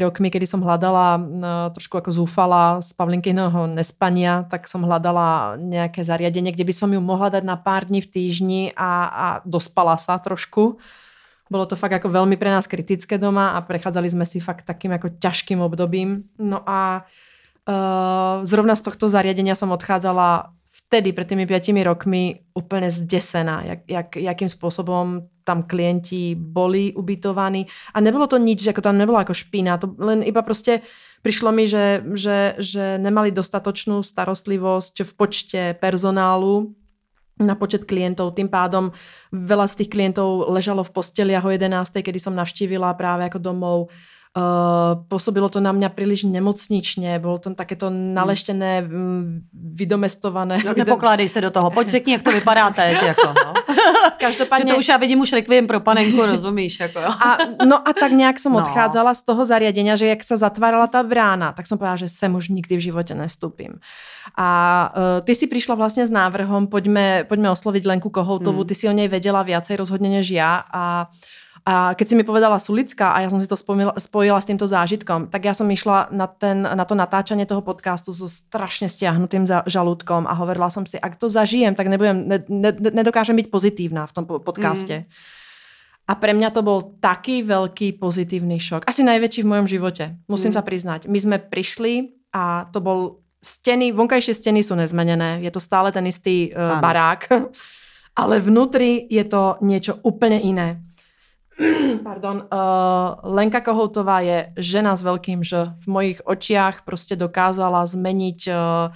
rokmi, 0.05 0.29
kedy 0.29 0.45
som 0.45 0.61
hľadala, 0.61 1.17
no, 1.17 1.73
trošku 1.73 1.97
ako 1.97 2.13
zúfala 2.13 2.85
z 2.85 2.93
Pavlinkyného 2.93 3.65
nespania, 3.65 4.45
tak 4.53 4.69
som 4.69 4.85
hľadala 4.85 5.57
nejaké 5.57 6.05
zariadenie, 6.05 6.53
kde 6.53 6.69
by 6.69 6.75
som 6.77 6.93
ju 6.93 7.01
mohla 7.01 7.33
dať 7.33 7.49
na 7.49 7.57
pár 7.57 7.89
dní 7.89 8.05
v 8.05 8.13
týždni 8.13 8.63
a, 8.77 9.09
a 9.09 9.27
dospala 9.49 9.97
sa 9.97 10.21
trošku. 10.21 10.77
Bolo 11.49 11.65
to 11.65 11.81
fakt 11.81 11.97
ako 11.97 12.13
veľmi 12.13 12.37
pre 12.37 12.53
nás 12.53 12.69
kritické 12.69 13.17
doma 13.17 13.57
a 13.57 13.65
prechádzali 13.65 14.13
sme 14.13 14.29
si 14.29 14.37
fakt 14.37 14.69
takým 14.69 14.93
ako 14.93 15.17
ťažkým 15.17 15.65
obdobím. 15.65 16.29
No 16.37 16.61
a 16.61 17.09
uh, 17.09 18.45
zrovna 18.45 18.77
z 18.77 18.85
tohto 18.85 19.09
zariadenia 19.09 19.57
som 19.57 19.73
odchádzala 19.73 20.53
vtedy, 20.87 21.13
před 21.13 21.29
těmi 21.29 21.47
pětimi 21.47 21.85
rokmi, 21.85 22.41
úplně 22.55 22.91
zdesená, 22.91 23.63
jak, 23.63 23.79
jak, 23.89 24.17
jakým 24.17 24.49
způsobem 24.49 25.29
tam 25.45 25.63
klienti 25.63 26.35
boli 26.39 26.93
ubytovaní. 26.93 27.67
A 27.95 28.01
nebylo 28.01 28.27
to 28.27 28.37
nič, 28.37 28.67
jako 28.67 28.81
tam 28.81 28.99
nebylo 28.99 29.19
jako 29.19 29.35
špína, 29.35 29.79
to 29.79 29.95
len 29.99 30.23
iba 30.23 30.43
prostě 30.43 30.81
přišlo 31.23 31.53
mi, 31.53 31.69
že, 31.69 32.05
že, 32.15 32.55
že 32.59 32.99
nemali 32.99 33.31
dostatočnou 33.31 34.03
starostlivosť 34.03 35.03
v 35.03 35.13
počte 35.17 35.75
personálu, 35.81 36.75
na 37.35 37.59
počet 37.59 37.83
klientov. 37.83 38.39
Tým 38.39 38.47
pádom 38.47 38.95
veľa 39.35 39.67
z 39.67 39.75
tých 39.83 39.91
klientov 39.91 40.47
ležalo 40.55 40.87
v 40.87 40.95
posteli 40.95 41.35
a 41.35 41.43
ho 41.43 41.51
11. 41.51 41.91
kedy 41.91 42.23
som 42.23 42.39
navštívila 42.39 42.95
práve 42.95 43.27
ako 43.27 43.39
domov 43.43 43.79
Uh, 44.35 44.99
pôsobilo 45.07 45.47
to 45.47 45.63
na 45.63 45.71
mňa 45.71 45.95
príliš 45.95 46.27
nemocnične, 46.27 47.23
bolo 47.23 47.39
tam 47.39 47.55
takéto 47.55 47.87
naleštené, 47.87 48.83
mm, 48.83 49.47
vydomestované. 49.55 50.59
No, 50.59 50.75
nepokládej 50.75 51.29
se 51.29 51.41
do 51.41 51.51
toho, 51.51 51.71
pojď 51.71 51.89
řekni, 51.89 52.13
jak 52.13 52.23
to 52.23 52.33
vypadá 52.33 52.71
teď. 52.71 53.03
Jako, 53.03 53.27
no. 53.27 53.55
Každopádně... 54.19 54.73
to 54.73 54.79
už 54.79 54.89
já 54.89 54.97
vidím 54.97 55.21
už 55.21 55.33
rekviem 55.33 55.67
pro 55.67 55.81
panenku, 55.81 56.27
rozumíš? 56.27 56.81
Jako, 56.81 57.01
jo. 57.01 57.09
A, 57.09 57.39
no 57.65 57.89
a 57.89 57.93
tak 57.93 58.13
nějak 58.13 58.41
jsem 58.41 58.53
no. 58.53 58.59
odchádzala 58.59 59.15
z 59.15 59.23
toho 59.23 59.47
zariadenia, 59.47 59.97
že 59.97 60.07
jak 60.07 60.25
se 60.25 60.37
zatvárala 60.37 60.87
ta 60.87 61.03
brána, 61.03 61.53
tak 61.53 61.67
jsem 61.67 61.79
povedala, 61.79 61.97
že 61.97 62.09
sem 62.09 62.35
už 62.35 62.49
nikdy 62.49 62.77
v 62.77 62.81
životě 62.81 63.15
nestupím. 63.15 63.79
A 64.39 64.91
uh, 64.97 65.25
ty 65.25 65.35
si 65.35 65.47
přišla 65.47 65.75
vlastně 65.75 66.07
s 66.07 66.11
návrhom, 66.11 66.67
pojďme, 66.67 67.25
pojďme 67.29 67.51
oslovit 67.51 67.87
Lenku 67.87 68.11
Kohoutovu, 68.11 68.59
hmm. 68.59 68.67
ty 68.67 68.75
si 68.75 68.89
o 68.89 68.93
něj 68.93 69.09
věděla 69.09 69.43
viacej 69.43 69.77
rozhodně 69.77 70.11
než 70.11 70.31
já 70.31 70.65
a 70.73 71.07
a 71.65 71.97
keď 71.97 72.07
si 72.13 72.15
mi 72.21 72.29
povedala 72.29 72.61
Sulická 72.61 73.17
a 73.17 73.25
ja 73.25 73.33
som 73.33 73.41
si 73.41 73.49
to 73.49 73.57
spomila, 73.57 73.97
spojila 73.97 74.37
s 74.37 74.45
týmto 74.45 74.69
zážitkom, 74.69 75.33
tak 75.33 75.49
ja 75.49 75.57
som 75.57 75.65
išla 75.65 76.13
na, 76.13 76.29
ten, 76.29 76.61
na 76.61 76.85
to 76.85 76.93
natáčanie 76.93 77.49
toho 77.49 77.65
podcastu 77.65 78.13
so 78.13 78.29
strašne 78.29 78.85
stiahnutým 78.93 79.49
žalúdkom 79.49 80.29
a 80.29 80.37
hovorila 80.37 80.69
som 80.69 80.85
si, 80.85 81.01
ak 81.01 81.17
to 81.17 81.33
zažijem, 81.33 81.73
tak 81.73 81.89
nebudem, 81.89 82.29
ne, 82.29 82.39
ne, 82.53 82.69
nedokážem 82.69 83.33
byť 83.41 83.49
pozitívna 83.49 84.05
v 84.05 84.13
tom 84.13 84.29
podcaste. 84.29 85.09
Mm. 85.09 86.05
A 86.05 86.13
pre 86.21 86.37
mňa 86.37 86.53
to 86.53 86.61
bol 86.61 87.01
taký 87.01 87.41
veľký 87.41 87.97
pozitívny 87.97 88.61
šok. 88.61 88.85
Asi 88.85 89.01
najväčší 89.01 89.41
v 89.41 89.51
mojom 89.57 89.65
živote, 89.65 90.21
musím 90.29 90.53
mm. 90.53 90.57
sa 90.61 90.63
priznať. 90.69 91.01
My 91.09 91.17
sme 91.17 91.41
prišli 91.41 92.13
a 92.37 92.69
to 92.69 92.85
bol 92.85 93.25
steny, 93.41 93.89
vonkajšie 93.89 94.37
steny 94.37 94.61
sú 94.61 94.77
nezmenené, 94.77 95.41
je 95.41 95.49
to 95.49 95.65
stále 95.65 95.89
ten 95.97 96.05
istý 96.05 96.53
uh, 96.53 96.77
barák, 96.77 97.33
ale 98.21 98.37
vnútri 98.45 99.09
je 99.09 99.25
to 99.25 99.57
niečo 99.65 99.97
úplne 100.05 100.45
iné. 100.45 100.85
pardon, 102.03 102.37
uh, 102.37 103.15
Lenka 103.23 103.61
Kohoutová 103.61 104.21
je 104.21 104.53
žena 104.57 104.97
s 104.97 105.03
velkým 105.03 105.45
že 105.45 105.71
v 105.81 105.87
mojich 105.87 106.21
očiach 106.25 106.83
prostě 106.83 107.17
dokázala 107.17 107.87
zmeniť 107.87 108.49
uh, 108.49 108.95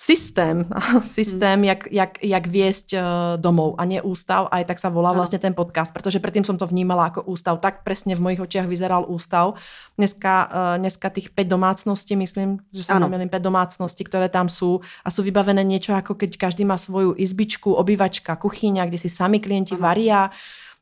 systém, 0.00 0.64
systém, 1.02 1.58
hmm. 1.58 1.64
jak, 1.64 1.92
jak, 1.92 2.12
jak 2.24 2.46
viesť 2.46 2.88
uh, 2.96 3.00
domov 3.36 3.76
a 3.76 3.84
nie 3.84 4.00
ústav, 4.00 4.48
aj 4.48 4.64
tak 4.64 4.78
sa 4.80 4.88
volá 4.88 5.12
vlastně 5.12 5.38
ten 5.38 5.54
podcast, 5.54 5.92
protože 5.92 6.18
předtím 6.18 6.44
som 6.44 6.56
to 6.56 6.66
vnímala 6.66 7.04
jako 7.04 7.22
ústav, 7.22 7.60
tak 7.60 7.84
presne 7.84 8.16
v 8.16 8.20
mojich 8.20 8.40
očiach 8.40 8.66
vyzeral 8.66 9.04
ústav. 9.08 9.60
Dneska, 9.98 10.48
uh, 10.48 10.78
dneska 10.80 11.10
tých 11.10 11.30
5 11.30 11.48
domácností, 11.48 12.16
myslím, 12.16 12.64
že 12.72 12.88
sa 12.88 12.98
nemýlim 12.98 13.28
5 13.28 13.42
domácností, 13.42 14.04
ktoré 14.08 14.32
tam 14.32 14.48
sú 14.48 14.80
a 15.04 15.10
sú 15.12 15.20
vybavené 15.20 15.60
niečo 15.60 15.92
ako 15.92 16.16
keď 16.16 16.48
každý 16.48 16.64
má 16.64 16.80
svoju 16.80 17.12
izbičku, 17.20 17.68
obývačka, 17.76 18.40
kuchyňa, 18.40 18.88
kde 18.88 18.98
si 18.98 19.08
sami 19.12 19.36
klienti 19.36 19.76
ano. 19.76 19.84
varia. 19.84 20.32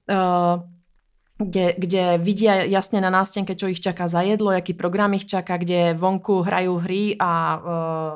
Uh, 0.07 0.63
kde, 1.39 1.79
kde 1.79 2.19
vidia 2.19 2.67
jasne 2.67 2.99
na 2.99 3.15
nástenke, 3.15 3.55
čo 3.55 3.71
ich 3.71 3.79
čaká 3.79 4.11
za 4.11 4.27
jedlo, 4.27 4.51
jaký 4.51 4.75
program 4.75 5.15
ich 5.15 5.27
čaká, 5.27 5.55
kde 5.57 5.95
vonku 5.95 6.43
hrajú 6.43 6.83
hry 6.83 7.15
a 7.15 7.33
uh, 7.55 8.15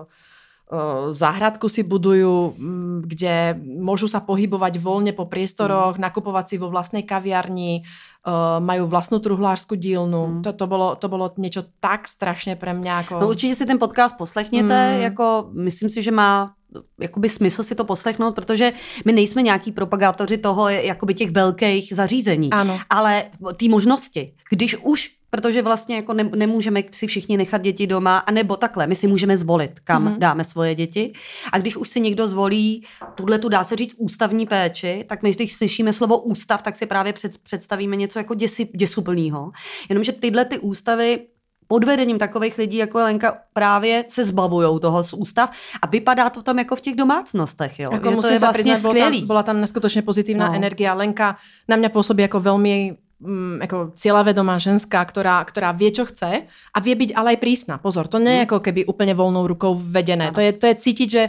uh, 0.66 1.14
záhradku 1.14 1.70
si 1.70 1.86
budujú, 1.86 2.58
kde 3.06 3.54
môžu 3.62 4.10
sa 4.10 4.18
pohybovať 4.18 4.82
voľne 4.82 5.14
po 5.14 5.30
priestoroch, 5.30 5.96
mm. 5.96 6.02
nakupovať 6.02 6.44
si 6.50 6.56
vo 6.58 6.66
vlastnej 6.66 7.06
kaviarni, 7.06 7.86
uh, 8.26 8.58
majú 8.58 8.90
vlastnú 8.90 9.22
truhlářskou 9.22 9.78
dílnu. 9.78 10.26
Mm. 10.26 10.42
To, 10.42 10.50
to, 10.52 10.66
bolo, 10.66 10.98
to 10.98 11.06
bolo 11.06 11.30
niečo 11.38 11.62
tak 11.78 12.10
strašně 12.10 12.58
pre 12.58 12.74
mňa. 12.74 13.06
Jako... 13.06 13.14
No 13.22 13.28
určitě 13.28 13.54
si 13.54 13.66
ten 13.66 13.78
podcast 13.78 14.18
poslechněte, 14.18 14.94
mm. 14.94 15.00
jako 15.00 15.50
myslím 15.54 15.90
si, 15.90 16.02
že 16.02 16.10
má 16.10 16.58
jakoby 17.00 17.28
smysl 17.28 17.62
si 17.62 17.74
to 17.74 17.84
poslechnout, 17.84 18.34
protože 18.34 18.72
my 19.04 19.12
nejsme 19.12 19.42
nějaký 19.42 19.72
propagátoři 19.72 20.38
toho, 20.38 20.68
jakoby 20.68 21.14
těch 21.14 21.30
velkých 21.30 21.92
zařízení, 21.94 22.50
ano. 22.50 22.80
ale 22.90 23.24
ty 23.56 23.68
možnosti. 23.68 24.32
Když 24.50 24.76
už 24.82 25.10
protože 25.34 25.62
vlastně 25.62 25.96
jako 25.96 26.14
ne, 26.14 26.30
nemůžeme 26.36 26.82
si 26.90 27.06
všichni 27.06 27.36
nechat 27.36 27.62
děti 27.62 27.86
doma, 27.86 28.18
a 28.18 28.30
nebo 28.30 28.56
takhle, 28.56 28.86
my 28.86 28.94
si 28.94 29.06
můžeme 29.06 29.36
zvolit, 29.36 29.80
kam 29.84 30.04
mm-hmm. 30.04 30.18
dáme 30.18 30.44
svoje 30.44 30.74
děti. 30.74 31.12
A 31.52 31.58
když 31.58 31.76
už 31.76 31.88
si 31.88 32.00
někdo 32.00 32.28
zvolí 32.28 32.84
tuhle 33.14 33.38
tu 33.38 33.48
dá 33.48 33.64
se 33.64 33.76
říct 33.76 33.94
ústavní 33.98 34.46
péči, 34.46 35.04
tak 35.08 35.22
my 35.22 35.30
když 35.30 35.54
slyšíme 35.54 35.92
slovo 35.92 36.18
ústav, 36.18 36.62
tak 36.62 36.76
si 36.76 36.86
právě 36.86 37.12
před, 37.12 37.38
představíme 37.38 37.96
něco 37.96 38.18
jako 38.18 38.34
děsi, 38.34 38.68
děsuplného. 38.74 39.52
Jenomže 39.88 40.12
tyhle 40.12 40.44
ty 40.44 40.58
ústavy 40.58 41.26
pod 41.72 41.88
vedením 41.88 42.18
takových 42.18 42.58
lidí 42.58 42.76
jako 42.76 42.98
Lenka 42.98 43.48
právě 43.52 44.04
se 44.08 44.24
zbavují 44.24 44.80
toho 44.80 45.04
z 45.04 45.12
ústav 45.12 45.52
a 45.82 45.86
vypadá 45.86 46.30
to 46.30 46.42
tam 46.42 46.58
jako 46.58 46.76
v 46.76 46.80
těch 46.80 46.96
domácnostech. 46.96 47.80
Jo? 47.80 47.90
Jako 47.92 48.20
to 48.20 48.28
je 48.28 48.38
vlastně 48.38 48.74
přiznat, 48.74 48.90
skvělý. 48.90 49.08
Byla 49.08 49.20
tam, 49.20 49.26
byla 49.26 49.42
tam 49.42 49.60
neskutečně 49.60 50.02
pozitivná 50.02 50.48
no. 50.48 50.54
energie. 50.54 50.92
Lenka 50.92 51.36
na 51.68 51.76
mě 51.76 51.88
působí 51.88 52.22
jako 52.22 52.40
velmi 52.40 52.96
mm, 53.20 53.58
jako 53.62 53.96
cieľavedomá 53.96 54.60
ženská, 54.60 55.00
ktorá, 55.08 55.40
ktorá 55.48 55.72
vie, 55.72 55.96
čo 55.96 56.04
chce 56.04 56.44
a 56.44 56.78
vie 56.84 56.92
byť 56.92 57.16
ale 57.16 57.30
aj 57.32 57.38
prísna. 57.40 57.80
Pozor, 57.80 58.04
to 58.04 58.20
nie 58.20 58.36
je 58.36 58.44
mm. 58.44 58.48
ako 58.52 58.58
keby 58.60 58.84
úplne 58.84 59.16
voľnou 59.16 59.48
rukou 59.48 59.72
vedené. 59.72 60.28
To 60.36 60.44
je, 60.44 60.52
to 60.52 60.68
je 60.68 60.76
cítiť, 60.76 61.08
že 61.08 61.22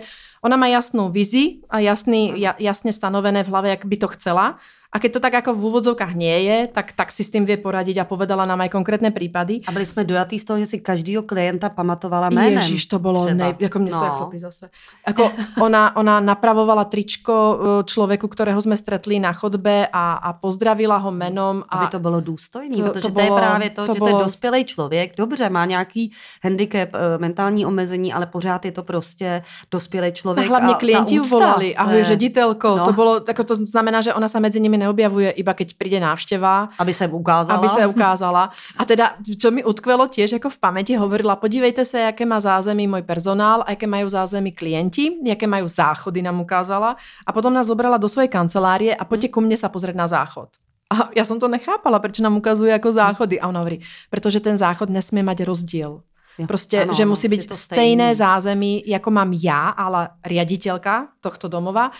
ona 0.43 0.59
má 0.59 0.67
jasnú 0.67 1.07
vizi 1.07 1.63
a 1.71 1.79
jasný, 1.79 2.35
jasne 2.59 2.91
stanovené 2.91 3.47
v 3.47 3.51
hlave, 3.53 3.67
jak 3.79 3.87
by 3.87 3.95
to 3.95 4.07
chcela 4.19 4.59
a 4.93 4.99
keď 5.01 5.11
to 5.13 5.19
tak 5.19 5.33
jako 5.33 5.57
v 5.57 5.63
úvodzovkách 5.65 6.13
nie 6.13 6.37
je, 6.45 6.57
tak, 6.69 6.93
tak 6.93 7.09
si 7.09 7.25
s 7.25 7.33
tím 7.33 7.49
vie 7.49 7.57
poradiť 7.57 7.97
a 7.97 8.05
povedala 8.05 8.45
nám 8.45 8.61
aj 8.61 8.69
konkrétné 8.69 9.09
prípady. 9.09 9.65
A 9.65 9.73
byli 9.73 9.85
jsme 9.85 10.05
dojatí 10.05 10.37
z 10.39 10.45
toho, 10.45 10.59
že 10.61 10.65
si 10.65 10.77
každýho 10.77 11.25
klienta 11.25 11.69
pamatovala 11.69 12.29
jménem. 12.29 12.61
Ježiš, 12.61 12.85
to 12.85 12.99
bylo 12.99 13.25
nej... 13.33 13.55
jako 13.59 13.79
mě 13.79 13.91
no. 13.91 13.97
chlopí 13.99 14.39
zase. 14.39 14.69
Jako 15.07 15.31
ona, 15.61 15.95
ona 15.95 16.19
napravovala 16.19 16.85
tričko 16.85 17.59
e, 17.81 17.83
člověku, 17.83 18.27
kterého 18.27 18.61
jsme 18.61 18.77
stretli 18.77 19.19
na 19.19 19.33
chodbe 19.33 19.87
a, 19.93 20.13
a 20.13 20.33
pozdravila 20.33 20.97
ho 20.97 21.11
menom. 21.11 21.63
A 21.69 21.77
Aby 21.77 21.87
to 21.87 21.99
bylo 21.99 22.21
důstojný, 22.21 22.75
to, 22.75 22.81
protože 22.81 23.01
to, 23.01 23.09
bylo, 23.09 23.27
to 23.27 23.33
je 23.33 23.39
právě 23.41 23.69
to, 23.69 23.85
to 23.85 23.93
že 23.93 23.99
bylo... 23.99 24.09
to 24.09 24.17
je 24.17 24.23
dospělý 24.23 24.65
člověk, 24.65 25.17
dobře, 25.17 25.49
má 25.49 25.65
nějaký 25.65 26.11
handicap, 26.43 26.89
e, 26.93 27.17
mentální 27.17 27.65
omezení, 27.65 28.13
ale 28.13 28.25
pořád 28.25 28.65
je 28.65 28.71
to 28.71 28.83
prostě 28.83 29.43
dospělý 29.71 30.11
člověk. 30.11 30.47
A 30.47 30.49
hlavně 30.49 30.73
a 30.73 30.77
klienti 30.77 31.19
volali, 31.19 31.75
ahoj 31.75 31.97
je... 31.97 32.05
ředitelko, 32.05 32.77
no. 32.77 32.85
to 32.85 32.93
bylo, 32.93 33.19
tak 33.19 33.39
to 33.45 33.55
znamená, 33.55 34.01
že 34.01 34.13
ona 34.13 34.29
se 34.29 34.39
mezi 34.39 34.59
nimi 34.59 34.82
neobjavuje 34.83 35.31
iba 35.39 35.53
keď 35.55 35.79
príde 35.79 35.99
návšteva. 36.03 36.75
Aby 36.75 36.93
se 36.93 37.07
ukázala. 37.07 37.59
Aby 37.59 37.69
se 37.69 37.83
ukázala. 37.87 38.43
A 38.77 38.83
teda, 38.85 39.15
čo 39.23 39.51
mi 39.51 39.63
utkvelo 39.63 40.11
tiež 40.11 40.35
jako 40.35 40.49
v 40.49 40.57
pamäti, 40.59 40.93
hovorila, 40.99 41.35
podívejte 41.35 41.85
se, 41.85 41.99
jaké 41.99 42.25
má 42.25 42.39
zázemí 42.39 42.87
můj 42.87 43.01
personál, 43.01 43.63
a 43.65 43.71
jaké 43.71 43.87
mají 43.87 44.09
zázemí 44.09 44.51
klienti, 44.51 45.15
jaké 45.23 45.47
mají 45.47 45.63
záchody, 45.69 46.21
nám 46.21 46.41
ukázala. 46.41 46.95
A 47.25 47.31
potom 47.31 47.53
nás 47.53 47.67
zobrala 47.67 47.97
do 47.97 48.09
svojej 48.09 48.27
kancelárie 48.27 48.95
a 48.95 49.05
poďte 49.05 49.31
ku 49.31 49.41
mne 49.41 49.55
sa 49.55 49.71
pozrieť 49.71 49.95
na 49.95 50.07
záchod. 50.07 50.49
A 50.93 51.09
já 51.15 51.25
jsem 51.25 51.39
to 51.39 51.47
nechápala, 51.47 51.99
proč 51.99 52.19
nám 52.19 52.37
ukazuje 52.37 52.71
jako 52.71 52.91
záchody. 52.91 53.39
A 53.39 53.47
ona 53.47 53.59
hovorí, 53.59 53.79
protože 54.09 54.39
ten 54.39 54.57
záchod 54.57 54.89
nesmí 54.89 55.23
mať 55.23 55.43
rozdíl 55.43 56.01
Prostě, 56.47 56.81
ano, 56.81 56.93
že 56.93 57.05
musí 57.05 57.27
být 57.27 57.53
stejné 57.53 58.15
zázemí, 58.15 58.83
jako 58.87 59.11
mám 59.11 59.33
já, 59.33 59.69
ale 59.69 60.09
riaditeľka 60.25 61.07
tohto 61.21 61.47
domova 61.47 61.91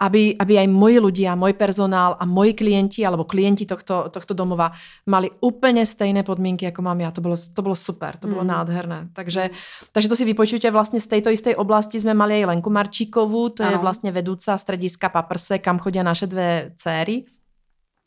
aby, 0.00 0.34
aby 0.40 0.54
aj 0.64 0.68
moji 0.72 0.96
ľudia, 0.98 1.36
môj 1.36 1.52
personál 1.52 2.16
a 2.16 2.24
moji 2.24 2.56
klienti 2.56 3.04
alebo 3.04 3.28
klienti 3.28 3.68
tohto, 3.68 4.08
tohto 4.08 4.32
domova 4.32 4.72
mali 5.04 5.28
úplne 5.44 5.84
stejné 5.84 6.24
podmienky, 6.24 6.64
ako 6.68 6.80
mám 6.80 6.98
ja. 7.04 7.12
To 7.12 7.20
bolo, 7.20 7.36
to 7.36 7.60
bolo 7.60 7.76
super, 7.76 8.16
to 8.16 8.26
bolo 8.26 8.42
mm. 8.42 8.50
nádherné. 8.50 8.98
Takže, 9.12 9.52
takže 9.92 10.08
to 10.08 10.16
si 10.16 10.24
vypočujte, 10.24 10.68
vlastne 10.72 10.98
z 10.98 11.08
tejto 11.18 11.28
istej 11.28 11.54
oblasti 11.60 12.00
sme 12.00 12.16
mali 12.16 12.40
aj 12.40 12.48
Lenku 12.56 12.72
Marčíkovú, 12.72 13.52
to 13.52 13.62
ano. 13.62 13.76
je 13.76 13.76
vlastne 13.78 14.10
vedúca 14.10 14.56
strediska 14.56 15.12
Paprse, 15.12 15.60
kam 15.60 15.76
chodia 15.78 16.00
naše 16.00 16.24
dve 16.26 16.72
céry. 16.80 17.28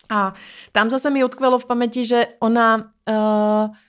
A 0.05 0.37
tam 0.69 0.89
zase 0.89 1.09
mi 1.09 1.25
utkvelo 1.25 1.57
v 1.61 1.65
pamäti, 1.69 2.01
že 2.05 2.37
ona... 2.41 2.93
Uh, 3.05 3.84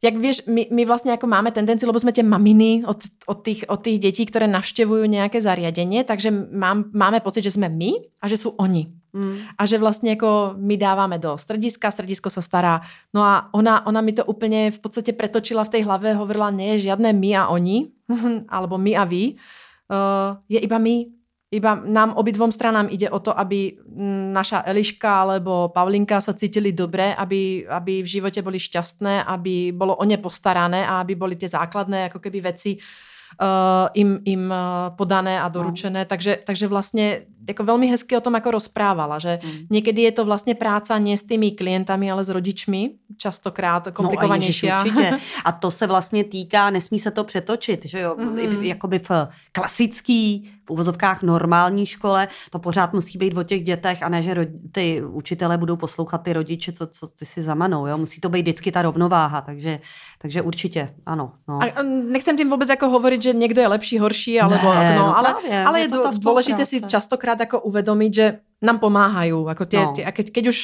jak 0.00 0.16
vieš, 0.16 0.48
my, 0.48 0.72
my 0.72 0.82
vlastne 0.88 1.12
ako 1.12 1.28
máme 1.28 1.52
tendenciu, 1.52 1.84
lebo 1.84 2.00
sme 2.00 2.16
tie 2.16 2.24
maminy 2.24 2.88
od, 2.88 3.04
od, 3.28 3.38
tých, 3.44 3.68
od 3.68 3.84
tých 3.84 4.00
detí, 4.00 4.24
ktoré 4.24 4.48
navštevujú 4.48 5.04
nejaké 5.04 5.44
zariadenie, 5.44 6.08
takže 6.08 6.32
mám, 6.32 6.88
máme 6.96 7.20
pocit, 7.20 7.44
že 7.44 7.60
sme 7.60 7.68
my 7.68 8.00
a 8.20 8.24
že 8.24 8.40
sú 8.40 8.56
oni. 8.56 8.88
Mm. 9.12 9.42
A 9.58 9.62
že 9.68 9.76
vlastne 9.76 10.16
ako 10.16 10.56
my 10.56 10.74
dávame 10.80 11.20
do 11.20 11.36
strediska, 11.36 11.92
stredisko 11.92 12.32
sa 12.32 12.40
stará. 12.40 12.80
No 13.12 13.20
a 13.20 13.52
ona, 13.52 13.84
ona 13.84 14.00
mi 14.00 14.16
to 14.16 14.24
úplne 14.24 14.72
v 14.72 14.78
podstate 14.80 15.12
pretočila 15.12 15.68
v 15.68 15.72
tej 15.76 15.82
hlave, 15.84 16.16
hovorila, 16.16 16.48
nie 16.48 16.80
je 16.80 16.88
žiadne 16.88 17.12
my 17.12 17.30
a 17.36 17.42
oni, 17.52 17.92
alebo 18.54 18.80
my 18.80 18.96
a 18.96 19.04
vy, 19.04 19.36
uh, 19.92 20.40
je 20.48 20.58
iba 20.62 20.80
my 20.80 21.19
iba 21.50 21.74
nám 21.82 22.14
obidvom 22.14 22.54
stranám 22.54 22.86
ide 22.94 23.10
o 23.10 23.18
to, 23.18 23.34
aby 23.34 23.74
naša 24.30 24.62
Eliška 24.70 25.26
alebo 25.26 25.74
Pavlinka 25.74 26.22
sa 26.22 26.30
cítili 26.30 26.70
dobre, 26.70 27.10
aby, 27.10 27.66
aby 27.66 28.06
v 28.06 28.08
živote 28.08 28.38
boli 28.38 28.62
šťastné, 28.62 29.26
aby 29.26 29.74
bolo 29.74 29.98
o 29.98 30.04
ne 30.06 30.14
postarané 30.14 30.86
a 30.86 31.02
aby 31.02 31.18
boli 31.18 31.34
tie 31.34 31.50
základné 31.50 32.06
ako 32.06 32.22
keby 32.22 32.54
veci 32.54 32.78
uh, 32.78 33.90
im, 33.98 34.22
im 34.22 34.46
uh, 34.46 34.94
podané 34.94 35.42
a 35.42 35.50
doručené. 35.50 36.06
No. 36.06 36.10
Takže, 36.10 36.46
takže 36.46 36.70
vlastne 36.70 37.26
jako 37.48 37.64
velmi 37.64 37.86
hezky 37.86 38.16
o 38.16 38.20
tom 38.20 38.34
jako 38.34 38.50
rozprávala, 38.50 39.18
že 39.18 39.38
hmm. 39.42 39.66
někdy 39.70 40.02
je 40.02 40.12
to 40.12 40.24
vlastně 40.24 40.54
práca 40.54 40.98
nie 40.98 41.16
s 41.16 41.22
tými 41.22 41.50
klientami, 41.50 42.10
ale 42.10 42.24
s 42.24 42.28
rodičmi, 42.28 42.90
častokrát 43.16 43.88
komplikovanější. 43.92 44.68
No 44.68 44.74
a, 44.74 44.80
určitě. 44.80 45.18
a 45.44 45.52
to 45.52 45.70
se 45.70 45.86
vlastně 45.86 46.24
týká, 46.24 46.70
nesmí 46.70 46.98
se 46.98 47.10
to 47.10 47.24
přetočit, 47.24 47.84
že 47.84 48.00
jo, 48.00 48.16
hmm. 48.18 48.38
jakoby 48.62 48.98
v 48.98 49.10
klasický, 49.52 50.50
v 50.66 50.70
uvozovkách 50.70 51.22
normální 51.22 51.86
škole, 51.86 52.28
to 52.50 52.58
pořád 52.58 52.92
musí 52.92 53.18
být 53.18 53.36
o 53.36 53.42
těch 53.42 53.62
dětech 53.62 54.02
a 54.02 54.08
ne, 54.08 54.22
že 54.22 54.46
ty 54.72 55.02
učitelé 55.02 55.58
budou 55.58 55.76
poslouchat 55.76 56.22
ty 56.22 56.32
rodiče, 56.32 56.72
co, 56.72 56.86
co 56.86 57.06
ty 57.06 57.24
si 57.24 57.42
zamanou, 57.42 57.86
jo, 57.86 57.98
musí 57.98 58.20
to 58.20 58.28
být 58.28 58.42
vždycky 58.42 58.72
ta 58.72 58.82
rovnováha, 58.82 59.40
takže, 59.40 59.80
takže 60.18 60.42
určitě, 60.42 60.88
ano. 61.06 61.32
No. 61.48 61.58
A 61.62 61.82
nechcem 61.82 62.36
tím 62.36 62.50
vůbec 62.50 62.68
jako 62.68 62.88
hovorit, 62.88 63.22
že 63.22 63.32
někdo 63.32 63.60
je 63.60 63.68
lepší, 63.68 63.98
horší, 63.98 64.40
alebo, 64.40 64.74
ne, 64.74 64.96
no, 64.96 65.06
no, 65.06 65.18
ale, 65.18 65.34
právě, 65.34 65.64
ale 65.64 65.78
je, 65.78 65.84
je 65.84 65.88
to 65.88 66.10
důležité 66.18 66.66
si 66.66 66.80
častokrát 66.80 67.29
ako 67.38 67.62
uvedomiť, 67.70 68.12
že 68.12 68.26
nám 68.60 68.78
pomáhajú. 68.80 69.48
Ako 69.48 69.64
tie, 69.64 69.80
no. 69.80 69.92
tie, 69.96 70.04
a 70.04 70.12
keď, 70.12 70.32
keď, 70.34 70.44
už, 70.52 70.58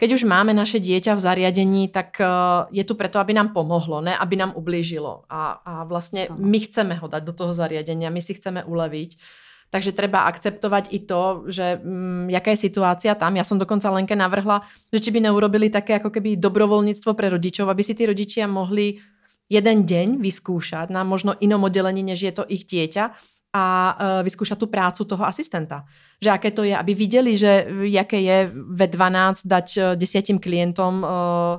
keď 0.00 0.08
už 0.16 0.22
máme 0.24 0.56
naše 0.56 0.80
dieťa 0.80 1.16
v 1.16 1.24
zariadení, 1.24 1.82
tak 1.92 2.16
uh, 2.20 2.68
je 2.72 2.84
tu 2.84 2.96
preto, 2.96 3.20
aby 3.20 3.36
nám 3.36 3.52
pomohlo, 3.52 4.00
ne 4.00 4.16
aby 4.16 4.34
nám 4.40 4.56
ublížilo. 4.56 5.28
A, 5.28 5.60
a 5.62 5.72
vlastne 5.84 6.32
no. 6.32 6.40
my 6.40 6.58
chceme 6.64 6.96
ho 6.96 7.06
dať 7.08 7.22
do 7.22 7.34
toho 7.36 7.52
zariadenia, 7.52 8.12
my 8.12 8.20
si 8.24 8.32
chceme 8.36 8.64
uleviť. 8.64 9.20
Takže 9.72 9.96
treba 9.96 10.28
akceptovať 10.28 10.92
i 10.92 11.00
to, 11.08 11.48
že 11.48 11.80
mm, 11.80 12.28
jaká 12.28 12.52
je 12.52 12.60
situácia 12.60 13.16
tam. 13.16 13.32
Ja 13.40 13.44
som 13.44 13.56
dokonca 13.56 13.88
Lenke 13.88 14.12
navrhla, 14.12 14.68
že 14.92 15.00
či 15.00 15.08
by 15.08 15.24
neurobili 15.24 15.72
také 15.72 15.96
ako 15.96 16.12
keby 16.12 16.36
dobrovoľníctvo 16.36 17.16
pre 17.16 17.32
rodičov, 17.32 17.72
aby 17.72 17.80
si 17.80 17.96
tí 17.96 18.04
rodičia 18.04 18.44
mohli 18.44 19.00
jeden 19.48 19.88
deň 19.88 20.20
vyskúšať 20.20 20.92
na 20.92 21.08
možno 21.08 21.32
inom 21.40 21.64
oddelení, 21.64 22.04
než 22.04 22.20
je 22.20 22.32
to 22.36 22.44
ich 22.48 22.68
dieťa 22.68 23.16
a 23.52 23.64
uh, 23.68 23.94
vyskúšať 24.24 24.56
tú 24.56 24.64
prácu 24.64 25.04
toho 25.04 25.28
asistenta. 25.28 25.84
Že 26.24 26.28
aké 26.32 26.48
to 26.56 26.64
je, 26.64 26.72
aby 26.72 26.96
videli, 26.96 27.36
že 27.36 27.68
jaké 27.84 28.24
je 28.24 28.48
ve 28.48 28.88
12 28.88 29.44
dať 29.44 29.68
uh, 29.76 29.84
desiatim 29.92 30.40
klientom 30.40 31.04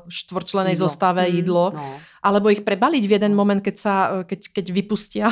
štvorčlenej 0.10 0.74
jídlo. 0.74 0.86
zostave 0.90 1.22
mm, 1.22 1.32
jídlo, 1.38 1.66
no. 1.70 2.02
alebo 2.26 2.50
ich 2.50 2.66
prebaliť 2.66 3.04
v 3.06 3.14
jeden 3.14 3.34
moment, 3.38 3.62
keď, 3.62 3.76
sa, 3.78 3.96
keď, 4.26 4.58
keď 4.58 4.66
vypustia 4.74 5.30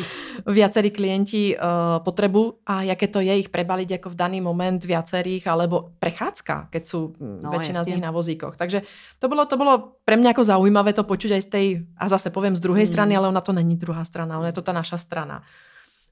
viacerí 0.46 0.94
klienti 0.94 1.58
potrebu 2.06 2.62
a 2.62 2.86
jaké 2.86 3.10
to 3.10 3.18
je 3.18 3.34
ich 3.34 3.50
prebaliť 3.50 3.98
ako 3.98 4.14
v 4.14 4.16
daný 4.18 4.38
moment 4.38 4.78
viacerých, 4.78 5.50
alebo 5.50 5.98
prechádzka, 5.98 6.70
keď 6.70 6.82
sú 6.86 7.18
no, 7.18 7.50
väčšina 7.50 7.82
jasne. 7.82 7.90
z 7.90 7.90
nich 7.90 8.04
na 8.04 8.14
vozíkoch. 8.14 8.54
Takže 8.54 8.86
to 9.18 9.26
bolo, 9.26 9.50
to 9.50 9.58
bolo 9.58 9.98
pre 10.06 10.14
mňa 10.14 10.30
ako 10.30 10.46
zaujímavé 10.46 10.94
to 10.94 11.02
počuť 11.02 11.30
aj 11.34 11.42
z 11.42 11.48
tej, 11.50 11.66
a 11.98 12.06
zase 12.06 12.30
poviem 12.30 12.54
z 12.54 12.62
druhej 12.62 12.86
mm. 12.86 12.92
strany, 12.94 13.12
ale 13.18 13.26
ona 13.26 13.42
to 13.42 13.50
není 13.50 13.74
druhá 13.74 14.06
strana, 14.06 14.38
ona 14.38 14.54
je 14.54 14.58
to 14.60 14.62
tá 14.62 14.70
naša 14.70 15.02
strana 15.02 15.42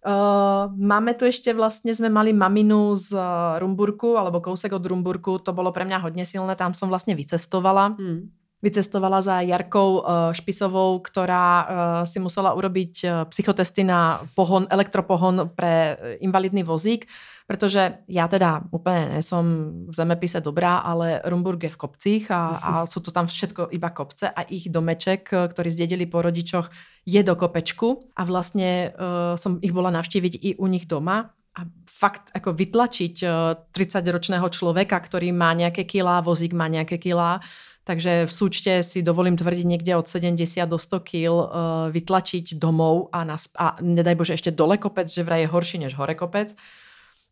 Uh, 0.03 0.67
máme 0.75 1.15
tu 1.15 1.31
ešte 1.31 1.55
vlastne, 1.55 1.95
sme 1.95 2.11
mali 2.11 2.35
maminu 2.35 2.99
z 2.99 3.15
Rumburku, 3.63 4.19
alebo 4.19 4.43
kousek 4.43 4.75
od 4.75 4.83
Rumburku, 4.83 5.39
to 5.39 5.55
bolo 5.55 5.71
pre 5.71 5.87
mňa 5.87 6.03
hodne 6.03 6.27
silné, 6.27 6.59
tam 6.59 6.75
som 6.75 6.91
vlastne 6.91 7.15
vycestovala. 7.15 7.95
Hmm. 7.95 8.35
Vycestovala 8.63 9.23
za 9.23 9.41
Jarkou 9.41 9.99
uh, 9.99 10.31
Špisovou, 10.33 11.03
ktorá 11.03 11.47
uh, 11.63 11.67
si 12.07 12.23
musela 12.23 12.55
urobiť 12.55 12.95
uh, 13.05 13.11
psychotesty 13.27 13.83
na 13.85 14.23
pohon, 14.35 14.67
elektropohon 14.71 15.51
pre 15.55 15.99
invalidný 16.23 16.63
vozík 16.63 17.07
Protože 17.47 17.95
já 18.09 18.29
teda 18.29 18.63
úplně 18.71 19.09
nesom 19.13 19.47
v 19.89 19.95
zemepise 19.95 20.41
dobrá, 20.41 20.77
ale 20.77 21.21
Rumburg 21.25 21.63
je 21.63 21.69
v 21.69 21.77
kopcích 21.77 22.31
a, 22.31 22.47
a 22.47 22.87
jsou 22.87 23.01
to 23.01 23.11
tam 23.11 23.27
všetko 23.27 23.69
iba 23.71 23.91
kopce 23.91 24.31
a 24.31 24.43
ich 24.43 24.71
domeček, 24.71 25.29
ktorý 25.49 25.71
zdedili 25.71 26.07
po 26.07 26.23
rodičoch, 26.23 26.71
je 27.07 27.23
do 27.23 27.37
kopečku. 27.37 28.09
A 28.17 28.25
vlastně 28.25 28.93
uh, 28.95 29.37
som 29.37 29.59
ich 29.63 29.73
bola 29.73 29.91
navštíviť 29.91 30.39
i 30.41 30.57
u 30.57 30.67
nich 30.67 30.87
doma 30.87 31.31
a 31.53 31.61
fakt 31.85 32.33
jako 32.35 32.53
vytlačiť 32.53 33.23
eh, 33.23 33.31
30-ročného 33.77 34.49
člověka, 34.49 35.01
který 35.01 35.33
má 35.33 35.53
nějaké 35.53 35.85
kilá, 35.85 36.21
vozík 36.21 36.53
má 36.53 36.69
nějaké 36.69 36.99
kilá, 36.99 37.41
takže 37.85 38.27
v 38.27 38.33
súčte 38.33 38.73
si 38.83 39.03
dovolím 39.03 39.37
tvrdiť 39.37 39.67
niekde 39.67 39.93
od 39.99 40.07
70 40.07 40.39
do 40.67 40.79
100 40.79 41.09
kg 41.09 41.27
uh, 41.29 41.45
vytlačiť 41.91 42.57
domov 42.57 43.11
a, 43.11 43.27
na, 43.27 43.37
a 43.59 43.77
nedaj 43.83 44.15
Bože 44.15 44.35
ešte 44.39 44.55
dole 44.55 44.79
kopec, 44.79 45.11
že 45.11 45.27
vraj 45.27 45.45
je 45.45 45.53
horší 45.53 45.79
než 45.83 45.95
hore 45.95 46.15
kopec. 46.15 46.55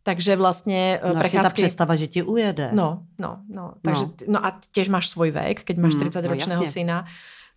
Takže 0.03 0.37
vlastně 0.37 1.01
no, 1.05 1.21
prechádzky... 1.21 1.43
ta 1.43 1.55
představa, 1.55 1.97
že 1.97 2.07
ti 2.07 2.23
ujede. 2.23 2.71
No, 2.73 3.05
no, 3.19 3.45
no. 3.49 3.73
Takže, 3.83 4.05
no. 4.05 4.41
no 4.41 4.47
a 4.47 4.57
tiež 4.73 4.89
máš 4.89 5.13
svoj 5.13 5.29
vek, 5.31 5.61
keď 5.61 5.77
máš 5.77 6.01
30-ročného 6.01 6.65
mm, 6.65 6.65
no, 6.65 6.73
syna. 6.73 6.99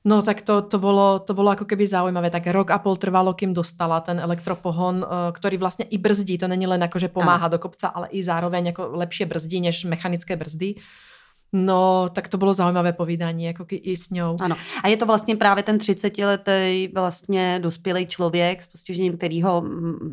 No 0.03 0.19
tak 0.19 0.43
to, 0.43 0.59
to, 0.59 0.75
bolo, 0.75 1.23
to 1.23 1.31
bolo 1.31 1.55
ako 1.55 1.63
keby 1.63 1.87
zaujímavé. 1.87 2.27
Tak 2.27 2.51
rok 2.51 2.75
a 2.75 2.79
pol 2.83 2.99
trvalo, 2.99 3.31
kým 3.31 3.55
dostala 3.55 4.03
ten 4.03 4.19
elektropohon, 4.19 4.99
eh, 4.99 5.07
ktorý 5.31 5.55
vlastne 5.55 5.87
i 5.87 5.95
brzdí. 5.95 6.35
To 6.43 6.51
není 6.51 6.67
len 6.67 6.83
ako, 6.83 6.99
že 6.99 7.07
pomáha 7.07 7.47
ano. 7.47 7.55
do 7.55 7.63
kopca, 7.63 7.87
ale 7.95 8.11
i 8.11 8.19
zároveň 8.19 8.75
ako 8.75 8.99
lepšie 8.99 9.23
brzdí 9.23 9.63
než 9.63 9.87
mechanické 9.87 10.35
brzdy. 10.35 10.83
No, 11.53 12.09
tak 12.13 12.27
to 12.27 12.37
bylo 12.37 12.53
zaujímavé 12.53 12.93
povídání, 12.93 13.43
jako 13.43 13.65
i 13.69 13.97
s 13.97 14.09
ňou. 14.09 14.37
Ano. 14.39 14.55
A 14.83 14.87
je 14.87 14.97
to 14.97 15.05
vlastně 15.05 15.35
právě 15.35 15.63
ten 15.63 15.77
30-letý 15.77 16.87
vlastně 16.93 17.59
dospělý 17.61 18.07
člověk 18.07 18.61
s 18.61 18.67
postižením, 18.67 19.17
který 19.17 19.41
ho 19.41 19.63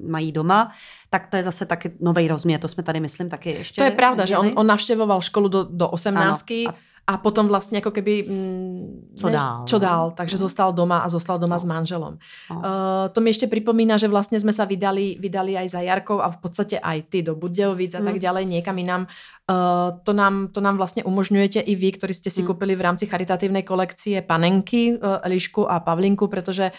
mají 0.09 0.33
doma, 0.33 0.73
tak 1.11 1.27
to 1.27 1.37
je 1.37 1.43
zase 1.43 1.67
taky 1.67 1.93
nový 2.01 2.29
rozměr, 2.29 2.61
to 2.61 2.69
jsme 2.69 2.83
tady, 2.83 3.01
myslím, 3.01 3.29
taky 3.29 3.51
ještě 3.51 3.81
To 3.81 3.85
je 3.85 3.91
pravda, 3.91 4.27
že 4.27 4.39
on, 4.39 4.53
on 4.55 4.67
navštěvoval 4.67 5.21
školu 5.21 5.49
do, 5.49 5.65
do 5.71 5.89
18. 5.89 6.51
Ano. 6.51 6.71
A 6.71 6.90
a 7.11 7.17
potom 7.17 7.49
vlastně 7.49 7.79
jako 7.79 7.91
keby... 7.91 8.25
Mm, 8.29 9.11
co 9.17 9.27
ne, 9.27 9.33
dál. 9.33 9.65
Čo 9.67 9.79
dál, 9.79 10.13
takže 10.15 10.37
no. 10.37 10.39
zostal 10.39 10.73
doma 10.73 10.99
a 10.99 11.09
zostal 11.09 11.39
doma 11.39 11.55
no. 11.55 11.59
s 11.59 11.65
manželom. 11.65 12.19
No. 12.51 12.57
Uh, 12.57 12.63
to 13.13 13.21
mi 13.21 13.31
ještě 13.31 13.47
připomíná, 13.47 13.99
že 13.99 14.09
vlastně 14.09 14.41
jsme 14.41 14.53
se 14.53 14.67
vydali, 14.67 15.17
vydali 15.19 15.59
aj 15.59 15.69
za 15.69 15.81
Jarkou 15.81 16.21
a 16.21 16.31
v 16.31 16.37
podstatě 16.37 16.79
aj 16.79 17.03
ty 17.03 17.23
do 17.23 17.35
Budějovic 17.35 17.95
a 17.95 17.99
mm. 17.99 18.05
tak 18.05 18.19
ďalej, 18.19 18.47
někam 18.47 18.79
jinam. 18.79 19.03
Uh, 19.51 19.99
to, 20.03 20.13
nám, 20.13 20.49
to 20.49 20.61
nám 20.61 20.77
vlastně 20.77 21.05
umožňujete 21.05 21.61
i 21.61 21.75
vy, 21.75 21.93
kteří 21.93 22.15
jste 22.15 22.31
si 22.31 22.41
mm. 22.41 22.47
koupili 22.47 22.77
v 22.77 22.81
rámci 22.81 23.07
charitativnej 23.07 23.63
kolekcie 23.63 24.23
panenky 24.23 24.95
uh, 24.95 25.19
Elišku 25.23 25.71
a 25.71 25.81
Pavlinku, 25.81 26.27
protože 26.27 26.71
uh, 26.71 26.79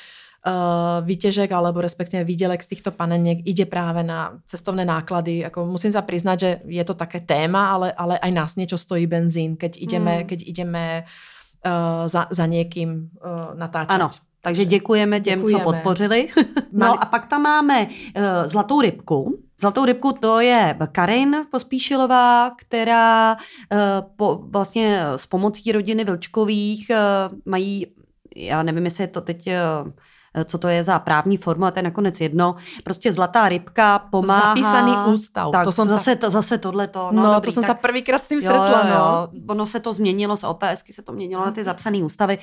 výtěžek 1.02 1.52
alebo 1.52 1.82
respektive 1.82 2.24
výdělek 2.24 2.64
z 2.64 2.68
těchto 2.68 2.92
paneniek 2.92 3.38
ide 3.46 3.66
právě 3.66 4.04
na 4.04 4.40
cestovné 4.46 4.86
náklady. 4.86 5.38
Jako 5.38 5.66
musím 5.66 5.92
sa 5.92 6.02
priznať, 6.02 6.40
že 6.40 6.60
je 6.66 6.84
to 6.84 6.94
také 6.94 7.20
téma, 7.20 7.70
ale, 7.70 7.94
ale 7.94 8.18
aj 8.20 8.32
nás 8.32 8.52
niečo 8.58 8.78
stojí 8.78 9.06
benzín, 9.08 9.54
keď 9.56 9.78
ideme, 9.78 10.16
hmm. 10.18 10.28
keď 10.28 10.40
ideme 10.42 10.86
uh, 11.06 12.08
za, 12.10 12.28
za 12.30 12.46
někým 12.46 12.90
uh, 13.22 13.54
natáčet. 13.58 13.94
Ano. 13.94 14.10
Takže 14.42 14.66
děkujeme 14.66 15.20
těm, 15.20 15.40
děkujeme. 15.40 15.60
co 15.60 15.64
podpořili. 15.64 16.28
No 16.74 17.04
a 17.04 17.06
pak 17.06 17.28
tam 17.28 17.42
máme 17.42 17.86
uh, 17.86 18.24
Zlatou 18.46 18.82
rybku. 18.82 19.38
Zlatou 19.60 19.86
rybku 19.86 20.12
to 20.12 20.40
je 20.40 20.78
Karin 20.92 21.36
Pospíšilová, 21.52 22.52
která 22.58 23.36
uh, 23.36 23.78
po, 24.16 24.40
vlastně 24.50 25.02
s 25.16 25.26
pomocí 25.26 25.72
rodiny 25.72 26.04
Vilčkových 26.04 26.90
uh, 26.90 27.38
mají, 27.46 27.88
já 28.36 28.64
nevím, 28.64 28.86
jestli 28.86 29.04
je 29.04 29.08
to 29.08 29.22
teď 29.22 29.48
uh, 29.48 29.92
Eh, 29.92 30.11
co 30.46 30.58
to 30.58 30.68
je 30.68 30.84
za 30.84 31.00
právní 31.00 31.38
formu, 31.38 31.66
a 31.66 31.72
to 31.72 31.80
je 31.80 31.84
nakonec 31.84 32.22
jedno. 32.22 32.56
Prostě 32.84 33.14
zlatá 33.14 33.50
rybka 33.50 34.00
pomáhá. 34.00 34.56
Zapísaný 34.56 35.14
ústav. 35.14 35.52
Tak, 35.52 35.66
to 35.66 35.72
jsem 35.72 35.90
zase, 35.90 36.16
to, 36.16 36.30
zase 36.30 36.58
tohleto. 36.58 37.10
No, 37.12 37.24
no 37.24 37.34
dobrý, 37.34 37.46
to 37.46 37.52
jsem 37.52 37.64
tak, 37.64 37.78
se 37.78 37.82
prvýkrát 37.82 38.24
s 38.24 38.28
tím 38.28 38.42
stretla. 38.42 38.82
Jo, 38.88 38.94
jo, 38.94 38.96
no. 38.96 39.30
Ono 39.48 39.66
se 39.66 39.80
to 39.80 39.94
změnilo 39.94 40.38
z 40.38 40.44
OPSky, 40.44 40.94
se 40.94 41.02
to 41.02 41.14
měnilo 41.14 41.46
na 41.46 41.52
ty 41.52 41.64
zapsané 41.64 41.98
ústavy, 41.98 42.38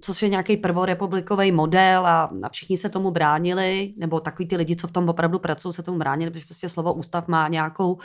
což 0.00 0.22
je 0.22 0.28
nějaký 0.28 0.56
prvorepublikový 0.56 1.52
model 1.52 2.06
a, 2.06 2.30
a 2.42 2.48
všichni 2.48 2.76
se 2.76 2.88
tomu 2.88 3.10
bránili, 3.10 3.94
nebo 3.96 4.20
takový 4.20 4.48
ty 4.48 4.56
lidi, 4.56 4.76
co 4.76 4.86
v 4.86 4.92
tom 4.92 5.08
opravdu 5.08 5.38
pracují, 5.38 5.74
se 5.74 5.82
tomu 5.82 5.98
bránili, 5.98 6.30
protože 6.30 6.44
prostě 6.44 6.68
slovo 6.68 6.92
ústav 6.92 7.28
má 7.28 7.48
nějakou 7.48 7.92
uh, 7.92 8.00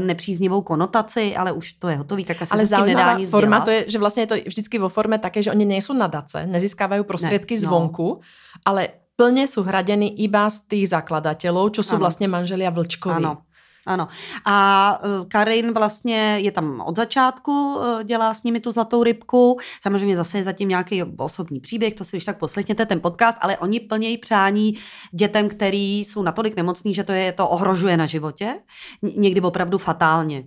nepříznivou 0.00 0.62
konotaci, 0.62 1.36
ale 1.36 1.52
už 1.52 1.72
to 1.72 1.88
je 1.88 1.96
hotový, 1.96 2.24
tak 2.24 2.42
asi 2.42 2.52
ale 2.52 2.66
se 2.66 2.74
s 2.74 2.78
tím 2.78 2.86
nedá 2.86 3.18
nic 3.18 3.30
forma 3.30 3.56
dělat. 3.56 3.64
to 3.64 3.70
je, 3.70 3.84
že 3.88 3.98
vlastně 3.98 4.22
je 4.22 4.26
to 4.26 4.34
vždycky 4.46 4.78
vo 4.78 4.88
forme 4.88 5.18
také, 5.18 5.42
že 5.42 5.50
oni 5.50 5.64
nejsou 5.64 5.92
nadace, 5.92 6.46
nezískávají 6.46 7.04
prostředky 7.04 7.54
ne, 7.54 7.60
no. 7.60 7.66
zvonku, 7.68 8.20
ale 8.64 9.02
plne 9.16 9.46
sú 9.46 9.62
hradení 9.62 10.08
iba 10.24 10.50
z 10.50 10.58
tých 10.66 10.86
zakladateľov, 10.90 11.78
čo 11.78 11.82
sú 11.84 12.00
ano. 12.00 12.02
vlastne 12.08 12.26
manželia 12.26 12.72
Vlčkovi. 12.72 13.22
Ano. 13.22 13.46
Ano. 13.86 14.08
A 14.46 14.56
uh, 15.02 15.26
Karin 15.28 15.74
vlastně 15.74 16.38
je 16.38 16.52
tam 16.52 16.80
od 16.80 16.96
začátku, 16.96 17.74
uh, 17.74 18.02
dělá 18.02 18.34
s 18.34 18.42
nimi 18.42 18.60
tu 18.60 18.72
zlatou 18.72 19.02
rybku. 19.02 19.58
Samozřejmě 19.82 20.16
zase 20.16 20.38
je 20.38 20.44
zatím 20.44 20.68
nějaký 20.68 21.02
osobní 21.02 21.60
příběh, 21.60 21.94
to 21.94 22.04
si 22.04 22.16
když 22.16 22.24
tak 22.24 22.38
poslechněte 22.38 22.86
ten 22.86 23.00
podcast, 23.00 23.38
ale 23.40 23.58
oni 23.58 23.80
plnějí 23.80 24.18
přání 24.18 24.74
dětem, 25.12 25.48
který 25.48 26.00
jsou 26.00 26.22
natolik 26.22 26.56
nemocní, 26.56 26.94
že 26.94 27.04
to 27.04 27.12
je 27.12 27.32
to 27.32 27.48
ohrožuje 27.48 27.96
na 27.96 28.06
životě. 28.06 28.54
Někdy 29.02 29.40
opravdu 29.40 29.78
fatálně. 29.78 30.44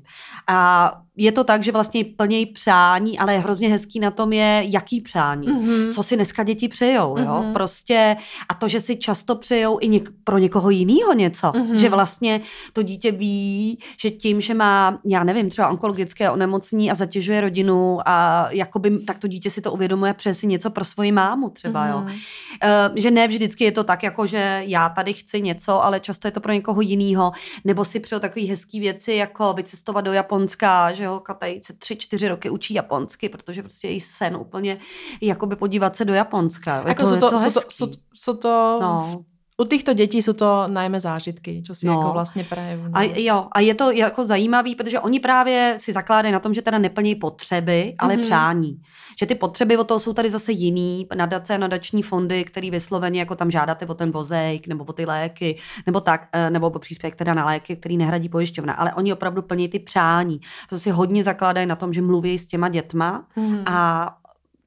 A 0.48 0.92
je 1.18 1.32
to 1.32 1.44
tak, 1.44 1.64
že 1.64 1.72
vlastně 1.72 2.06
plnějí 2.18 2.46
přání, 2.46 3.20
ale 3.20 3.38
hrozně 3.38 3.70
hezký 3.70 4.00
na 4.00 4.12
tom 4.12 4.34
je, 4.34 4.64
jaký 4.66 5.02
přání. 5.02 5.48
Mm-hmm. 5.48 5.94
Co 5.94 6.04
si 6.04 6.16
dneska 6.16 6.44
děti 6.44 6.68
přejou, 6.68 7.18
jo? 7.18 7.26
Mm-hmm. 7.26 7.54
Prostě 7.54 8.18
a 8.50 8.54
to, 8.54 8.68
že 8.68 8.82
si 8.82 8.96
často 8.96 9.36
přejou 9.36 9.78
i 9.82 9.90
něk- 9.90 10.12
pro 10.24 10.38
někoho 10.38 10.70
jiného 10.70 11.14
něco. 11.14 11.48
Mm-hmm. 11.48 11.76
Že 11.76 11.90
vlastně 11.90 12.42
to 12.74 12.82
dítě 12.82 13.12
ví, 13.12 13.80
že 14.00 14.12
tím, 14.12 14.42
že 14.42 14.54
má, 14.54 15.00
já 15.06 15.24
nevím, 15.24 15.50
třeba 15.50 15.70
onkologické 15.70 16.30
onemocnění 16.30 16.92
a 16.92 16.96
zatěžuje 16.96 17.42
rodinu 17.42 18.00
a 18.06 18.48
jakoby, 18.52 19.00
tak 19.00 19.20
to 19.20 19.28
dítě 19.28 19.50
si 19.50 19.62
to 19.62 19.72
uvědomuje, 19.72 20.14
přeje 20.14 20.34
si 20.34 20.48
něco 20.48 20.70
pro 20.70 20.86
svoji 20.86 21.12
mámu 21.12 21.50
třeba, 21.50 21.86
mm-hmm. 21.86 21.92
jo. 21.92 22.16
Uh, 22.64 22.96
že 22.96 23.12
ne 23.12 23.28
vždycky 23.28 23.64
je 23.64 23.72
to 23.72 23.84
tak, 23.84 24.04
jako 24.04 24.28
že 24.28 24.64
já 24.66 24.90
tady 24.90 25.14
chci 25.14 25.42
něco, 25.42 25.86
ale 25.86 26.00
často 26.00 26.28
je 26.28 26.32
to 26.32 26.40
pro 26.40 26.52
někoho 26.52 26.82
jiného. 26.82 27.32
Nebo 27.66 27.86
si 27.86 28.00
přeju 28.00 28.20
takové 28.20 28.46
hezké 28.46 28.80
věci, 28.80 29.14
jako 29.14 29.54
vycestovat 29.54 30.06
do 30.06 30.14
Japonska, 30.14 30.92
že 30.94 31.05
holka 31.06 31.34
tady 31.34 31.62
se 31.64 31.74
tři, 31.74 31.96
čtyři 31.96 32.28
roky 32.28 32.50
učí 32.50 32.74
japonsky, 32.74 33.30
protože 33.30 33.62
prostě 33.62 33.88
její 33.88 34.02
sen 34.02 34.36
úplně 34.36 34.80
jakoby 35.22 35.56
podívat 35.56 35.96
se 35.96 36.06
do 36.06 36.14
Japonska. 36.14 36.78
Je 36.78 36.88
jako 36.88 37.04
to, 37.04 37.10
jsou 37.10 37.20
to, 37.20 37.30
to, 37.30 37.38
jsou 37.38 37.52
to, 37.52 37.62
jsou, 37.70 37.88
jsou 38.14 38.34
to 38.34 38.80
no. 38.82 39.26
U 39.58 39.66
těchto 39.66 39.94
dětí 39.94 40.22
jsou 40.22 40.34
to 40.34 40.64
najmä 40.68 41.00
zážitky, 41.00 41.64
co 41.68 41.76
si 41.76 41.86
no. 41.86 41.94
jako 41.94 42.14
vlastně 42.14 42.44
praje. 42.44 42.78
No. 42.78 42.90
A 42.94 43.02
jo, 43.04 43.48
a 43.52 43.60
je 43.60 43.76
to 43.76 43.92
jako 43.92 44.26
zajímavý, 44.26 44.76
protože 44.76 45.00
oni 45.00 45.20
právě 45.20 45.78
si 45.80 45.94
zakládají 45.94 46.34
na 46.34 46.40
tom, 46.40 46.54
že 46.54 46.62
teda 46.62 46.78
neplní 46.78 47.16
potřeby, 47.16 47.96
ale 47.98 48.16
mm-hmm. 48.16 48.22
přání. 48.22 48.82
Že 49.20 49.26
ty 49.26 49.36
potřeby 49.36 49.78
od 49.78 49.88
toho 49.88 50.00
jsou 50.00 50.14
tady 50.14 50.30
zase 50.30 50.52
jiný, 50.52 51.08
nadace, 51.16 51.58
nadační 51.58 52.02
fondy, 52.02 52.44
který 52.44 52.72
vysloveně 52.72 53.20
jako 53.20 53.36
tam 53.36 53.52
žádáte 53.52 53.86
o 53.86 53.94
ten 53.94 54.12
vozejk, 54.12 54.68
nebo 54.68 54.84
o 54.84 54.94
ty 54.94 55.06
léky, 55.06 55.58
nebo 55.86 56.02
tak, 56.02 56.28
eh, 56.34 56.50
nebo 56.50 56.68
o 56.68 56.80
příspěvek 56.80 57.16
teda 57.16 57.34
na 57.34 57.46
léky, 57.46 57.76
který 57.76 57.98
nehradí 57.98 58.30
pojišťovna, 58.30 58.74
ale 58.74 58.94
oni 58.94 59.14
opravdu 59.14 59.42
plní 59.42 59.68
ty 59.68 59.80
přání. 59.80 60.40
To 60.70 60.80
si 60.80 60.90
hodně 60.90 61.24
zakládají 61.24 61.68
na 61.68 61.76
tom, 61.76 61.94
že 61.94 62.02
mluví 62.02 62.40
s 62.40 62.46
těma 62.46 62.70
dětma 62.70 63.26
mm-hmm. 63.38 63.64
a 63.66 64.10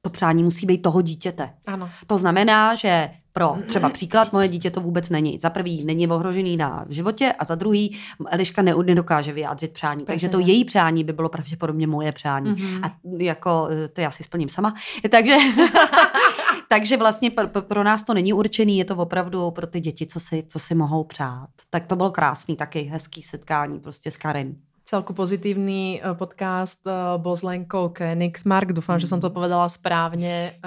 to 0.01 0.09
přání 0.09 0.43
musí 0.43 0.65
být 0.65 0.81
toho 0.81 1.01
dítěte. 1.01 1.53
Ano. 1.65 1.89
To 2.07 2.17
znamená, 2.17 2.75
že 2.75 3.09
pro 3.39 3.57
třeba 3.67 3.89
příklad, 3.89 4.33
moje 4.33 4.47
dítě 4.47 4.71
to 4.71 4.81
vůbec 4.81 5.09
není. 5.09 5.39
Za 5.39 5.49
prvý 5.49 5.85
není 5.85 6.07
ohrožený 6.07 6.57
na 6.57 6.85
životě 6.89 7.33
a 7.39 7.45
za 7.45 7.55
druhý 7.55 7.97
Eliška 8.29 8.61
ne, 8.61 8.73
nedokáže 8.85 9.33
vyjádřit 9.33 9.71
přání. 9.71 10.03
Přesně. 10.03 10.13
Takže 10.13 10.29
to 10.29 10.39
její 10.39 10.65
přání 10.65 11.03
by 11.03 11.13
bylo 11.13 11.29
pravděpodobně 11.29 11.87
moje 11.87 12.11
přání. 12.11 12.51
Mm-hmm. 12.51 12.85
A 12.85 12.91
jako 13.19 13.67
eh, 13.71 13.87
to 13.87 14.01
já 14.01 14.11
si 14.11 14.23
splním 14.23 14.49
sama. 14.49 14.73
Takže, 15.11 15.35
takže 16.69 16.97
vlastně 16.97 17.31
pro, 17.31 17.61
pro 17.61 17.83
nás 17.83 18.03
to 18.03 18.13
není 18.13 18.33
určený, 18.33 18.77
je 18.77 18.85
to 18.85 18.95
opravdu 18.95 19.51
pro 19.51 19.67
ty 19.67 19.79
děti, 19.79 20.05
co 20.05 20.19
si, 20.19 20.43
co 20.47 20.59
si 20.59 20.75
mohou 20.75 21.03
přát. 21.03 21.47
Tak 21.69 21.85
to 21.85 21.95
bylo 21.95 22.11
krásný, 22.11 22.55
taky 22.55 22.81
hezký 22.81 23.21
setkání 23.21 23.79
prostě 23.79 24.11
s 24.11 24.17
Karin 24.17 24.55
celku 24.89 25.13
pozitívny 25.13 26.01
eh, 26.01 26.17
podcast 26.17 26.81
uh, 26.89 27.21
bol 27.21 27.37
s 27.37 27.45
Lenkou 27.45 27.93
Königsmark. 27.93 28.73
Dúfam, 28.73 28.97
mm. 28.97 29.05
že 29.05 29.09
som 29.13 29.21
to 29.21 29.29
povedala 29.29 29.69
správne. 29.69 30.57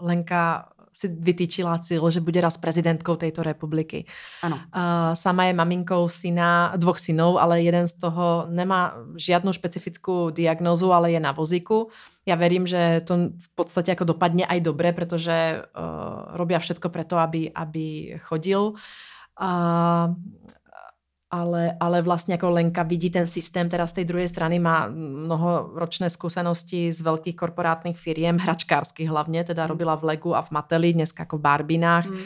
Lenka 0.00 0.71
si 0.92 1.08
vytýčila 1.08 1.80
cíl, 1.80 2.04
že 2.12 2.20
bude 2.20 2.36
raz 2.38 2.60
prezidentkou 2.60 3.16
tejto 3.16 3.40
republiky. 3.40 4.04
Ano. 4.44 4.60
Uh, 4.68 5.16
sama 5.16 5.48
je 5.48 5.56
maminkou 5.56 6.04
syna, 6.08 6.76
dvoch 6.76 7.00
synov, 7.00 7.40
ale 7.40 7.64
jeden 7.64 7.88
z 7.88 7.96
toho 7.96 8.46
nemá 8.52 8.94
žiadnu 9.16 9.56
špecifickú 9.56 10.28
diagnózu, 10.30 10.92
ale 10.92 11.16
je 11.16 11.20
na 11.20 11.32
vozíku. 11.32 11.88
Ja 12.28 12.36
verím, 12.36 12.68
že 12.68 13.02
to 13.02 13.32
v 13.34 13.48
podstate 13.56 13.96
ako 13.96 14.14
dopadne 14.14 14.44
aj 14.44 14.60
dobre, 14.62 14.92
pretože 14.92 15.64
uh, 15.64 16.36
robia 16.36 16.60
všetko 16.60 16.92
preto, 16.92 17.16
aby, 17.18 17.48
aby 17.50 18.16
chodil. 18.20 18.76
Uh, 19.40 20.12
ale, 21.32 21.76
ale 21.80 22.02
vlastně 22.02 22.34
jako 22.34 22.50
Lenka 22.50 22.82
vidí 22.82 23.10
ten 23.10 23.26
systém, 23.26 23.68
teda 23.68 23.86
z 23.86 23.92
té 23.92 24.04
druhé 24.04 24.28
strany 24.28 24.58
má 24.58 24.88
mnohoročné 24.92 26.10
zkušenosti 26.10 26.92
z 26.92 27.00
velkých 27.00 27.36
korporátních 27.36 27.98
firiem, 27.98 28.38
hračkárských 28.38 29.08
hlavně, 29.08 29.44
teda 29.44 29.66
robila 29.66 29.94
v 29.94 30.04
Legu 30.04 30.36
a 30.36 30.42
v 30.42 30.50
Mateli, 30.50 30.92
dneska 30.92 31.22
jako 31.22 31.38
v 31.38 31.40
Barbinách. 31.40 32.06
Mm. 32.06 32.18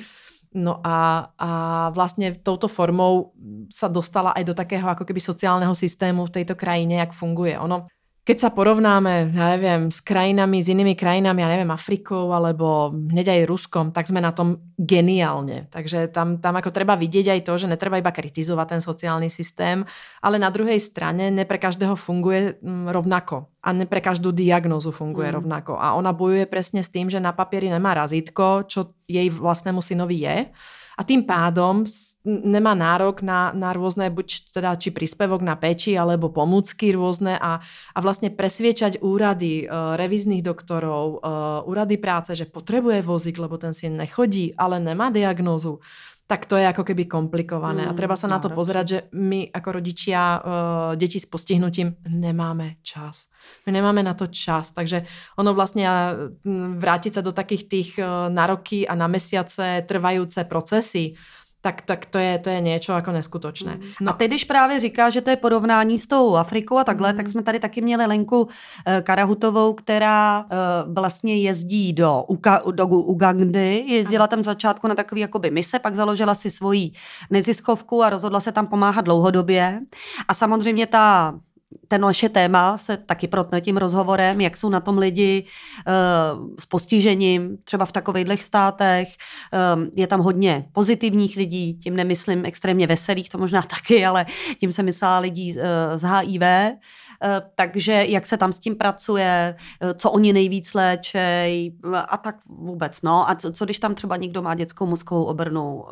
No 0.55 0.81
a, 0.85 1.29
a 1.39 1.91
vlastně 1.91 2.35
touto 2.43 2.69
formou 2.69 3.33
sa 3.71 3.89
dostala 3.89 4.31
aj 4.31 4.45
do 4.45 4.55
takého 4.55 4.89
ako 4.89 5.05
keby 5.05 5.21
sociálneho 5.21 5.75
systému 5.75 6.27
v 6.27 6.31
tejto 6.31 6.55
krajine, 6.55 6.95
jak 6.95 7.13
funguje. 7.13 7.59
Ono 7.59 7.87
keď 8.27 8.43
sa 8.43 8.51
porovnáme, 8.51 9.31
ja 9.31 9.55
neviem, 9.55 9.87
s 9.87 10.03
krajinami, 10.03 10.59
s 10.59 10.67
inými 10.67 10.99
krajinami, 10.99 11.47
ja 11.47 11.49
neviem, 11.55 11.71
Afrikou 11.71 12.35
alebo 12.35 12.91
hneď 12.91 13.31
aj 13.31 13.47
Ruskom, 13.47 13.87
tak 13.95 14.11
sme 14.11 14.19
na 14.19 14.35
tom 14.35 14.67
geniálne. 14.75 15.71
Takže 15.71 16.11
tam, 16.11 16.43
tam 16.43 16.59
ako 16.59 16.75
treba 16.75 16.99
vidieť 16.99 17.39
aj 17.39 17.41
to, 17.47 17.55
že 17.55 17.71
netreba 17.71 18.03
iba 18.03 18.11
kritizovať 18.11 18.67
ten 18.67 18.83
sociálny 18.83 19.31
systém, 19.31 19.87
ale 20.19 20.43
na 20.43 20.51
druhej 20.51 20.83
strane 20.83 21.31
ne 21.31 21.47
pre 21.47 21.63
každého 21.63 21.95
funguje 21.95 22.59
mm, 22.59 22.91
rovnako 22.91 23.47
a 23.63 23.71
ne 23.71 23.87
pre 23.87 24.03
každú 24.03 24.35
diagnózu 24.35 24.91
funguje 24.91 25.31
mm. 25.31 25.37
rovnako. 25.39 25.79
A 25.79 25.95
ona 25.95 26.11
bojuje 26.11 26.51
presne 26.51 26.83
s 26.83 26.91
tým, 26.91 27.07
že 27.07 27.23
na 27.23 27.31
papieri 27.31 27.71
nemá 27.71 27.95
razítko, 27.95 28.67
čo 28.67 28.91
jej 29.07 29.31
vlastnému 29.31 29.79
synovi 29.79 30.27
je 30.27 30.51
a 30.97 31.01
tým 31.05 31.23
pádom 31.29 31.87
nemá 32.27 32.75
nárok 32.75 33.23
na, 33.23 33.55
na 33.55 33.71
rôzne, 33.71 34.11
buď 34.11 34.51
teda 34.51 34.75
či 34.75 34.91
príspevok 34.91 35.47
na 35.47 35.55
peči, 35.55 35.95
alebo 35.95 36.35
pomůcky 36.35 36.91
rôzne 36.93 37.39
a, 37.39 37.63
a 37.95 37.99
vlastne 38.03 38.35
presviečať 38.35 38.99
úrady, 38.99 39.65
uh, 39.65 39.95
revizných 39.95 40.43
doktorov, 40.43 41.23
uh, 41.23 41.71
úrady 41.71 41.97
práce, 41.97 42.35
že 42.35 42.51
potrebuje 42.51 43.07
vozík, 43.07 43.39
lebo 43.39 43.55
ten 43.57 43.71
si 43.71 43.87
nechodí, 43.87 44.59
ale 44.59 44.83
nemá 44.83 45.15
diagnózu 45.15 45.79
tak 46.27 46.51
to 46.51 46.59
je 46.59 46.67
ako 46.67 46.83
keby 46.83 47.07
komplikované. 47.07 47.87
Mm, 47.87 47.91
a 47.91 47.93
treba 47.95 48.19
sa 48.19 48.27
na 48.27 48.43
to 48.43 48.51
pozerať, 48.51 48.87
že 48.91 48.99
my 49.15 49.47
ako 49.47 49.69
rodičia 49.79 50.19
uh, 50.19 50.43
deti 50.99 51.23
s 51.23 51.27
postihnutím 51.31 52.03
nemáme 52.03 52.83
čas. 52.83 53.31
My 53.63 53.71
nemáme 53.71 54.03
na 54.03 54.19
to 54.19 54.27
čas. 54.27 54.75
Takže 54.75 55.07
ono 55.39 55.55
vlastne 55.55 55.87
vrátiť 56.83 57.13
sa 57.15 57.23
do 57.23 57.31
takých 57.31 57.63
tých 57.71 57.91
uh, 58.03 58.27
na 58.27 58.51
roky 58.51 58.83
a 58.83 58.99
na 58.99 59.07
mesiace 59.07 59.87
trvajúce 59.87 60.43
procesy, 60.51 61.15
tak, 61.67 61.83
tak 61.83 62.07
to, 62.07 62.19
je, 62.19 62.39
to 62.39 62.51
je 62.51 62.61
něco 62.61 62.93
jako 62.93 63.13
neskutočné. 63.13 63.75
Mm. 63.75 63.83
No. 64.01 64.11
A 64.11 64.13
ty, 64.13 64.29
když 64.29 64.45
právě 64.45 64.81
říká, 64.81 65.11
že 65.11 65.21
to 65.21 65.31
je 65.31 65.37
porovnání 65.37 65.99
s 65.99 66.07
tou 66.07 66.37
Afrikou 66.37 66.79
a 66.79 66.85
takhle, 66.85 67.13
mm. 67.13 67.17
tak 67.17 67.29
jsme 67.29 67.43
tady 67.43 67.59
taky 67.59 67.81
měli 67.81 68.07
Lenku 68.07 68.49
eh, 68.87 69.03
Karahutovou, 69.03 69.73
která 69.73 70.47
eh, 70.51 70.57
vlastně 70.87 71.39
jezdí 71.39 71.93
do, 71.93 72.25
Uka, 72.29 72.63
do 72.71 72.87
Ugandy, 72.87 73.85
jezdila 73.87 74.27
tam 74.27 74.43
začátku 74.43 74.89
na 74.89 74.95
takový 74.95 75.21
jakoby 75.21 75.51
mise, 75.51 75.79
pak 75.79 75.95
založila 75.95 76.35
si 76.35 76.51
svoji 76.51 76.91
neziskovku 77.31 78.03
a 78.03 78.11
rozhodla 78.11 78.41
se 78.41 78.53
tam 78.53 78.67
pomáhat 78.67 79.05
dlouhodobě. 79.05 79.81
A 80.29 80.35
samozřejmě 80.35 80.87
ta 80.87 81.35
ten 81.89 82.01
naše 82.01 82.29
téma 82.29 82.79
se 82.79 82.97
taky 82.97 83.29
protne 83.29 83.61
tím 83.61 83.77
rozhovorem, 83.77 84.41
jak 84.41 84.57
jsou 84.57 84.69
na 84.69 84.81
tom 84.81 84.99
lidi 84.99 85.45
uh, 85.87 86.49
s 86.61 86.67
postižením, 86.67 87.59
třeba 87.65 87.87
v 87.87 87.93
takových 87.93 88.45
státech. 88.45 89.09
Um, 89.77 89.91
je 89.95 90.07
tam 90.07 90.21
hodně 90.21 90.65
pozitivních 90.73 91.37
lidí, 91.37 91.75
tím 91.75 91.97
nemyslím 91.97 92.45
extrémně 92.47 92.87
veselých, 92.87 93.29
to 93.29 93.39
možná 93.39 93.63
taky, 93.77 94.07
ale 94.07 94.27
tím 94.61 94.73
se 94.73 94.83
myslela 94.83 95.19
lidí 95.19 95.57
uh, 95.57 95.63
z 95.97 96.03
HIV. 96.03 96.43
Takže 97.55 98.05
jak 98.09 98.27
se 98.27 98.37
tam 98.37 98.53
s 98.53 98.59
tím 98.59 98.77
pracuje, 98.77 99.57
co 99.95 100.11
oni 100.11 100.33
nejvíc 100.33 100.75
léčej 100.75 101.73
a 102.09 102.17
tak 102.17 102.37
vůbec, 102.49 103.03
no. 103.03 103.31
A 103.31 103.35
co, 103.35 103.53
co 103.53 103.65
když 103.65 103.79
tam 103.79 103.95
třeba 103.95 104.17
někdo 104.17 104.43
má 104.43 104.55
dětskou 104.55 104.87
mozkovou 104.87 105.25
obrnu, 105.25 105.85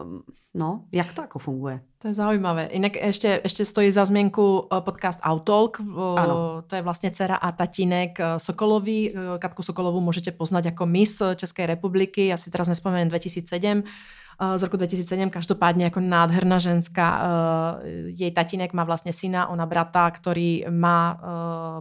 no, 0.55 0.85
jak 0.93 1.13
to 1.13 1.23
jako 1.23 1.39
funguje? 1.39 1.81
To 1.99 2.09
je 2.09 2.15
zaujímavé. 2.15 2.69
Inak 2.69 3.01
ešte, 3.01 3.41
ešte 3.41 3.65
stojí 3.65 3.89
za 3.89 4.05
zmienku 4.05 4.69
podcast 4.85 5.17
Outtalk. 5.25 5.81
Ano. 6.21 6.61
To 6.69 6.77
je 6.77 6.85
vlastne 6.85 7.09
dcera 7.09 7.41
a 7.41 7.49
tatínek 7.49 8.21
Sokolovi. 8.37 9.17
Katku 9.41 9.65
Sokolovú 9.65 10.05
môžete 10.05 10.29
poznať 10.37 10.77
ako 10.77 10.85
Miss 10.85 11.17
Českej 11.17 11.65
republiky. 11.65 12.29
Ja 12.29 12.37
si 12.37 12.53
teraz 12.53 12.69
nespomeniem 12.69 13.09
2007 13.09 13.89
z 14.39 14.61
roku 14.67 14.77
2007, 14.77 15.31
každopádne 15.31 15.89
ako 15.89 16.01
nádherná 16.03 16.59
ženská. 16.59 17.07
Jej 18.15 18.35
tatínek 18.35 18.75
má 18.75 18.83
vlastne 18.83 19.15
syna, 19.15 19.47
ona 19.47 19.67
brata, 19.67 20.11
ktorý 20.11 20.67
má 20.71 21.19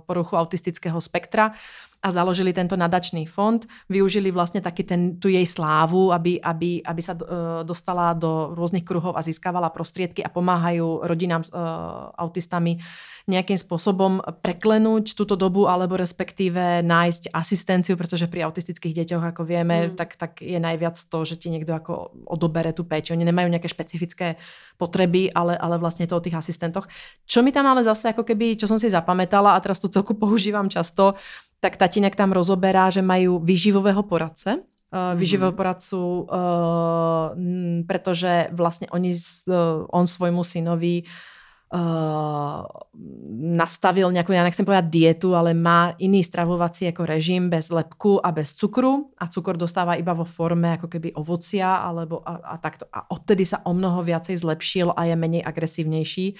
poruchu 0.06 0.38
autistického 0.38 0.98
spektra 1.02 1.58
a 2.04 2.12
založili 2.12 2.52
tento 2.52 2.76
nadačný 2.76 3.24
fond, 3.32 3.64
využili 3.88 4.28
vlastne 4.28 4.60
taký 4.60 4.84
ten, 4.84 5.02
tu 5.24 5.32
jej 5.32 5.48
slávu, 5.48 6.12
aby, 6.12 6.36
aby, 6.36 6.84
aby 6.84 7.02
sa 7.02 7.16
dostala 7.64 8.12
do 8.12 8.52
rôznych 8.52 8.84
kruhov 8.84 9.16
a 9.16 9.24
získavala 9.24 9.72
prostriedky 9.72 10.20
a 10.20 10.28
pomáhajú 10.28 11.08
rodinám 11.08 11.48
s 11.48 11.50
uh, 11.56 12.12
autistami 12.20 12.84
nejakým 13.24 13.56
spôsobom 13.56 14.20
preklenúť 14.44 15.16
túto 15.16 15.40
dobu 15.40 15.72
alebo 15.72 15.96
respektíve 15.96 16.84
nájsť 16.84 17.32
asistenciu, 17.32 17.96
pretože 17.96 18.28
pri 18.28 18.44
autistických 18.52 18.92
deťoch, 18.92 19.24
ako 19.32 19.48
vieme, 19.48 19.88
mm. 19.88 19.96
tak, 19.96 20.20
tak 20.20 20.44
je 20.44 20.60
najviac 20.60 21.00
to, 21.00 21.24
že 21.24 21.40
ti 21.40 21.48
niekto 21.48 21.72
ako 21.72 22.12
odobere 22.28 22.76
tú 22.76 22.84
péči. 22.84 23.16
Oni 23.16 23.24
nemajú 23.24 23.48
nejaké 23.48 23.72
špecifické 23.72 24.36
potreby, 24.76 25.32
ale, 25.32 25.56
ale 25.56 25.80
vlastne 25.80 26.04
to 26.04 26.20
o 26.20 26.24
tých 26.24 26.36
asistentoch. 26.36 26.92
Čo 27.24 27.48
mi 27.48 27.56
tam 27.56 27.64
ale 27.64 27.88
zase 27.88 28.12
ako 28.12 28.28
keby, 28.28 28.60
čo 28.60 28.68
som 28.68 28.76
si 28.76 28.92
zapamätala 28.92 29.56
a 29.56 29.64
teraz 29.64 29.80
to 29.80 29.88
celku 29.88 30.20
používam 30.20 30.68
často, 30.68 31.16
tak 31.64 31.80
tatínek 31.80 32.20
tam 32.20 32.36
rozoberá, 32.36 32.92
že 32.92 33.00
majú 33.00 33.40
výživového 33.40 34.04
poradce, 34.04 34.60
uh, 34.92 35.16
výživového 35.16 35.56
poradcu, 35.56 36.28
uh, 36.28 37.32
pretože 37.88 38.52
vlastne 38.52 38.92
oni, 38.92 39.16
uh, 39.48 39.88
on 39.96 40.12
svojmu 40.12 40.44
synovi 40.44 41.08
uh, 41.74 42.62
nastavil 43.34 44.14
nejakú, 44.14 44.32
ja 44.32 44.46
nechcem 44.46 44.64
povedať 44.64 44.88
dietu, 44.94 45.34
ale 45.34 45.58
má 45.58 45.98
iný 45.98 46.22
stravovací 46.22 46.88
ako 46.94 47.04
režim 47.10 47.50
bez 47.50 47.74
lepku 47.74 48.22
a 48.22 48.30
bez 48.30 48.54
cukru 48.54 49.10
a 49.18 49.26
cukor 49.28 49.58
dostáva 49.58 49.98
iba 49.98 50.14
vo 50.14 50.24
forme 50.24 50.78
ako 50.78 50.88
keby 50.88 51.18
ovocia 51.18 51.82
alebo 51.82 52.22
a, 52.22 52.54
a 52.54 52.56
takto. 52.62 52.86
A 52.94 53.10
odtedy 53.10 53.44
sa 53.44 53.66
o 53.66 53.74
mnoho 53.74 54.06
viacej 54.06 54.38
zlepšil 54.38 54.94
a 54.94 55.10
je 55.10 55.16
menej 55.18 55.42
agresívnejší. 55.44 56.38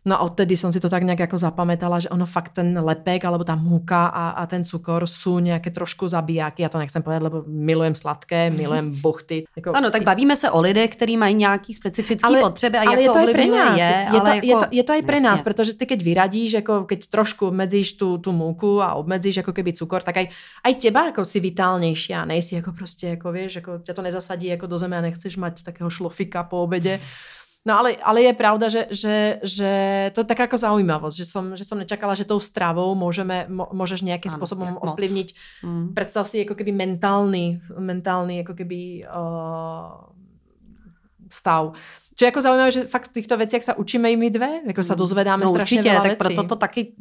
No 0.00 0.16
a 0.16 0.24
odtedy 0.24 0.56
som 0.56 0.72
si 0.72 0.80
to 0.80 0.88
tak 0.88 1.04
nejak 1.04 1.28
ako 1.28 1.36
zapamätala, 1.36 2.00
že 2.00 2.08
ono 2.08 2.24
fakt 2.24 2.56
ten 2.56 2.72
lepek 2.72 3.20
alebo 3.20 3.44
tá 3.44 3.52
múka 3.52 4.08
a, 4.08 4.32
a 4.32 4.48
ten 4.48 4.64
cukor 4.64 5.04
sú 5.04 5.44
nejaké 5.44 5.68
trošku 5.68 6.08
zabijáky. 6.08 6.64
Ja 6.64 6.72
to 6.72 6.80
nechcem 6.80 7.04
povedať, 7.04 7.28
lebo 7.28 7.44
milujem 7.44 7.92
sladké, 7.92 8.48
milujem 8.48 8.96
buchty. 9.04 9.44
Jako... 9.56 9.76
Ano, 9.76 9.92
tak 9.92 10.02
bavíme 10.02 10.36
se 10.36 10.50
o 10.50 10.60
lidech, 10.60 10.96
kteří 10.96 11.16
mají 11.16 11.34
nějaký 11.34 11.74
specifický 11.74 12.24
ale, 12.24 12.40
potřeby 12.40 12.78
a 12.78 12.80
ale 12.80 12.92
jak 12.92 13.00
je 13.00 13.08
to, 13.08 13.14
to 13.14 13.32
pre 13.32 13.46
nás. 13.46 13.76
je. 13.76 13.84
Je, 13.84 14.06
ale 14.08 14.20
to, 14.20 14.26
jako... 14.26 14.46
je, 14.46 14.54
to, 14.54 14.66
je 14.70 14.82
to 14.84 14.92
aj 14.92 15.02
pre 15.02 15.20
nás, 15.20 15.42
protože 15.42 15.74
ty 15.74 15.86
keď 15.86 16.02
vyradíš, 16.02 16.52
jako 16.52 16.84
keď 16.84 17.00
trošku 17.06 17.46
obmedzíš 17.46 17.92
tu, 17.92 18.18
tu 18.18 18.32
múku 18.32 18.82
a 18.82 18.94
obmedzíš 18.94 19.36
jako 19.36 19.52
keby 19.52 19.72
cukor, 19.72 20.02
tak 20.02 20.16
aj, 20.16 20.26
aj 20.64 20.74
teba 20.74 21.04
jako 21.04 21.24
si 21.24 21.40
vitálnější 21.40 22.14
a 22.14 22.24
nejsi 22.24 22.54
jako 22.54 22.72
prostě, 22.72 23.06
jako 23.06 23.32
vieš, 23.32 23.54
jako 23.54 23.78
ťa 23.78 23.92
to 23.94 24.02
nezasadí 24.02 24.46
jako 24.46 24.66
do 24.66 24.78
zeme 24.78 24.98
a 24.98 25.00
nechceš 25.00 25.36
mať 25.36 25.62
takého 25.62 25.90
šlofika 25.90 26.42
po 26.42 26.62
obede. 26.62 27.00
No 27.60 27.76
ale, 27.76 28.00
ale 28.00 28.24
je 28.24 28.32
pravda, 28.32 28.72
že, 28.72 28.88
že, 28.88 29.16
že 29.44 29.70
to 30.16 30.24
je 30.24 30.30
taká 30.32 30.48
ako 30.48 30.56
zaujímavosť, 30.56 31.16
že 31.16 31.26
som, 31.28 31.44
že 31.52 31.68
som 31.68 31.76
nečakala, 31.76 32.16
že 32.16 32.24
tou 32.24 32.40
stravou 32.40 32.96
môžeme, 32.96 33.44
môžeš 33.52 34.00
nejakým 34.00 34.32
ano, 34.32 34.36
spôsobom 34.40 34.68
ovplyvniť. 34.80 35.28
Mm. 35.60 35.92
Predstav 35.92 36.24
si 36.24 36.40
ako 36.40 36.56
keby 36.56 36.72
mentálny, 36.72 37.60
mentálny 37.76 38.40
ako 38.48 38.56
keby 38.56 39.04
uh, 39.04 40.08
stav. 41.28 41.76
Čo 42.16 42.24
je 42.24 42.28
jako 42.32 42.40
zaujímavé, 42.40 42.70
že 42.72 42.84
fakt 42.84 43.12
v 43.12 43.16
týchto 43.20 43.36
veciach 43.36 43.64
sa 43.64 43.74
učíme 43.76 44.08
i 44.12 44.16
my 44.16 44.28
dve, 44.32 44.50
jako 44.64 44.80
sa 44.80 44.96
mm. 44.96 44.98
dozvedáme 44.98 45.44
no, 45.44 45.52
strašně 45.52 45.80
určitě, 45.80 45.94
tak 45.96 46.04
věcí. 46.04 46.16
proto 46.16 46.42
to 46.48 46.56
taky 46.56 46.92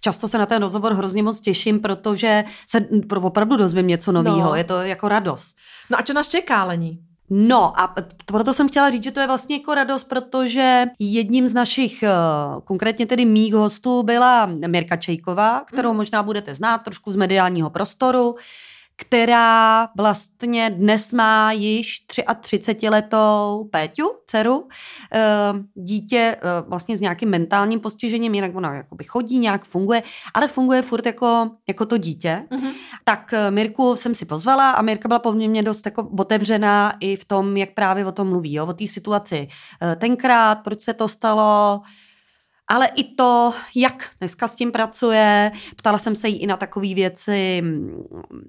často 0.00 0.28
se 0.28 0.38
na 0.38 0.46
ten 0.46 0.62
rozhovor 0.62 0.94
hrozně 0.94 1.22
moc 1.22 1.40
těším, 1.40 1.80
protože 1.80 2.44
se 2.66 2.78
opravdu 3.22 3.56
dozvím 3.56 3.86
něco 3.86 4.12
nového, 4.12 4.50
no. 4.50 4.54
je 4.54 4.64
to 4.64 4.82
jako 4.82 5.08
radost. 5.08 5.54
No 5.90 5.98
a 5.98 6.02
čo 6.02 6.12
nás 6.12 6.28
čeká, 6.28 6.64
Lení? 6.64 7.07
No 7.30 7.80
a 7.80 7.94
proto 8.26 8.54
jsem 8.54 8.68
chtěla 8.68 8.90
říct, 8.90 9.04
že 9.04 9.10
to 9.10 9.20
je 9.20 9.26
vlastně 9.26 9.56
jako 9.56 9.74
radost, 9.74 10.04
protože 10.04 10.84
jedním 10.98 11.48
z 11.48 11.54
našich, 11.54 12.02
eh, 12.02 12.10
konkrétně 12.64 13.06
tedy 13.06 13.24
mých 13.24 13.54
hostů, 13.54 14.02
byla 14.02 14.46
Mirka 14.46 14.96
Čejková, 14.96 15.64
kterou 15.66 15.90
mm. 15.90 15.96
možná 15.96 16.22
budete 16.22 16.54
znát 16.54 16.78
trošku 16.78 17.12
z 17.12 17.16
mediálního 17.16 17.70
prostoru 17.70 18.36
která 19.00 19.88
vlastně 19.96 20.70
dnes 20.70 21.12
má 21.12 21.52
již 21.52 22.06
33 22.40 22.88
letou 22.88 23.68
Péťu, 23.70 24.10
dceru, 24.26 24.68
eh, 25.14 25.20
dítě 25.74 26.36
eh, 26.36 26.40
vlastně 26.68 26.96
s 26.96 27.00
nějakým 27.00 27.28
mentálním 27.28 27.80
postižením, 27.80 28.34
jinak 28.34 28.56
ona 28.56 28.74
jakoby 28.74 29.04
chodí, 29.04 29.38
nějak 29.38 29.64
funguje, 29.64 30.02
ale 30.34 30.48
funguje 30.48 30.82
furt 30.82 31.06
jako, 31.06 31.50
jako 31.68 31.86
to 31.86 31.98
dítě. 31.98 32.42
Mm-hmm. 32.50 32.72
Tak 33.04 33.32
eh, 33.32 33.50
Mirku 33.50 33.96
jsem 33.96 34.14
si 34.14 34.24
pozvala 34.24 34.70
a 34.70 34.82
Mirka 34.82 35.08
byla 35.08 35.18
poměrně 35.18 35.62
dost 35.62 35.86
jako 35.86 36.08
otevřená 36.18 36.94
i 37.00 37.16
v 37.16 37.24
tom, 37.24 37.56
jak 37.56 37.74
právě 37.74 38.06
o 38.06 38.12
tom 38.12 38.28
mluví, 38.28 38.54
jo, 38.54 38.66
o 38.66 38.72
té 38.72 38.86
situaci. 38.86 39.48
Tenkrát, 39.98 40.54
proč 40.54 40.80
se 40.80 40.94
to 40.94 41.08
stalo, 41.08 41.80
ale 42.68 42.86
i 42.86 43.04
to, 43.04 43.54
jak 43.74 44.10
dneska 44.18 44.48
s 44.48 44.54
tím 44.54 44.72
pracuje. 44.72 45.52
Ptala 45.76 45.98
jsem 45.98 46.16
se 46.16 46.28
jí 46.28 46.36
i 46.36 46.46
na 46.46 46.56
takové 46.56 46.94
věci, 46.94 47.62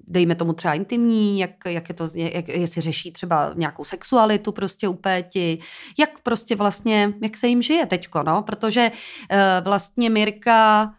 dejme 0.06 0.34
tomu 0.34 0.52
třeba 0.52 0.74
intimní, 0.74 1.38
jak, 1.38 1.50
jak 1.66 1.88
je 1.88 1.94
to, 1.94 2.08
jak, 2.14 2.48
jestli 2.48 2.80
řeší 2.80 3.12
třeba 3.12 3.52
nějakou 3.54 3.84
sexualitu 3.84 4.52
prostě 4.52 4.88
u 4.88 4.94
Péti, 4.94 5.58
jak 5.98 6.18
prostě 6.18 6.56
vlastně, 6.56 7.12
jak 7.22 7.36
se 7.36 7.48
jim 7.48 7.62
žije 7.62 7.86
teďko, 7.86 8.22
no, 8.22 8.42
protože 8.42 8.90
uh, 8.90 9.38
vlastně 9.64 10.10
Mirka 10.10 10.94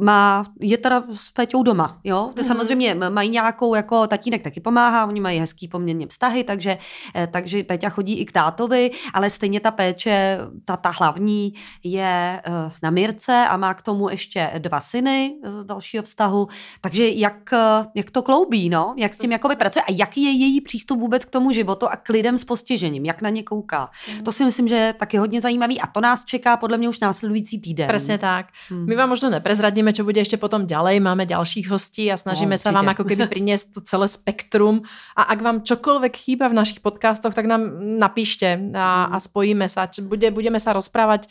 má, 0.00 0.44
je 0.60 0.78
teda 0.78 1.04
s 1.12 1.30
Péťou 1.30 1.62
doma, 1.62 2.00
jo. 2.04 2.30
Ty 2.34 2.42
mm-hmm. 2.42 2.46
samozřejmě 2.46 2.94
mají 2.94 3.30
nějakou, 3.30 3.74
jako 3.74 4.06
tatínek 4.06 4.42
taky 4.42 4.60
pomáhá, 4.60 5.06
oni 5.06 5.20
mají 5.20 5.38
hezký 5.40 5.68
poměrně 5.68 6.06
vztahy, 6.06 6.44
takže, 6.44 6.78
eh, 7.14 7.26
takže 7.26 7.64
Péťa 7.64 7.88
chodí 7.88 8.18
i 8.18 8.24
k 8.24 8.32
tátovi, 8.32 8.90
ale 9.14 9.30
stejně 9.30 9.60
ta 9.60 9.70
péče, 9.70 10.38
ta, 10.64 10.76
ta 10.76 10.92
hlavní 10.98 11.54
je 11.84 12.42
eh, 12.44 12.72
na 12.82 12.90
Mirce 12.90 13.46
a 13.48 13.56
má 13.56 13.74
k 13.74 13.82
tomu 13.82 14.10
ještě 14.10 14.50
dva 14.58 14.80
syny 14.80 15.34
z 15.44 15.64
dalšího 15.64 16.02
vztahu, 16.02 16.48
takže 16.80 17.08
jak, 17.08 17.52
eh, 17.52 17.86
jak 17.94 18.10
to 18.10 18.22
kloubí, 18.22 18.68
no, 18.68 18.94
jak 18.96 19.14
s 19.14 19.18
tím 19.18 19.32
jakoby 19.32 19.56
pracuje 19.56 19.82
a 19.82 19.92
jaký 19.92 20.22
je 20.22 20.30
její 20.30 20.60
přístup 20.60 21.00
vůbec 21.00 21.24
k 21.24 21.30
tomu 21.30 21.52
životu 21.52 21.88
a 21.88 21.96
k 21.96 22.08
lidem 22.08 22.38
s 22.38 22.44
postižením, 22.44 23.04
jak 23.04 23.22
na 23.22 23.28
ně 23.28 23.42
kouká. 23.42 23.90
Mm. 24.14 24.24
To 24.24 24.32
si 24.32 24.44
myslím, 24.44 24.68
že 24.68 24.76
je 24.76 24.92
taky 24.92 25.16
hodně 25.16 25.40
zajímavý 25.40 25.80
a 25.80 25.86
to 25.86 26.00
nás 26.00 26.24
čeká 26.24 26.56
podle 26.56 26.78
mě 26.78 26.88
už 26.88 27.00
následující 27.00 27.60
týden. 27.60 27.88
Přesně 27.88 28.18
tak. 28.18 28.46
Mm. 28.70 28.86
My 28.86 28.96
vám 28.96 29.08
možno 29.08 29.30
ne 29.30 29.41
neprezradíme, 29.42 29.90
čo 29.90 30.06
bude 30.06 30.22
ešte 30.22 30.38
potom 30.38 30.70
ďalej. 30.70 31.02
Máme 31.02 31.26
ďalších 31.26 31.66
hostí 31.66 32.06
a 32.06 32.14
snažíme 32.14 32.54
no, 32.54 32.62
sa 32.62 32.70
vám 32.70 32.86
ako 32.94 33.02
keby 33.02 33.26
priniesť 33.34 33.74
to 33.74 33.80
celé 33.82 34.06
spektrum. 34.06 34.86
A 35.18 35.34
ak 35.34 35.42
vám 35.42 35.66
čokoľvek 35.66 36.14
chýba 36.14 36.46
v 36.46 36.62
našich 36.62 36.78
podcastoch, 36.78 37.34
tak 37.34 37.50
nám 37.50 37.82
napíšte 37.98 38.70
a, 38.70 39.10
a 39.10 39.16
spojíme 39.18 39.66
sa. 39.66 39.90
Bude, 40.06 40.30
budeme 40.30 40.62
sa 40.62 40.70
rozprávať 40.70 41.26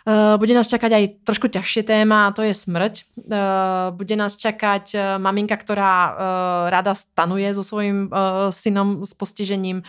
Uh, 0.00 0.40
bude 0.40 0.56
nás 0.56 0.64
čakať 0.64 0.96
aj 0.96 1.04
trošku 1.28 1.52
ťažšie 1.52 1.84
téma 1.84 2.24
a 2.24 2.32
to 2.32 2.40
je 2.40 2.56
smrť. 2.56 3.04
Uh, 3.20 3.92
bude 3.92 4.16
nás 4.16 4.32
čakať 4.32 4.96
uh, 4.96 5.02
maminka, 5.20 5.52
ktorá 5.60 6.16
rada 6.72 6.96
stanuje 6.96 7.52
so 7.52 7.60
svojím 7.60 8.08
synom 8.48 9.04
s 9.04 9.12
postižením. 9.12 9.84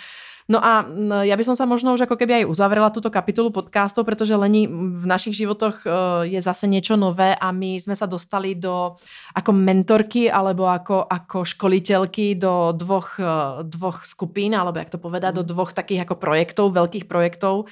No 0.50 0.58
a 0.58 0.86
ja 1.22 1.36
by 1.38 1.44
som 1.46 1.56
sa 1.58 1.70
možno 1.70 1.94
už 1.94 2.10
ako 2.10 2.18
keby 2.18 2.44
aj 2.44 2.50
uzavrela 2.50 2.90
túto 2.90 3.14
kapitolu 3.14 3.54
podcastov, 3.54 4.08
pretože 4.08 4.34
Leni 4.34 4.66
v 4.72 5.06
našich 5.06 5.38
životoch 5.38 5.86
e, 5.86 5.88
je 6.34 6.40
zase 6.42 6.66
niečo 6.66 6.98
nové 6.98 7.38
a 7.38 7.54
my 7.54 7.78
sme 7.78 7.94
sa 7.94 8.10
dostali 8.10 8.58
do 8.58 8.98
ako 9.38 9.52
mentorky 9.54 10.32
alebo 10.32 10.66
ako, 10.66 11.06
ako 11.06 11.46
školiteľky 11.46 12.42
do 12.42 12.74
dvoch, 12.74 13.22
e, 13.22 13.62
dvoch 13.70 14.02
skupín, 14.02 14.58
alebo 14.58 14.82
jak 14.82 14.94
to 14.94 15.00
povedať, 15.00 15.42
do 15.42 15.44
dvoch 15.46 15.78
takých 15.78 16.10
ako 16.10 16.16
projektov, 16.18 16.74
veľkých 16.74 17.06
projektov 17.06 17.70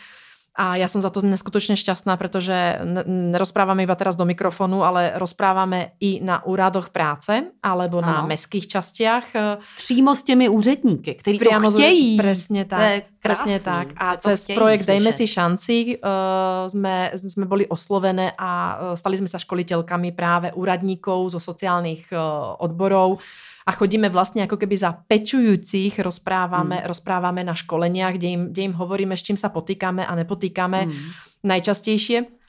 a 0.59 0.75
ja 0.75 0.91
som 0.91 0.99
za 0.99 1.07
to 1.07 1.23
neskutočne 1.23 1.79
šťastná, 1.79 2.19
pretože 2.19 2.83
nerozprávame 3.07 3.87
iba 3.87 3.95
teraz 3.95 4.19
do 4.19 4.27
mikrofonu, 4.27 4.83
ale 4.83 5.15
rozprávame 5.15 5.95
i 6.03 6.19
na 6.19 6.43
úradoch 6.43 6.91
práce 6.91 7.55
alebo 7.63 8.03
ano. 8.03 8.07
na 8.11 8.17
meských 8.27 8.67
častiach. 8.67 9.23
Přímo 9.79 10.11
s 10.15 10.23
těmi 10.23 10.51
úředníky, 10.51 11.15
kteří 11.15 11.39
to 11.39 11.71
chtějí. 11.71 12.17
Presne 12.19 12.67
tak. 12.67 13.07
Presne 13.23 13.59
tak. 13.59 13.87
A 13.99 14.15
cez 14.15 14.47
projekt 14.51 14.87
slyšet. 14.87 14.91
Dejme 14.95 15.11
si 15.11 15.25
šanci 15.27 15.75
uh, 15.99 16.71
sme, 16.71 17.11
sme 17.15 17.45
boli 17.47 17.67
oslovené 17.67 18.31
a 18.35 18.51
uh, 18.51 18.95
stali 18.95 19.19
sme 19.19 19.27
sa 19.27 19.39
školiteľkami 19.39 20.15
práve 20.15 20.55
úradníkov 20.55 21.35
zo 21.35 21.39
sociálnych 21.39 22.11
uh, 22.15 22.55
odborov 22.63 23.19
a 23.67 23.71
chodíme 23.71 24.09
vlastne 24.09 24.43
ako 24.47 24.57
keby 24.57 24.75
za 24.77 24.91
pečujúcich, 24.95 25.99
rozprávame, 25.99 26.83
mm. 26.83 26.87
rozprávame 26.87 27.41
na 27.43 27.55
školeniach, 27.55 28.15
kde 28.15 28.27
im, 28.27 28.41
kde 28.51 28.61
im 28.71 28.75
hovoríme, 28.75 29.17
s 29.17 29.25
čím 29.25 29.37
sa 29.37 29.51
potýkame 29.51 30.05
a 30.05 30.15
nepotýkame 30.15 30.85
mm. 30.85 30.93
najčastejšie. 31.43 32.39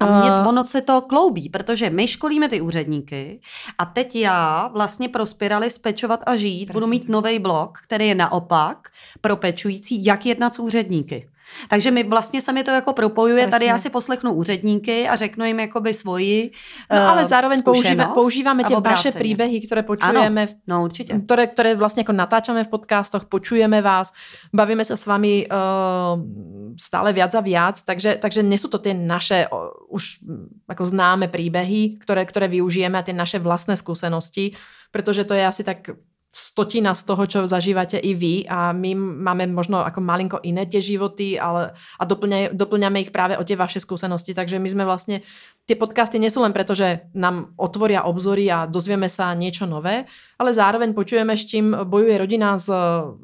A 0.00 0.20
mě, 0.20 0.30
ono 0.48 0.64
se 0.64 0.80
to 0.80 1.00
kloubí, 1.00 1.48
protože 1.48 1.90
my 1.90 2.08
školíme 2.08 2.48
ty 2.48 2.60
úředníky 2.60 3.40
a 3.78 3.84
teď 3.84 4.16
já 4.16 4.68
vlastně 4.68 5.08
pro 5.08 5.26
spirali 5.26 5.70
spečovat 5.70 6.20
a 6.26 6.36
žít 6.36 6.66
Presně. 6.66 6.72
budu 6.72 6.86
mít 6.86 7.08
nový 7.08 7.38
blok, 7.38 7.78
který 7.82 8.08
je 8.08 8.14
naopak 8.14 8.88
pro 9.20 9.36
pečující, 9.36 10.04
jak 10.04 10.26
jednat 10.26 10.54
s 10.54 10.58
úředníky. 10.58 11.28
Takže 11.68 11.90
mi 11.90 12.02
vlastně 12.02 12.42
se 12.42 12.52
mi 12.52 12.62
to 12.62 12.70
jako 12.70 12.92
propojuje. 12.92 13.42
Presně. 13.44 13.50
Tady 13.50 13.64
já 13.64 13.78
si 13.78 13.90
poslechnu 13.90 14.32
úředníky 14.32 15.08
a 15.08 15.16
řeknu 15.16 15.44
jim 15.44 15.60
jakoby 15.60 15.94
svoji 15.94 16.50
No 16.90 17.08
ale 17.08 17.26
zároveň 17.26 17.62
používa, 17.62 18.06
používáme 18.14 18.64
tie 18.64 18.80
vaše 18.80 19.12
příběhy, 19.12 19.60
které 19.60 19.82
počujeme, 19.82 20.42
ano, 20.42 20.52
no, 20.66 20.84
určitě. 20.84 21.18
Které, 21.24 21.46
které 21.46 21.74
vlastně 21.74 22.00
jako 22.00 22.12
natáčame 22.12 22.64
v 22.64 22.68
podcastoch, 22.68 23.24
počujeme 23.24 23.82
vás, 23.82 24.12
bavíme 24.52 24.84
se 24.84 24.96
s 24.96 25.06
vami 25.06 25.46
uh, 25.46 25.56
stále 26.78 27.12
viac 27.12 27.34
a 27.34 27.40
viac, 27.40 27.82
takže, 27.82 28.16
takže 28.20 28.42
nie 28.42 28.58
sú 28.58 28.68
to 28.68 28.78
tie 28.78 28.94
naše 28.94 29.46
uh, 29.48 29.70
už 29.88 30.22
ako 30.68 30.84
známe 30.84 31.28
príbehy, 31.28 31.98
ktoré, 32.02 32.26
ktoré 32.26 32.48
využijeme 32.48 32.98
a 32.98 33.06
tie 33.06 33.14
naše 33.14 33.38
vlastné 33.38 33.76
skúsenosti, 33.76 34.54
pretože 34.90 35.24
to 35.24 35.34
je 35.34 35.44
asi 35.46 35.62
tak 35.64 35.94
stotina 36.30 36.94
z 36.94 37.02
toho, 37.02 37.22
čo 37.26 37.50
zažívate 37.50 37.98
i 37.98 38.14
vy. 38.14 38.46
A 38.46 38.70
my 38.70 38.94
máme 38.94 39.50
možno 39.50 39.82
ako 39.82 39.98
malinko 39.98 40.38
iné 40.46 40.62
tie 40.62 40.78
životy 40.78 41.34
ale, 41.34 41.74
a 41.98 42.02
doplňaj, 42.06 42.54
doplňame 42.54 43.02
ich 43.02 43.10
práve 43.10 43.34
o 43.34 43.42
tie 43.42 43.58
vaše 43.58 43.82
skúsenosti, 43.82 44.30
takže 44.30 44.62
my 44.62 44.68
sme 44.70 44.84
vlastne, 44.86 45.26
tie 45.66 45.74
podcasty 45.74 46.22
nie 46.22 46.30
sú 46.30 46.38
len 46.46 46.54
preto, 46.54 46.78
že 46.78 47.10
nám 47.18 47.50
otvoria 47.58 48.06
obzory 48.06 48.46
a 48.46 48.70
dozvieme 48.70 49.10
sa 49.10 49.34
niečo 49.34 49.66
nové, 49.66 50.06
ale 50.38 50.50
zároveň 50.54 50.94
počujeme, 50.94 51.34
s 51.34 51.50
čím 51.50 51.74
bojuje 51.74 52.14
rodina 52.14 52.54
s 52.54 52.70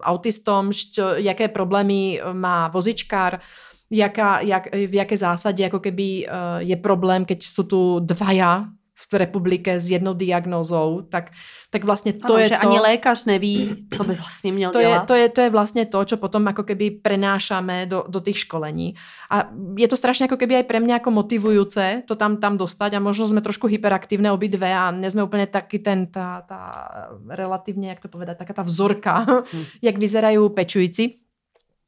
autistom, 0.02 0.74
čo, 0.74 1.14
jaké 1.14 1.46
problémy 1.46 2.18
má 2.34 2.66
vozičkár, 2.74 3.38
jaká, 3.86 4.42
jak, 4.42 4.66
v 4.74 4.94
jaké 4.98 5.14
zásade 5.14 5.62
ako 5.62 5.78
keby 5.78 6.26
uh, 6.26 6.58
je 6.58 6.74
problém, 6.74 7.22
keď 7.22 7.38
sú 7.46 7.70
tu 7.70 8.02
dvaja 8.02 8.66
v 8.96 9.14
republike 9.14 9.80
s 9.80 9.90
jednou 9.90 10.14
diagnózou, 10.14 11.02
tak, 11.08 11.30
tak 11.70 11.84
vlastně 11.84 12.12
to 12.12 12.34
ano, 12.34 12.38
je 12.38 12.48
že 12.48 12.56
to... 12.56 12.68
ani 12.68 12.80
lékař 12.80 13.24
neví, 13.24 13.86
co 13.96 14.04
by 14.04 14.14
vlastně 14.14 14.52
měl 14.52 14.70
to 14.72 14.80
dělat. 14.80 15.02
Je, 15.02 15.06
to, 15.06 15.14
je, 15.14 15.28
to 15.28 15.40
je 15.40 15.50
vlastně 15.50 15.86
to, 15.86 16.04
čo 16.04 16.16
potom 16.16 16.48
ako 16.48 16.62
keby 16.62 16.90
prenášame 17.04 17.86
do, 17.86 18.04
do 18.08 18.20
tých 18.20 18.38
školení. 18.38 18.94
A 19.30 19.48
je 19.78 19.88
to 19.88 19.96
strašně 19.96 20.24
jako 20.24 20.36
keby 20.36 20.56
aj 20.56 20.62
pre 20.62 20.80
mňa 20.80 20.94
jako 20.94 21.10
motivujúce 21.10 22.02
to 22.06 22.14
tam, 22.16 22.36
tam 22.36 22.56
dostať 22.56 22.94
a 22.96 23.00
možno 23.00 23.26
sme 23.26 23.40
trošku 23.40 23.66
hyperaktívne 23.66 24.32
obidve 24.32 24.72
a 24.72 24.90
nezme 24.90 25.22
úplně 25.22 25.46
taky 25.46 25.78
ten, 25.78 26.06
ta, 26.06 26.40
ta 26.48 26.88
relativně, 27.28 27.88
jak 27.88 28.00
to 28.00 28.08
povedať, 28.08 28.38
taká 28.38 28.52
ta 28.52 28.62
vzorka, 28.62 29.44
hmm. 29.52 29.64
jak 29.82 29.98
vyzerajú 29.98 30.48
pečující. 30.48 31.25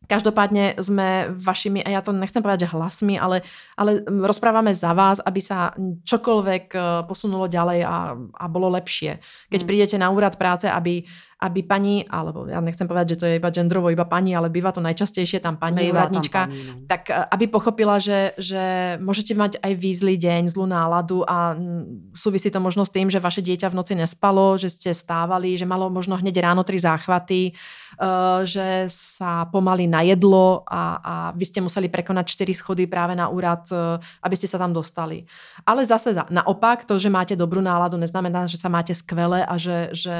Každopádně 0.08 0.74
jsme 0.80 1.26
vašimi, 1.30 1.84
a 1.84 1.90
já 1.90 2.00
to 2.00 2.12
nechcem 2.12 2.42
povedať, 2.42 2.60
že 2.60 2.66
hlasmi, 2.72 3.20
ale, 3.20 3.44
ale 3.76 4.00
rozprávame 4.08 4.72
za 4.72 4.96
vás, 4.96 5.20
aby 5.20 5.40
sa 5.44 5.76
čokoľvek 6.04 6.64
eh, 6.72 6.80
posunulo 7.04 7.44
ďalej 7.44 7.84
a, 7.84 8.16
a 8.16 8.44
bolo 8.48 8.72
lepšie. 8.72 9.20
Keď 9.52 9.60
hmm. 9.60 9.68
prídete 9.68 9.96
na 10.00 10.08
úrad 10.08 10.40
práce, 10.40 10.64
aby 10.64 11.04
aby 11.38 11.62
pani, 11.62 12.02
alebo 12.10 12.50
ja 12.50 12.58
nechcem 12.58 12.90
povedať, 12.90 13.14
že 13.14 13.18
to 13.22 13.26
je 13.30 13.38
iba 13.38 13.54
genderovo, 13.54 13.94
iba 13.94 14.02
pani, 14.02 14.34
ale 14.34 14.50
býva 14.50 14.74
to 14.74 14.82
najčastejšie 14.82 15.38
tam 15.38 15.54
pani 15.54 15.86
úradnička, 15.86 16.50
no. 16.50 16.82
tak 16.90 17.14
eh, 17.14 17.30
aby 17.30 17.46
pochopila, 17.46 18.02
že, 18.02 18.34
že 18.34 18.98
môžete 18.98 19.38
mať 19.38 19.62
aj 19.62 19.72
vy 19.78 19.90
zlý 19.94 20.14
deň, 20.18 20.50
zlú 20.50 20.66
náladu 20.66 21.22
a 21.22 21.54
súvisí 22.18 22.50
to 22.50 22.58
možno 22.58 22.82
s 22.82 22.90
tým, 22.90 23.06
že 23.06 23.22
vaše 23.22 23.38
dieťa 23.38 23.70
v 23.70 23.78
noci 23.78 23.94
nespalo, 23.94 24.58
že 24.58 24.66
ste 24.66 24.90
stávali, 24.90 25.54
že 25.54 25.62
malo 25.62 25.86
možno 25.86 26.18
hneď 26.18 26.42
ráno 26.42 26.66
tri 26.66 26.82
záchvaty, 26.82 27.54
uh, 27.54 28.42
že 28.42 28.90
sa 28.90 29.46
pomaly 29.46 29.86
najedlo 29.86 30.66
a, 30.66 30.82
a 30.98 31.14
vy 31.38 31.44
ste 31.46 31.62
museli 31.62 31.86
prekonať 31.86 32.34
čtyři 32.34 32.54
schody 32.58 32.84
práve 32.90 33.14
na 33.14 33.30
úrad, 33.30 33.62
uh, 33.70 34.02
aby 34.26 34.34
ste 34.34 34.50
sa 34.50 34.58
tam 34.58 34.74
dostali. 34.74 35.22
Ale 35.62 35.86
zase 35.86 36.18
naopak, 36.34 36.82
to, 36.82 36.98
že 36.98 37.06
máte 37.06 37.38
dobrú 37.38 37.62
náladu, 37.62 37.94
neznamená, 37.94 38.50
že 38.50 38.58
sa 38.58 38.66
máte 38.66 38.90
skvelé 38.90 39.46
a 39.46 39.54
že, 39.54 39.94
že 39.94 40.16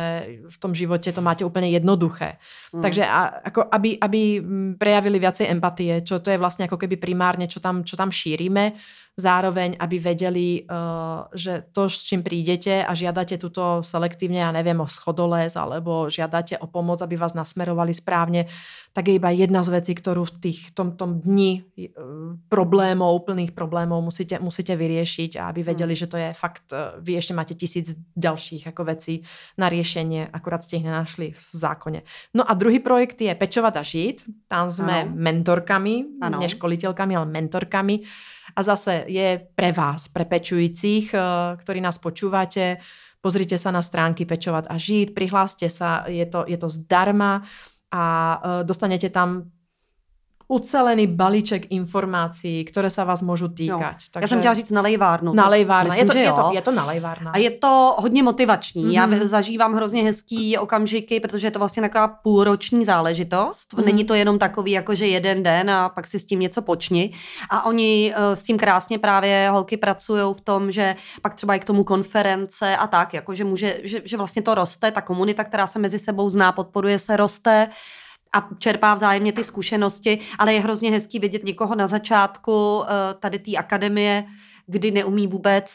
v 0.47 0.57
tom 0.63 0.71
živote 0.79 1.08
prostě 1.09 1.21
to 1.21 1.25
máte 1.25 1.45
úplně 1.45 1.69
jednoduché. 1.71 2.37
Mm. 2.73 2.83
Takže 2.83 3.07
a, 3.07 3.21
ako 3.45 3.65
aby, 3.73 3.99
aby 4.01 4.43
prejavili 4.79 5.19
viacej 5.19 5.47
empatie, 5.51 6.03
čo 6.03 6.19
to 6.19 6.31
je 6.31 6.39
vlastně 6.39 6.65
jako 6.65 6.77
keby 6.77 6.97
primárně, 6.97 7.49
čo 7.49 7.61
tam, 7.61 7.85
čo 7.85 7.97
tam 7.97 8.11
šíríme, 8.11 8.73
zároveň, 9.19 9.75
aby 9.83 9.99
vedeli, 9.99 10.63
uh, 10.63 11.27
že 11.35 11.67
to, 11.75 11.91
s 11.91 12.07
čím 12.07 12.23
prídete 12.23 12.87
a 12.87 12.95
žiadate 12.95 13.35
tuto 13.35 13.83
selektívne, 13.83 14.47
ja 14.47 14.55
neviem, 14.55 14.79
o 14.79 14.87
schodoles 14.87 15.59
alebo 15.59 16.07
žiadate 16.07 16.55
o 16.63 16.71
pomoc, 16.71 17.03
aby 17.03 17.19
vás 17.19 17.35
nasmerovali 17.35 17.91
správne, 17.91 18.47
tak 18.95 19.11
je 19.11 19.19
iba 19.19 19.35
jedna 19.35 19.67
z 19.67 19.83
vecí, 19.83 19.93
ktorú 19.99 20.23
v 20.23 20.35
tých, 20.39 20.61
tom, 20.71 20.95
tom 20.95 21.19
dni 21.19 21.67
uh, 21.67 22.39
problémov, 22.47 23.11
úplných 23.19 23.51
problémov 23.59 24.07
musíte, 24.07 24.39
musíte 24.39 24.79
vyriešiť 24.79 25.43
a 25.43 25.51
aby 25.51 25.67
vedeli, 25.67 25.99
hmm. 25.99 26.03
že 26.07 26.07
to 26.07 26.17
je 26.17 26.31
fakt, 26.39 26.71
uh, 26.71 26.95
vy 27.03 27.19
ešte 27.19 27.35
máte 27.35 27.59
tisíc 27.59 27.99
ďalších 28.15 28.71
ako 28.71 28.87
vecí 28.87 29.27
na 29.59 29.67
riešenie, 29.67 30.31
akurát 30.31 30.63
ste 30.63 30.79
ich 30.79 30.87
nenašli 30.87 31.35
v 31.35 31.43
zákone. 31.43 32.07
No 32.39 32.47
a 32.47 32.55
druhý 32.55 32.79
projekt 32.79 33.19
je 33.19 33.35
Pečovat 33.35 33.75
a 33.75 33.83
žít. 33.83 34.23
Tam 34.47 34.71
sme 34.71 35.03
ano. 35.03 35.13
mentorkami, 35.15 36.23
ano. 36.23 36.39
neškoliteľkami, 36.39 37.13
ale 37.19 37.27
mentorkami. 37.27 37.97
A 38.57 38.63
zase 38.63 39.05
je 39.07 39.41
pre 39.55 39.73
vás, 39.73 40.09
pre 40.09 40.25
pečujících, 40.25 41.15
eh, 41.15 41.21
ktorí 41.57 41.81
nás 41.81 41.99
počúvate, 41.99 42.79
pozrite 43.21 43.59
sa 43.59 43.75
na 43.75 43.83
stránky 43.83 44.25
Pečovat 44.25 44.65
a 44.71 44.79
žít, 44.79 45.15
prihláste 45.15 45.67
sa, 45.69 46.05
je 46.07 46.27
to, 46.27 46.45
je 46.47 46.57
to 46.57 46.69
zdarma. 46.69 47.43
A 47.93 48.05
eh, 48.39 48.65
dostanete 48.65 49.11
tam 49.11 49.51
ucelený 50.49 51.07
balíček 51.07 51.67
informací, 51.71 52.65
které 52.65 52.91
se 52.91 53.05
vás 53.05 53.23
můžu 53.23 53.49
týkat. 53.49 53.79
No. 53.79 53.97
Takže... 54.11 54.25
Já 54.25 54.29
jsem 54.29 54.39
chtěla 54.39 54.55
říct 54.55 54.71
nalejvárnu. 54.71 55.35
Nalejvárna, 55.35 55.95
je 55.95 56.05
to, 56.05 56.17
je, 56.17 56.33
to, 56.33 56.51
je 56.55 56.63
to 56.63 56.71
nalejvárna. 56.71 57.31
A 57.31 57.39
je 57.39 57.51
to 57.51 57.95
hodně 57.99 58.23
motivační. 58.23 58.85
Mm-hmm. 58.85 58.93
Já 58.93 59.07
mhm. 59.07 59.27
zažívám 59.27 59.75
hrozně 59.75 60.03
hezký 60.03 60.59
okamžiky, 60.59 61.21
protože 61.21 61.47
je 61.47 61.51
to 61.51 61.59
vlastně 61.59 61.83
taková 61.83 62.09
půlroční 62.09 62.85
záležitost. 62.85 63.75
Mm-hmm. 63.75 63.85
Není 63.85 64.05
to 64.05 64.15
jenom 64.15 64.39
takový, 64.39 64.73
jako 64.73 64.95
že 64.95 65.07
jeden 65.07 65.43
den 65.43 65.71
a 65.71 65.89
pak 65.89 66.07
si 66.07 66.19
s 66.19 66.25
tím 66.25 66.41
něco 66.41 66.63
počni. 66.63 67.15
A 67.51 67.67
oni 67.67 68.15
uh, 68.17 68.35
s 68.35 68.43
tím 68.43 68.59
krásně 68.59 68.99
právě 68.99 69.49
holky 69.51 69.77
pracují 69.77 70.35
v 70.35 70.41
tom, 70.41 70.71
že 70.73 70.97
pak 71.23 71.35
třeba 71.35 71.55
i 71.55 71.61
k 71.61 71.65
tomu 71.65 71.85
konference 71.85 72.77
a 72.77 72.87
tak, 72.87 73.15
jako 73.15 73.35
že, 73.35 73.45
může, 73.45 73.81
že, 73.85 74.01
že 74.05 74.17
vlastně 74.17 74.43
to 74.43 74.55
roste, 74.55 74.91
ta 74.91 75.01
komunita, 75.01 75.45
která 75.45 75.67
se 75.67 75.79
mezi 75.79 75.99
sebou 75.99 76.31
zná, 76.31 76.53
podporuje 76.53 76.99
se, 76.99 77.17
roste 77.17 77.69
a 78.33 78.49
čerpá 78.59 78.95
vzájemně 78.95 79.33
ty 79.33 79.45
zkušenosti, 79.45 80.19
ale 80.39 80.55
je 80.55 80.61
hrozně 80.61 80.91
hezký 80.91 81.19
vidět 81.19 81.45
někoho 81.45 81.75
na 81.75 81.87
začátku 81.87 82.85
eh, 82.85 83.15
tady 83.21 83.39
té 83.39 83.57
akademie, 83.57 84.25
kdy 84.67 84.91
neumí 84.91 85.27
vůbec 85.27 85.67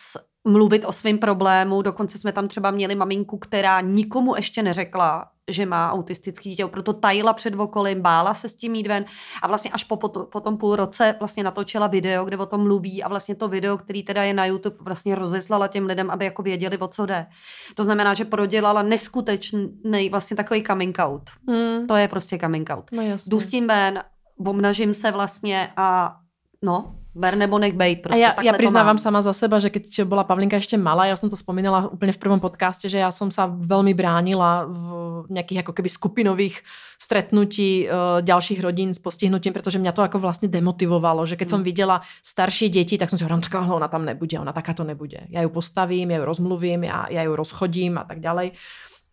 mluvit 0.47 0.85
o 0.85 0.91
svém 0.91 1.17
problému. 1.17 1.81
Dokonce 1.81 2.17
jsme 2.17 2.31
tam 2.31 2.47
třeba 2.47 2.71
měli 2.71 2.95
maminku, 2.95 3.37
která 3.37 3.81
nikomu 3.81 4.35
ještě 4.35 4.63
neřekla, 4.63 5.32
že 5.51 5.65
má 5.65 5.91
autistický 5.91 6.49
dítě, 6.49 6.67
proto 6.67 6.93
tajila 6.93 7.33
před 7.33 7.55
okolím, 7.55 8.01
bála 8.01 8.33
se 8.33 8.49
s 8.49 8.55
tím 8.55 8.75
jít 8.75 8.87
ven 8.87 9.05
a 9.41 9.47
vlastně 9.47 9.71
až 9.71 9.83
po, 9.83 9.97
po, 9.97 10.09
po 10.09 10.39
tom 10.39 10.57
půl 10.57 10.75
roce 10.75 11.15
vlastně 11.19 11.43
natočila 11.43 11.87
video, 11.87 12.25
kde 12.25 12.37
o 12.37 12.45
tom 12.45 12.61
mluví 12.61 13.03
a 13.03 13.07
vlastně 13.07 13.35
to 13.35 13.47
video, 13.47 13.77
který 13.77 14.03
teda 14.03 14.23
je 14.23 14.33
na 14.33 14.45
YouTube, 14.45 14.75
vlastně 14.81 15.15
rozeslala 15.15 15.67
těm 15.67 15.85
lidem, 15.85 16.11
aby 16.11 16.25
jako 16.25 16.43
věděli, 16.43 16.77
o 16.77 16.87
co 16.87 17.05
jde. 17.05 17.25
To 17.75 17.83
znamená, 17.83 18.13
že 18.13 18.25
prodělala 18.25 18.81
neskutečný 18.81 20.09
vlastně 20.11 20.37
takový 20.37 20.63
coming 20.63 20.97
out. 20.99 21.29
Hmm. 21.47 21.87
To 21.87 21.95
je 21.95 22.07
prostě 22.07 22.37
coming 22.37 22.69
out. 22.69 22.91
No 22.91 23.01
jasně. 23.01 23.29
Jdu 23.29 23.39
s 23.39 23.47
tím 23.47 23.67
ven, 23.67 24.03
omnažím 24.47 24.93
se 24.93 25.11
vlastně 25.11 25.69
a 25.77 26.17
no, 26.61 26.95
Ber 27.15 27.37
nebo 27.37 27.59
nech 27.59 27.73
bejt. 27.73 28.01
Prostě 28.01 28.25
a 28.25 28.41
ja, 28.41 28.41
ja 28.41 28.53
priznávam 28.53 28.97
sama 28.97 29.21
za 29.21 29.33
seba, 29.33 29.59
že 29.59 29.69
keď 29.69 30.01
bola 30.09 30.25
Pavlinka 30.25 30.57
ešte 30.57 30.81
malá, 30.81 31.05
ja 31.05 31.13
som 31.13 31.29
to 31.29 31.37
spomínala 31.37 31.85
úplne 31.93 32.09
v 32.09 32.17
prvom 32.17 32.41
podcaste, 32.41 32.89
že 32.89 32.97
ja 32.97 33.13
som 33.13 33.29
sa 33.29 33.45
veľmi 33.45 33.93
bránila 33.93 34.65
v 34.65 35.29
nejakých 35.29 35.61
ako 35.61 35.77
keby 35.77 35.89
skupinových 35.93 36.55
stretnutí 36.97 37.85
uh, 37.85 38.17
ďalších 38.25 38.59
rodín 38.65 38.97
s 38.97 38.99
postihnutím, 38.99 39.53
pretože 39.53 39.77
mňa 39.77 39.93
to 39.93 40.01
ako 40.01 40.17
vlastne 40.17 40.49
demotivovalo, 40.49 41.21
že 41.29 41.37
keď 41.37 41.47
mm. 41.47 41.53
som 41.53 41.61
videla 41.61 42.01
staršie 42.25 42.73
deti, 42.73 42.97
tak 42.97 43.13
som 43.13 43.21
si 43.21 43.23
hovorila, 43.23 43.61
no, 43.61 43.77
ona 43.77 43.87
tam 43.93 44.09
nebude, 44.09 44.33
ona 44.41 44.49
takáto 44.49 44.81
nebude. 44.81 45.29
Ja 45.29 45.45
ju 45.45 45.53
postavím, 45.53 46.09
ja 46.09 46.17
ju 46.17 46.25
rozmluvím, 46.25 46.89
ja, 46.89 47.05
ja 47.13 47.21
ju 47.21 47.35
rozchodím 47.37 48.01
a 48.01 48.09
tak 48.09 48.25
ďalej. 48.25 48.57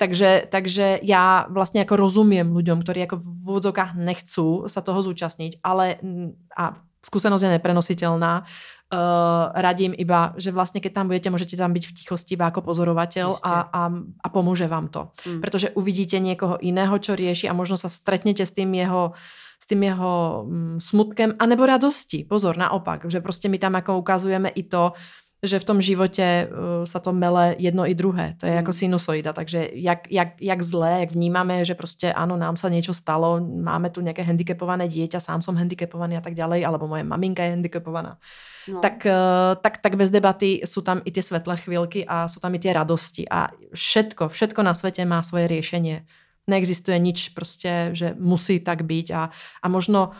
Takže, 0.00 0.48
takže 0.48 0.98
já 1.02 1.46
vlastně 1.50 1.80
jako 1.80 1.96
rozumím 1.96 2.56
ľuďom, 2.56 2.80
ktorí 2.82 3.00
jako 3.00 3.16
v 3.16 3.28
úvodzovkách 3.44 4.00
nechcú 4.00 4.64
sa 4.64 4.80
toho 4.80 5.04
zúčastniť, 5.04 5.60
ale 5.60 6.00
a 6.56 6.72
skúsenosť 7.04 7.42
je 7.44 7.54
neprenositeľná. 7.56 8.44
Uh, 8.90 9.54
radím 9.54 9.94
iba, 9.94 10.34
že 10.34 10.50
vlastne 10.50 10.82
keď 10.82 10.92
tam 10.98 11.06
budete, 11.06 11.30
môžete 11.30 11.54
tam 11.54 11.70
byť 11.70 11.84
v 11.86 11.94
tichosti 11.94 12.34
iba 12.34 12.50
ako 12.50 12.66
pozorovateľ 12.66 13.38
a, 13.38 13.54
a, 13.70 13.82
a 14.18 14.28
pomôže 14.34 14.66
vám 14.66 14.90
to. 14.90 15.14
Mm. 15.22 15.38
Pretože 15.38 15.70
uvidíte 15.78 16.18
niekoho 16.18 16.58
iného, 16.58 16.98
čo 16.98 17.14
rieši 17.14 17.46
a 17.46 17.54
možno 17.54 17.78
sa 17.78 17.86
stretnete 17.86 18.42
s 18.42 18.50
tým 18.50 18.74
jeho 18.74 19.14
s 19.60 19.68
tým 19.68 19.84
jeho 19.84 20.44
mm, 20.48 20.80
smutkem, 20.80 21.36
anebo 21.36 21.68
radosti. 21.68 22.24
Pozor, 22.24 22.56
naopak, 22.56 23.04
že 23.04 23.20
prostě 23.20 23.48
my 23.48 23.58
tam 23.58 23.76
ako 23.76 23.98
ukazujeme 23.98 24.48
i 24.48 24.62
to, 24.62 24.92
že 25.42 25.58
v 25.58 25.64
tom 25.64 25.80
životě 25.80 26.48
uh, 26.48 26.84
sa 26.84 27.00
to 27.00 27.12
mele 27.12 27.56
jedno 27.58 27.88
i 27.88 27.94
druhé. 27.94 28.36
To 28.40 28.46
je 28.46 28.52
jako 28.52 28.72
sinusoida, 28.72 29.32
takže 29.32 29.68
jak, 29.72 30.12
jak, 30.12 30.42
jak 30.42 30.62
zlé, 30.62 31.00
jak 31.00 31.12
vnímáme, 31.12 31.64
že 31.64 31.74
prostě 31.74 32.12
ano, 32.12 32.36
nám 32.36 32.56
sa 32.56 32.68
niečo 32.68 32.92
stalo, 32.94 33.40
máme 33.40 33.88
tu 33.90 34.04
nejaké 34.04 34.20
handicapované 34.20 34.84
dieťa, 34.88 35.20
sám 35.20 35.40
som 35.40 35.56
handicapovaný 35.56 36.16
a 36.16 36.20
tak 36.20 36.36
ďalej, 36.36 36.60
alebo 36.66 36.88
moje 36.88 37.04
maminka 37.04 37.44
je 37.44 37.50
handicapovaná. 37.56 38.20
No. 38.68 38.80
Tak, 38.80 39.06
uh, 39.08 39.56
tak, 39.64 39.80
tak 39.80 39.96
bez 39.96 40.12
debaty 40.12 40.60
sú 40.68 40.84
tam 40.84 41.00
i 41.04 41.10
tie 41.10 41.24
svetlé 41.24 41.56
chvíľky 41.56 42.04
a 42.04 42.28
sú 42.28 42.40
tam 42.40 42.52
i 42.54 42.60
tie 42.60 42.76
radosti 42.76 43.24
a 43.24 43.48
všetko, 43.72 44.28
všetko 44.28 44.60
na 44.60 44.76
svete 44.76 45.04
má 45.08 45.24
svoje 45.24 45.48
riešenie. 45.48 46.04
Neexistuje 46.46 46.98
nič 46.98 47.28
prostě, 47.28 47.90
že 47.92 48.14
musí 48.18 48.60
tak 48.60 48.82
být 48.82 49.10
a, 49.10 49.30
a 49.62 49.68
možno 49.68 50.10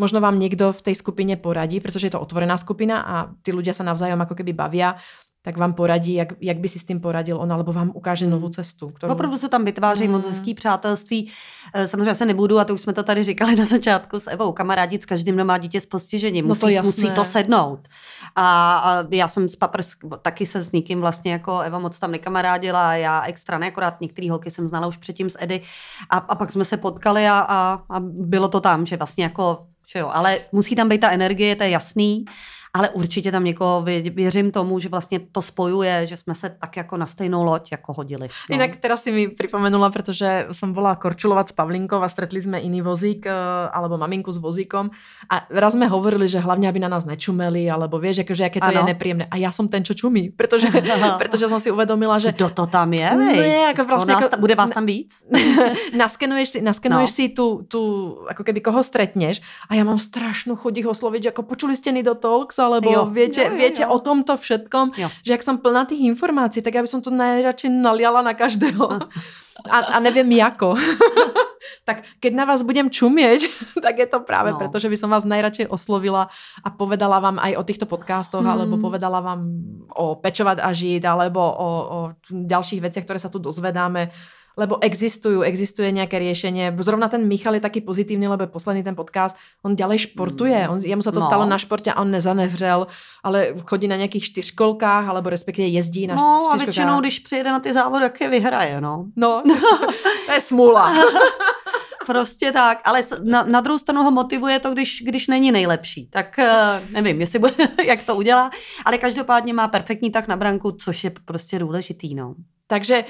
možno 0.00 0.20
vám 0.20 0.40
někdo 0.40 0.72
v 0.72 0.82
té 0.82 0.94
skupině 0.94 1.36
poradí, 1.36 1.80
protože 1.80 2.06
je 2.06 2.10
to 2.10 2.20
otvorená 2.20 2.58
skupina 2.58 3.00
a 3.00 3.28
ty 3.44 3.52
ľudia 3.52 3.76
sa 3.76 3.84
navzájom 3.84 4.24
ako 4.24 4.34
keby 4.34 4.56
bavia 4.56 4.96
tak 5.42 5.56
vám 5.56 5.72
poradí, 5.72 6.14
jak, 6.14 6.32
jak 6.40 6.58
by 6.58 6.68
si 6.68 6.78
s 6.78 6.84
tím 6.84 7.00
poradil 7.00 7.40
on, 7.40 7.52
alebo 7.52 7.72
vám 7.72 7.90
ukáže 7.94 8.26
novou 8.26 8.46
hmm. 8.46 8.52
cestu. 8.52 8.88
Kterou... 8.88 9.12
Opravdu 9.12 9.38
se 9.38 9.48
tam 9.48 9.64
vytváří 9.64 10.08
mm. 10.08 10.12
moc 10.12 10.26
hezký 10.26 10.54
přátelství. 10.54 11.30
Eh, 11.74 11.88
samozřejmě 11.88 12.14
se 12.14 12.26
nebudu, 12.26 12.58
a 12.58 12.64
to 12.64 12.74
už 12.74 12.80
jsme 12.80 12.92
to 12.92 13.02
tady 13.02 13.24
říkali 13.24 13.56
na 13.64 13.64
začátku 13.64 14.20
s 14.20 14.30
Evou, 14.30 14.52
kamarádit 14.52 15.02
s 15.02 15.06
každým, 15.06 15.34
kdo 15.34 15.44
má 15.44 15.58
dítě 15.58 15.80
s 15.80 15.86
postižením. 15.86 16.46
Musí, 16.46 16.74
no 16.74 16.82
to 16.82 16.86
musí 16.86 17.10
to 17.10 17.24
sednout. 17.24 17.88
A, 18.36 18.76
a 18.76 19.04
já 19.10 19.28
jsem 19.28 19.48
s 19.48 19.56
Paprs 19.56 19.90
taky 20.22 20.46
se 20.46 20.62
s 20.62 20.72
nikým 20.72 21.00
vlastně 21.00 21.32
jako 21.32 21.60
Eva 21.60 21.78
moc 21.78 21.98
tam 21.98 22.12
nekamarádila, 22.12 22.94
já 22.94 23.24
extra 23.24 23.58
ne, 23.58 23.68
akorát 23.68 24.00
některý 24.00 24.30
holky 24.30 24.50
jsem 24.50 24.68
znala 24.68 24.86
už 24.86 24.96
předtím 24.96 25.30
s 25.30 25.38
Edy 25.40 25.62
a, 26.10 26.16
a 26.16 26.34
pak 26.34 26.52
jsme 26.52 26.64
se 26.64 26.76
potkali 26.76 27.28
a, 27.28 27.38
a, 27.38 27.82
a 27.90 28.00
bylo 28.00 28.48
to 28.48 28.60
tam, 28.60 28.86
že 28.86 28.96
vlastně 28.96 29.24
jako, 29.24 29.66
že 29.92 29.98
jo, 29.98 30.10
ale 30.12 30.40
musí 30.52 30.76
tam 30.76 30.88
být 30.88 31.00
ta 31.00 31.10
energie, 31.10 31.56
to 31.56 31.62
je 31.62 31.70
jasný 31.70 32.24
ale 32.74 32.88
určitě 32.88 33.32
tam 33.32 33.44
někoho 33.44 33.82
věřím 34.14 34.50
tomu, 34.50 34.78
že 34.78 34.88
vlastně 34.88 35.20
to 35.32 35.42
spojuje, 35.42 36.06
že 36.06 36.16
jsme 36.16 36.34
se 36.34 36.50
tak 36.60 36.76
jako 36.76 36.96
na 36.96 37.06
stejnou 37.06 37.44
loď 37.44 37.72
jako 37.72 37.92
hodili. 37.92 38.28
No. 38.50 38.54
Jinak 38.54 38.76
teda 38.76 38.96
si 38.96 39.12
mi 39.12 39.28
připomenula, 39.28 39.90
protože 39.90 40.46
jsem 40.52 40.72
volala 40.72 40.96
korčulovat 40.96 41.48
s 41.48 41.52
Pavlinkou 41.52 41.96
a 41.96 42.08
stretli 42.08 42.42
jsme 42.42 42.60
jiný 42.60 42.82
vozík 42.82 43.26
eh, 43.26 43.32
alebo 43.72 43.98
maminku 43.98 44.32
s 44.32 44.36
vozíkom 44.36 44.90
a 45.30 45.46
raz 45.50 45.72
jsme 45.72 45.86
hovorili, 45.86 46.28
že 46.28 46.38
hlavně, 46.38 46.68
aby 46.68 46.78
na 46.78 46.88
nás 46.88 47.04
nečumeli, 47.04 47.70
alebo 47.70 47.98
vieš, 47.98 48.16
jakože, 48.16 48.42
jaké 48.42 48.60
to 48.60 48.66
ano. 48.66 48.80
je 48.80 48.84
nepříjemné. 48.84 49.26
A 49.30 49.36
já 49.36 49.52
jsem 49.52 49.68
ten, 49.68 49.84
čo 49.84 49.94
čumí, 49.94 50.30
protože, 50.30 50.68
protože 51.18 51.48
jsem 51.48 51.60
si 51.60 51.70
uvědomila, 51.70 52.18
že... 52.18 52.32
Kdo 52.32 52.50
to 52.50 52.66
tam 52.66 52.92
je? 52.92 53.16
Ne, 53.16 53.46
jako 53.56 53.84
vlastně, 53.84 54.14
nás, 54.14 54.22
jako, 54.22 54.36
bude 54.36 54.54
vás 54.54 54.70
tam 54.70 54.86
víc? 54.86 55.24
naskenuješ 55.96 56.48
si, 56.48 56.62
naskenuješ 56.62 57.10
no. 57.10 57.14
si 57.14 57.28
tu, 57.28 57.62
tu, 57.68 58.16
jako 58.28 58.44
keby 58.44 58.60
koho 58.60 58.82
stretneš 58.82 59.42
a 59.68 59.74
já 59.74 59.84
mám 59.84 59.98
strašnou 59.98 60.56
chuť 60.56 60.78
ich 60.78 60.86
oslovit, 60.86 61.24
jako 61.24 61.42
počuli 61.42 61.76
jste 61.76 62.02
do 62.02 62.14
Talks, 62.14 62.59
alebo 62.60 62.90
jo. 62.92 63.02
viete, 63.08 63.40
jo, 63.40 63.50
jo, 63.50 63.56
viete 63.56 63.82
jo. 63.82 63.88
o 63.90 63.98
tomto 63.98 64.36
všetkom, 64.36 64.86
jo. 64.94 65.08
že 65.24 65.30
jak 65.34 65.42
som 65.44 65.56
plná 65.56 65.88
tých 65.88 66.04
informácií, 66.04 66.60
tak 66.60 66.76
ja 66.76 66.84
by 66.84 66.90
som 66.90 67.00
to 67.00 67.08
najradšej 67.08 67.72
naliala 67.72 68.20
na 68.20 68.36
každého. 68.36 69.08
A, 69.68 69.76
a 69.92 69.96
neviem 70.00 70.28
jako. 70.40 70.76
tak 71.88 72.06
keď 72.20 72.32
na 72.32 72.44
vás 72.48 72.64
budem 72.64 72.88
čumieť, 72.88 73.50
tak 73.84 74.00
je 74.00 74.08
to 74.08 74.24
práve 74.24 74.54
no. 74.54 74.58
preto, 74.58 74.80
že 74.80 74.88
by 74.88 74.96
som 74.96 75.12
vás 75.12 75.28
najradšej 75.28 75.68
oslovila 75.68 76.32
a 76.64 76.68
povedala 76.72 77.20
vám 77.20 77.36
aj 77.36 77.52
o 77.60 77.66
týchto 77.66 77.84
podcastoch, 77.84 78.44
hmm. 78.44 78.52
alebo 78.52 78.74
povedala 78.80 79.20
vám 79.20 79.40
o 79.92 80.16
pečovať 80.16 80.62
a 80.64 80.70
žiť, 80.72 81.02
alebo 81.04 81.40
o, 81.40 81.68
o 81.68 81.98
ďalších 82.30 82.80
veciach, 82.80 83.04
ktoré 83.04 83.20
sa 83.20 83.32
tu 83.32 83.42
dozvedáme 83.42 84.12
lebo 84.56 84.78
existujú, 84.82 85.42
existuje 85.42 85.92
nejaké 85.92 86.18
riešenie. 86.18 86.74
Zrovna 86.80 87.08
ten 87.08 87.26
Michal 87.26 87.54
je 87.54 87.62
taký 87.62 87.80
pozitívny, 87.80 88.28
lebo 88.28 88.46
posledný 88.46 88.82
ten 88.82 88.94
podcast, 88.94 89.36
on 89.62 89.76
ďalej 89.76 90.10
športuje. 90.10 90.68
On, 90.68 90.78
jemu 90.78 91.02
sa 91.02 91.14
to 91.14 91.20
no. 91.22 91.26
stalo 91.26 91.44
na 91.46 91.58
športe 91.58 91.92
a 91.92 92.00
on 92.00 92.10
nezanevřel, 92.10 92.86
ale 93.22 93.54
chodí 93.66 93.88
na 93.88 93.96
nějakých 93.96 94.24
čtyřkolkách, 94.24 95.08
alebo 95.08 95.30
respektive 95.30 95.68
jezdí 95.68 96.06
na 96.06 96.14
No 96.14 96.52
a 96.52 96.56
většinou, 96.56 97.00
když 97.00 97.18
přijede 97.18 97.50
na 97.50 97.60
ty 97.60 97.72
závody, 97.72 98.04
tak 98.04 98.20
je 98.20 98.28
vyhraje, 98.28 98.80
no. 98.80 99.06
No, 99.16 99.42
to 100.26 100.32
je 100.32 100.40
smůla. 100.40 100.94
prostě 102.06 102.52
tak, 102.52 102.80
ale 102.84 103.02
na, 103.22 103.42
na 103.42 103.60
druhou 103.60 103.78
stranu 103.78 104.02
ho 104.02 104.10
motivuje 104.10 104.58
to, 104.58 104.70
když, 104.70 105.02
když 105.06 105.28
není 105.28 105.52
nejlepší. 105.52 106.08
Tak 106.10 106.34
uh, 106.38 106.92
nevím, 106.92 107.20
jestli 107.20 107.38
bude, 107.38 107.54
jak 107.84 108.02
to 108.02 108.16
udělá, 108.16 108.50
ale 108.84 108.98
každopádně 108.98 109.54
má 109.54 109.68
perfektní 109.68 110.10
tak 110.10 110.28
na 110.28 110.36
branku, 110.36 110.72
což 110.72 111.04
je 111.04 111.10
prostě 111.24 111.58
důležitý, 111.58 112.14
no. 112.14 112.34
Takže 112.66 113.04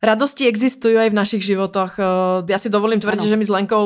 Radosti 0.00 0.48
existujú 0.48 0.96
aj 0.96 1.12
v 1.12 1.18
našich 1.20 1.44
životoch. 1.44 2.00
Ja 2.48 2.56
si 2.56 2.72
dovolím 2.72 3.04
tvrdiť, 3.04 3.28
ano. 3.28 3.32
že 3.32 3.36
my 3.36 3.44
s 3.44 3.52
Lenkou 3.52 3.84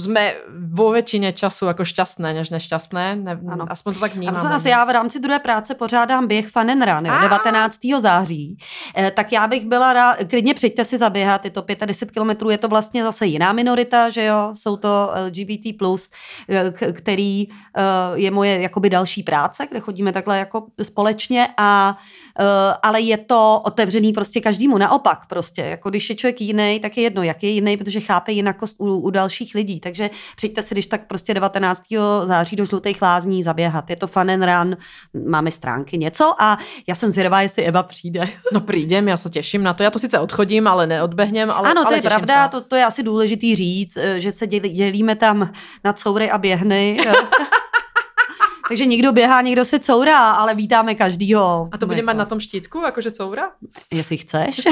jsme 0.00 0.34
vo 0.68 0.92
většině 0.92 1.32
času 1.32 1.66
jako 1.66 1.84
šťastné 1.84 2.34
než 2.34 2.50
nešťastné. 2.50 3.16
Ne, 3.16 3.40
ano. 3.48 3.66
Aspoň 3.68 3.94
to 3.94 4.00
tak 4.00 4.14
vnímám. 4.14 4.46
Asi 4.46 4.68
já 4.68 4.84
v 4.84 4.90
rámci 4.90 5.20
druhé 5.20 5.38
práce 5.38 5.74
pořádám 5.74 6.26
běh 6.26 6.48
Fun 6.48 6.70
and 6.70 6.82
Run, 6.82 7.06
jo, 7.06 7.14
19. 7.20 7.78
září. 8.00 8.58
Eh, 8.96 9.10
tak 9.10 9.32
já 9.32 9.46
bych 9.46 9.64
byla 9.66 9.92
rád, 9.92 10.16
klidně 10.30 10.54
přijďte 10.54 10.84
si 10.84 10.98
zaběhat, 10.98 11.44
je 11.44 11.50
to 11.50 11.64
25 11.86 12.10
kilometrů, 12.10 12.50
je 12.50 12.58
to 12.58 12.68
vlastně 12.68 13.04
zase 13.04 13.26
jiná 13.26 13.52
minorita, 13.52 14.10
že 14.10 14.24
jo, 14.24 14.52
jsou 14.54 14.76
to 14.76 15.10
LGBT+, 15.26 16.10
eh, 16.48 16.92
který 16.92 17.48
eh, 17.48 17.82
je 18.14 18.30
moje 18.30 18.60
jakoby 18.60 18.90
další 18.90 19.22
práce, 19.22 19.66
kde 19.70 19.80
chodíme 19.80 20.12
takhle 20.12 20.38
jako 20.38 20.66
společně 20.82 21.48
a 21.58 21.96
Eh, 21.96 22.21
ale 22.82 23.00
je 23.00 23.16
to 23.16 23.60
otevřený 23.64 24.12
prostě 24.12 24.40
každému. 24.40 24.78
Naopak 24.78 25.26
prostě, 25.26 25.62
jako 25.62 25.90
když 25.90 26.10
je 26.10 26.16
člověk 26.16 26.40
jiný, 26.40 26.80
tak 26.82 26.96
je 26.96 27.02
jedno, 27.02 27.22
jak 27.22 27.42
je 27.42 27.50
jiný, 27.50 27.76
protože 27.76 28.00
chápe 28.00 28.32
jinakost 28.32 28.76
u, 28.78 28.96
u 28.96 29.10
dalších 29.10 29.54
lidí. 29.54 29.80
Takže 29.80 30.10
přijďte 30.36 30.62
si, 30.62 30.74
když 30.74 30.86
tak 30.86 31.06
prostě 31.06 31.34
19. 31.34 31.82
září 32.24 32.56
do 32.56 32.64
Žlutých 32.64 33.02
lázní 33.02 33.42
zaběhat. 33.42 33.90
Je 33.90 33.96
to 33.96 34.06
fun 34.06 34.30
and 34.30 34.44
run, 34.44 34.76
máme 35.28 35.50
stránky 35.50 35.98
něco 35.98 36.34
a 36.38 36.58
já 36.86 36.94
jsem 36.94 37.10
zvědavá, 37.10 37.42
jestli 37.42 37.62
Eva 37.62 37.82
přijde. 37.82 38.28
No 38.52 38.60
přijdem, 38.60 39.08
já 39.08 39.16
se 39.16 39.30
těším 39.30 39.62
na 39.62 39.74
to. 39.74 39.82
Já 39.82 39.90
to 39.90 39.98
sice 39.98 40.18
odchodím, 40.18 40.66
ale 40.66 40.86
neodbehnem, 40.86 41.50
ale 41.50 41.70
Ano, 41.70 41.82
to 41.82 41.88
ale 41.88 41.96
je 41.96 42.02
pravda, 42.02 42.48
to, 42.48 42.60
to 42.60 42.76
je 42.76 42.84
asi 42.84 43.02
důležitý 43.02 43.56
říct, 43.56 43.96
eh, 43.96 44.20
že 44.20 44.32
se 44.32 44.46
dělí, 44.46 44.68
dělíme 44.68 45.16
tam 45.16 45.52
na 45.84 45.92
coury 45.92 46.30
a 46.30 46.38
běhny. 46.38 47.00
Takže 48.68 48.86
někdo 48.86 49.12
běhá, 49.12 49.40
někdo 49.40 49.64
se 49.64 49.78
courá, 49.78 50.30
ale 50.32 50.54
vítáme 50.54 50.94
každýho. 50.94 51.68
A 51.72 51.78
to 51.78 51.86
budeme 51.86 52.12
mít 52.12 52.18
na 52.18 52.24
tom 52.24 52.40
štítku, 52.40 52.80
jakože 52.80 53.10
coura? 53.10 53.50
Jestli 53.92 54.16
chceš. 54.16 54.60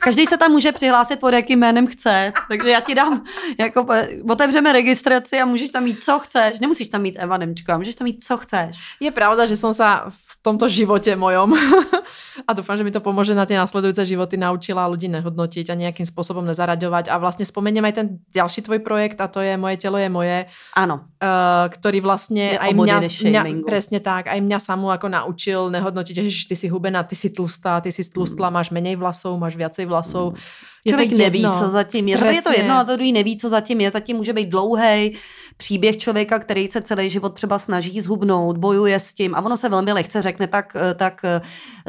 Každý 0.00 0.26
se 0.26 0.36
tam 0.36 0.50
může 0.50 0.72
přihlásit 0.72 1.20
pod 1.20 1.34
jakým 1.34 1.58
jménem 1.58 1.86
chce. 1.86 2.32
Takže 2.48 2.70
já 2.70 2.80
ti 2.80 2.94
dám, 2.94 3.24
jako 3.58 3.86
otevřeme 4.28 4.72
registraci 4.72 5.40
a 5.40 5.44
můžeš 5.44 5.70
tam 5.70 5.84
mít, 5.84 6.02
co 6.02 6.18
chceš. 6.18 6.60
Nemusíš 6.60 6.88
tam 6.88 7.02
mít 7.02 7.16
Eva 7.18 7.36
Nemčko, 7.36 7.78
můžeš 7.78 7.96
tam 7.96 8.04
mít, 8.04 8.24
co 8.24 8.36
chceš. 8.36 8.76
Je 9.00 9.10
pravda, 9.10 9.46
že 9.46 9.56
jsem 9.56 9.74
se 9.74 9.84
v 10.08 10.31
tomto 10.42 10.68
životě 10.68 11.16
mojom 11.16 11.54
a 12.48 12.52
doufám, 12.52 12.76
že 12.76 12.84
mi 12.84 12.90
to 12.90 13.00
pomůže 13.00 13.34
na 13.34 13.46
ty 13.46 13.54
následující 13.54 14.06
životy 14.06 14.36
naučila 14.36 14.86
lidi 14.86 15.08
nehodnotit 15.08 15.70
a 15.70 15.74
nějakým 15.74 16.06
způsobem 16.06 16.46
nezaraďovat. 16.46 17.08
A 17.08 17.18
vlastně 17.18 17.44
vzpomeniem 17.44 17.84
aj 17.84 17.92
ten 17.92 18.06
další 18.34 18.62
tvoj 18.62 18.78
projekt 18.78 19.20
a 19.20 19.28
to 19.28 19.40
je 19.40 19.56
Moje 19.56 19.76
tělo 19.76 19.98
je 19.98 20.08
moje. 20.08 20.46
Ano. 20.74 21.06
Uh, 21.22 21.70
ktorý 21.70 22.02
vlastne 22.02 22.58
aj 22.58 22.74
mňa, 22.74 22.96
mňa, 23.06 23.42
presne 23.62 24.02
tak, 24.02 24.26
aj 24.26 24.42
mňa 24.42 24.58
samú 24.58 24.90
ako 24.90 25.06
naučil 25.06 25.70
nehodnotiť, 25.70 26.26
že 26.26 26.50
ty 26.50 26.56
si 26.58 26.66
hubená, 26.66 27.06
ty 27.06 27.14
si 27.14 27.30
tlustá, 27.30 27.78
ty 27.78 27.94
si 27.94 28.02
stlustla, 28.02 28.50
mm. 28.50 28.54
máš 28.54 28.68
menej 28.74 28.98
vlasov, 28.98 29.38
máš 29.38 29.54
viacej 29.54 29.86
vlasov. 29.86 30.34
Mm 30.34 30.71
je 30.84 30.92
Člověk 30.92 31.12
neví, 31.12 31.46
co 31.58 31.70
zatím 31.70 32.08
je. 32.08 32.16
Přesně. 32.16 32.38
Je 32.38 32.42
to 32.42 32.52
jedno 32.52 32.74
a 32.74 32.84
za 32.84 32.96
druhý 32.96 33.12
neví, 33.12 33.36
co 33.36 33.48
zatím 33.48 33.80
je. 33.80 33.90
Zatím 33.90 34.16
může 34.16 34.32
být 34.32 34.48
dlouhý 34.48 35.12
příběh 35.56 35.96
člověka, 35.98 36.38
který 36.38 36.68
se 36.68 36.82
celý 36.82 37.10
život 37.10 37.34
třeba 37.34 37.58
snaží 37.58 38.00
zhubnout, 38.00 38.58
bojuje 38.58 39.00
s 39.00 39.14
tím 39.14 39.34
a 39.34 39.44
ono 39.44 39.56
se 39.56 39.68
velmi 39.68 39.92
lehce 39.92 40.22
řekne 40.22 40.46
tak, 40.46 40.76
tak 40.94 41.20
eh, 41.24 41.40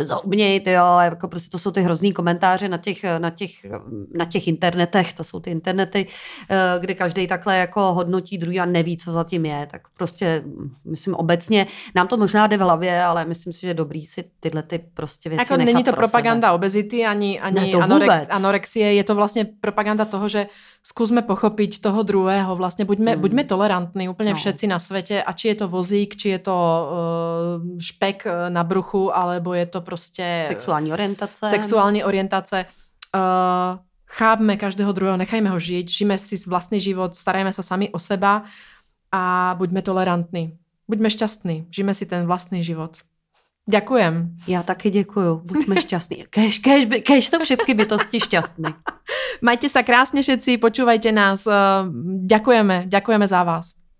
zhubnějte, 0.06 0.72
jo, 0.72 0.98
jako 1.02 1.28
prostě 1.28 1.50
to 1.50 1.60
jsou 1.60 1.72
ty 1.72 1.82
hrozný 1.82 2.14
komentáře 2.14 2.70
na 2.70 2.78
těch, 2.78 3.04
na 3.18 3.30
těch, 3.30 3.50
na 4.18 4.26
těch 4.26 4.48
internetech, 4.48 5.14
to 5.14 5.24
jsou 5.24 5.40
ty 5.40 5.52
internety, 5.52 6.08
eh, 6.50 6.58
kde 6.80 6.94
každý 6.94 7.28
takhle 7.28 7.58
jako 7.58 7.94
hodnotí 7.94 8.38
druhý 8.38 8.60
a 8.60 8.66
neví, 8.66 8.98
co 8.98 9.12
zatím 9.12 9.46
je. 9.46 9.68
Tak 9.72 9.82
prostě, 9.98 10.44
myslím 10.86 11.16
obecně, 11.16 11.68
nám 11.96 12.08
to 12.08 12.18
možná 12.18 12.48
jde 12.48 12.58
v 12.58 12.62
hlavě, 12.62 13.04
ale 13.04 13.26
myslím 13.26 13.54
si, 13.54 13.62
že 13.62 13.68
je 13.68 13.74
dobrý 13.74 14.06
si 14.06 14.24
tyhle 14.40 14.64
ty 14.64 14.80
prostě 14.94 15.30
věci 15.30 15.42
Jako 15.42 15.58
není 15.58 15.84
to 15.84 15.94
propaganda 15.94 16.48
sebe. 16.48 16.56
obezity, 16.56 17.06
ani, 17.06 17.40
ani 17.40 17.60
ne, 17.60 17.68
to 17.68 17.82
anorexie 18.30 18.83
je, 18.84 18.94
je 18.94 19.04
to 19.04 19.16
vlastně 19.16 19.46
propaganda 19.46 20.06
toho, 20.06 20.28
že 20.30 20.48
zkusme 20.84 21.22
pochopit 21.22 21.82
toho 21.82 22.04
druhého, 22.04 22.56
vlastně 22.56 22.86
buďme, 22.86 23.16
mm. 23.16 23.22
buďme 23.22 23.44
tolerantní 23.44 24.10
úplně 24.10 24.30
no. 24.30 24.36
všetci 24.36 24.68
na 24.68 24.80
světě, 24.80 25.24
a 25.24 25.34
či 25.34 25.48
je 25.48 25.56
to 25.56 25.68
vozík, 25.68 26.16
či 26.16 26.30
je 26.30 26.40
to 26.40 26.56
uh, 26.56 27.80
špek 27.80 28.28
eh, 28.28 28.50
na 28.50 28.64
bruchu, 28.64 29.16
alebo 29.16 29.54
je 29.54 29.66
to 29.66 29.82
prostě... 29.82 30.44
Sexuální 30.46 30.94
orientace. 30.94 31.46
Sexuální 31.46 32.04
orientace. 32.04 32.66
Uh, 33.16 33.80
chápme 34.08 34.58
každého 34.58 34.92
druhého, 34.92 35.18
nechajme 35.18 35.50
ho 35.50 35.60
žít, 35.60 35.90
žijeme 35.90 36.18
si 36.18 36.36
vlastní 36.48 36.82
život, 36.82 37.16
starajme 37.16 37.54
se 37.54 37.64
sami 37.64 37.90
o 37.90 38.00
seba 38.00 38.44
a 39.12 39.56
buďme 39.58 39.82
tolerantní. 39.82 40.58
Buďme 40.88 41.10
šťastní, 41.10 41.68
žijeme 41.72 41.94
si 41.94 42.06
ten 42.06 42.26
vlastní 42.26 42.64
život. 42.64 42.98
Ďakujem. 43.68 44.36
Já 44.48 44.64
taky 44.64 44.90
děkuju. 44.90 45.42
Buďme 45.46 45.82
šťastní. 45.82 46.26
Kež, 46.30 46.60
kež, 46.60 46.86
kež 47.04 47.28
jsou 47.28 47.40
všetky 47.40 47.74
bytosti 47.74 48.20
šťastné. 48.20 48.74
Majte 49.42 49.68
sa 49.68 49.84
krásne 49.84 50.24
všetci, 50.24 50.58
počúvajte 50.60 51.12
nás. 51.12 51.44
Ďakujeme, 52.28 52.88
ďakujeme 52.88 53.28
za 53.28 53.44
vás. 53.44 53.76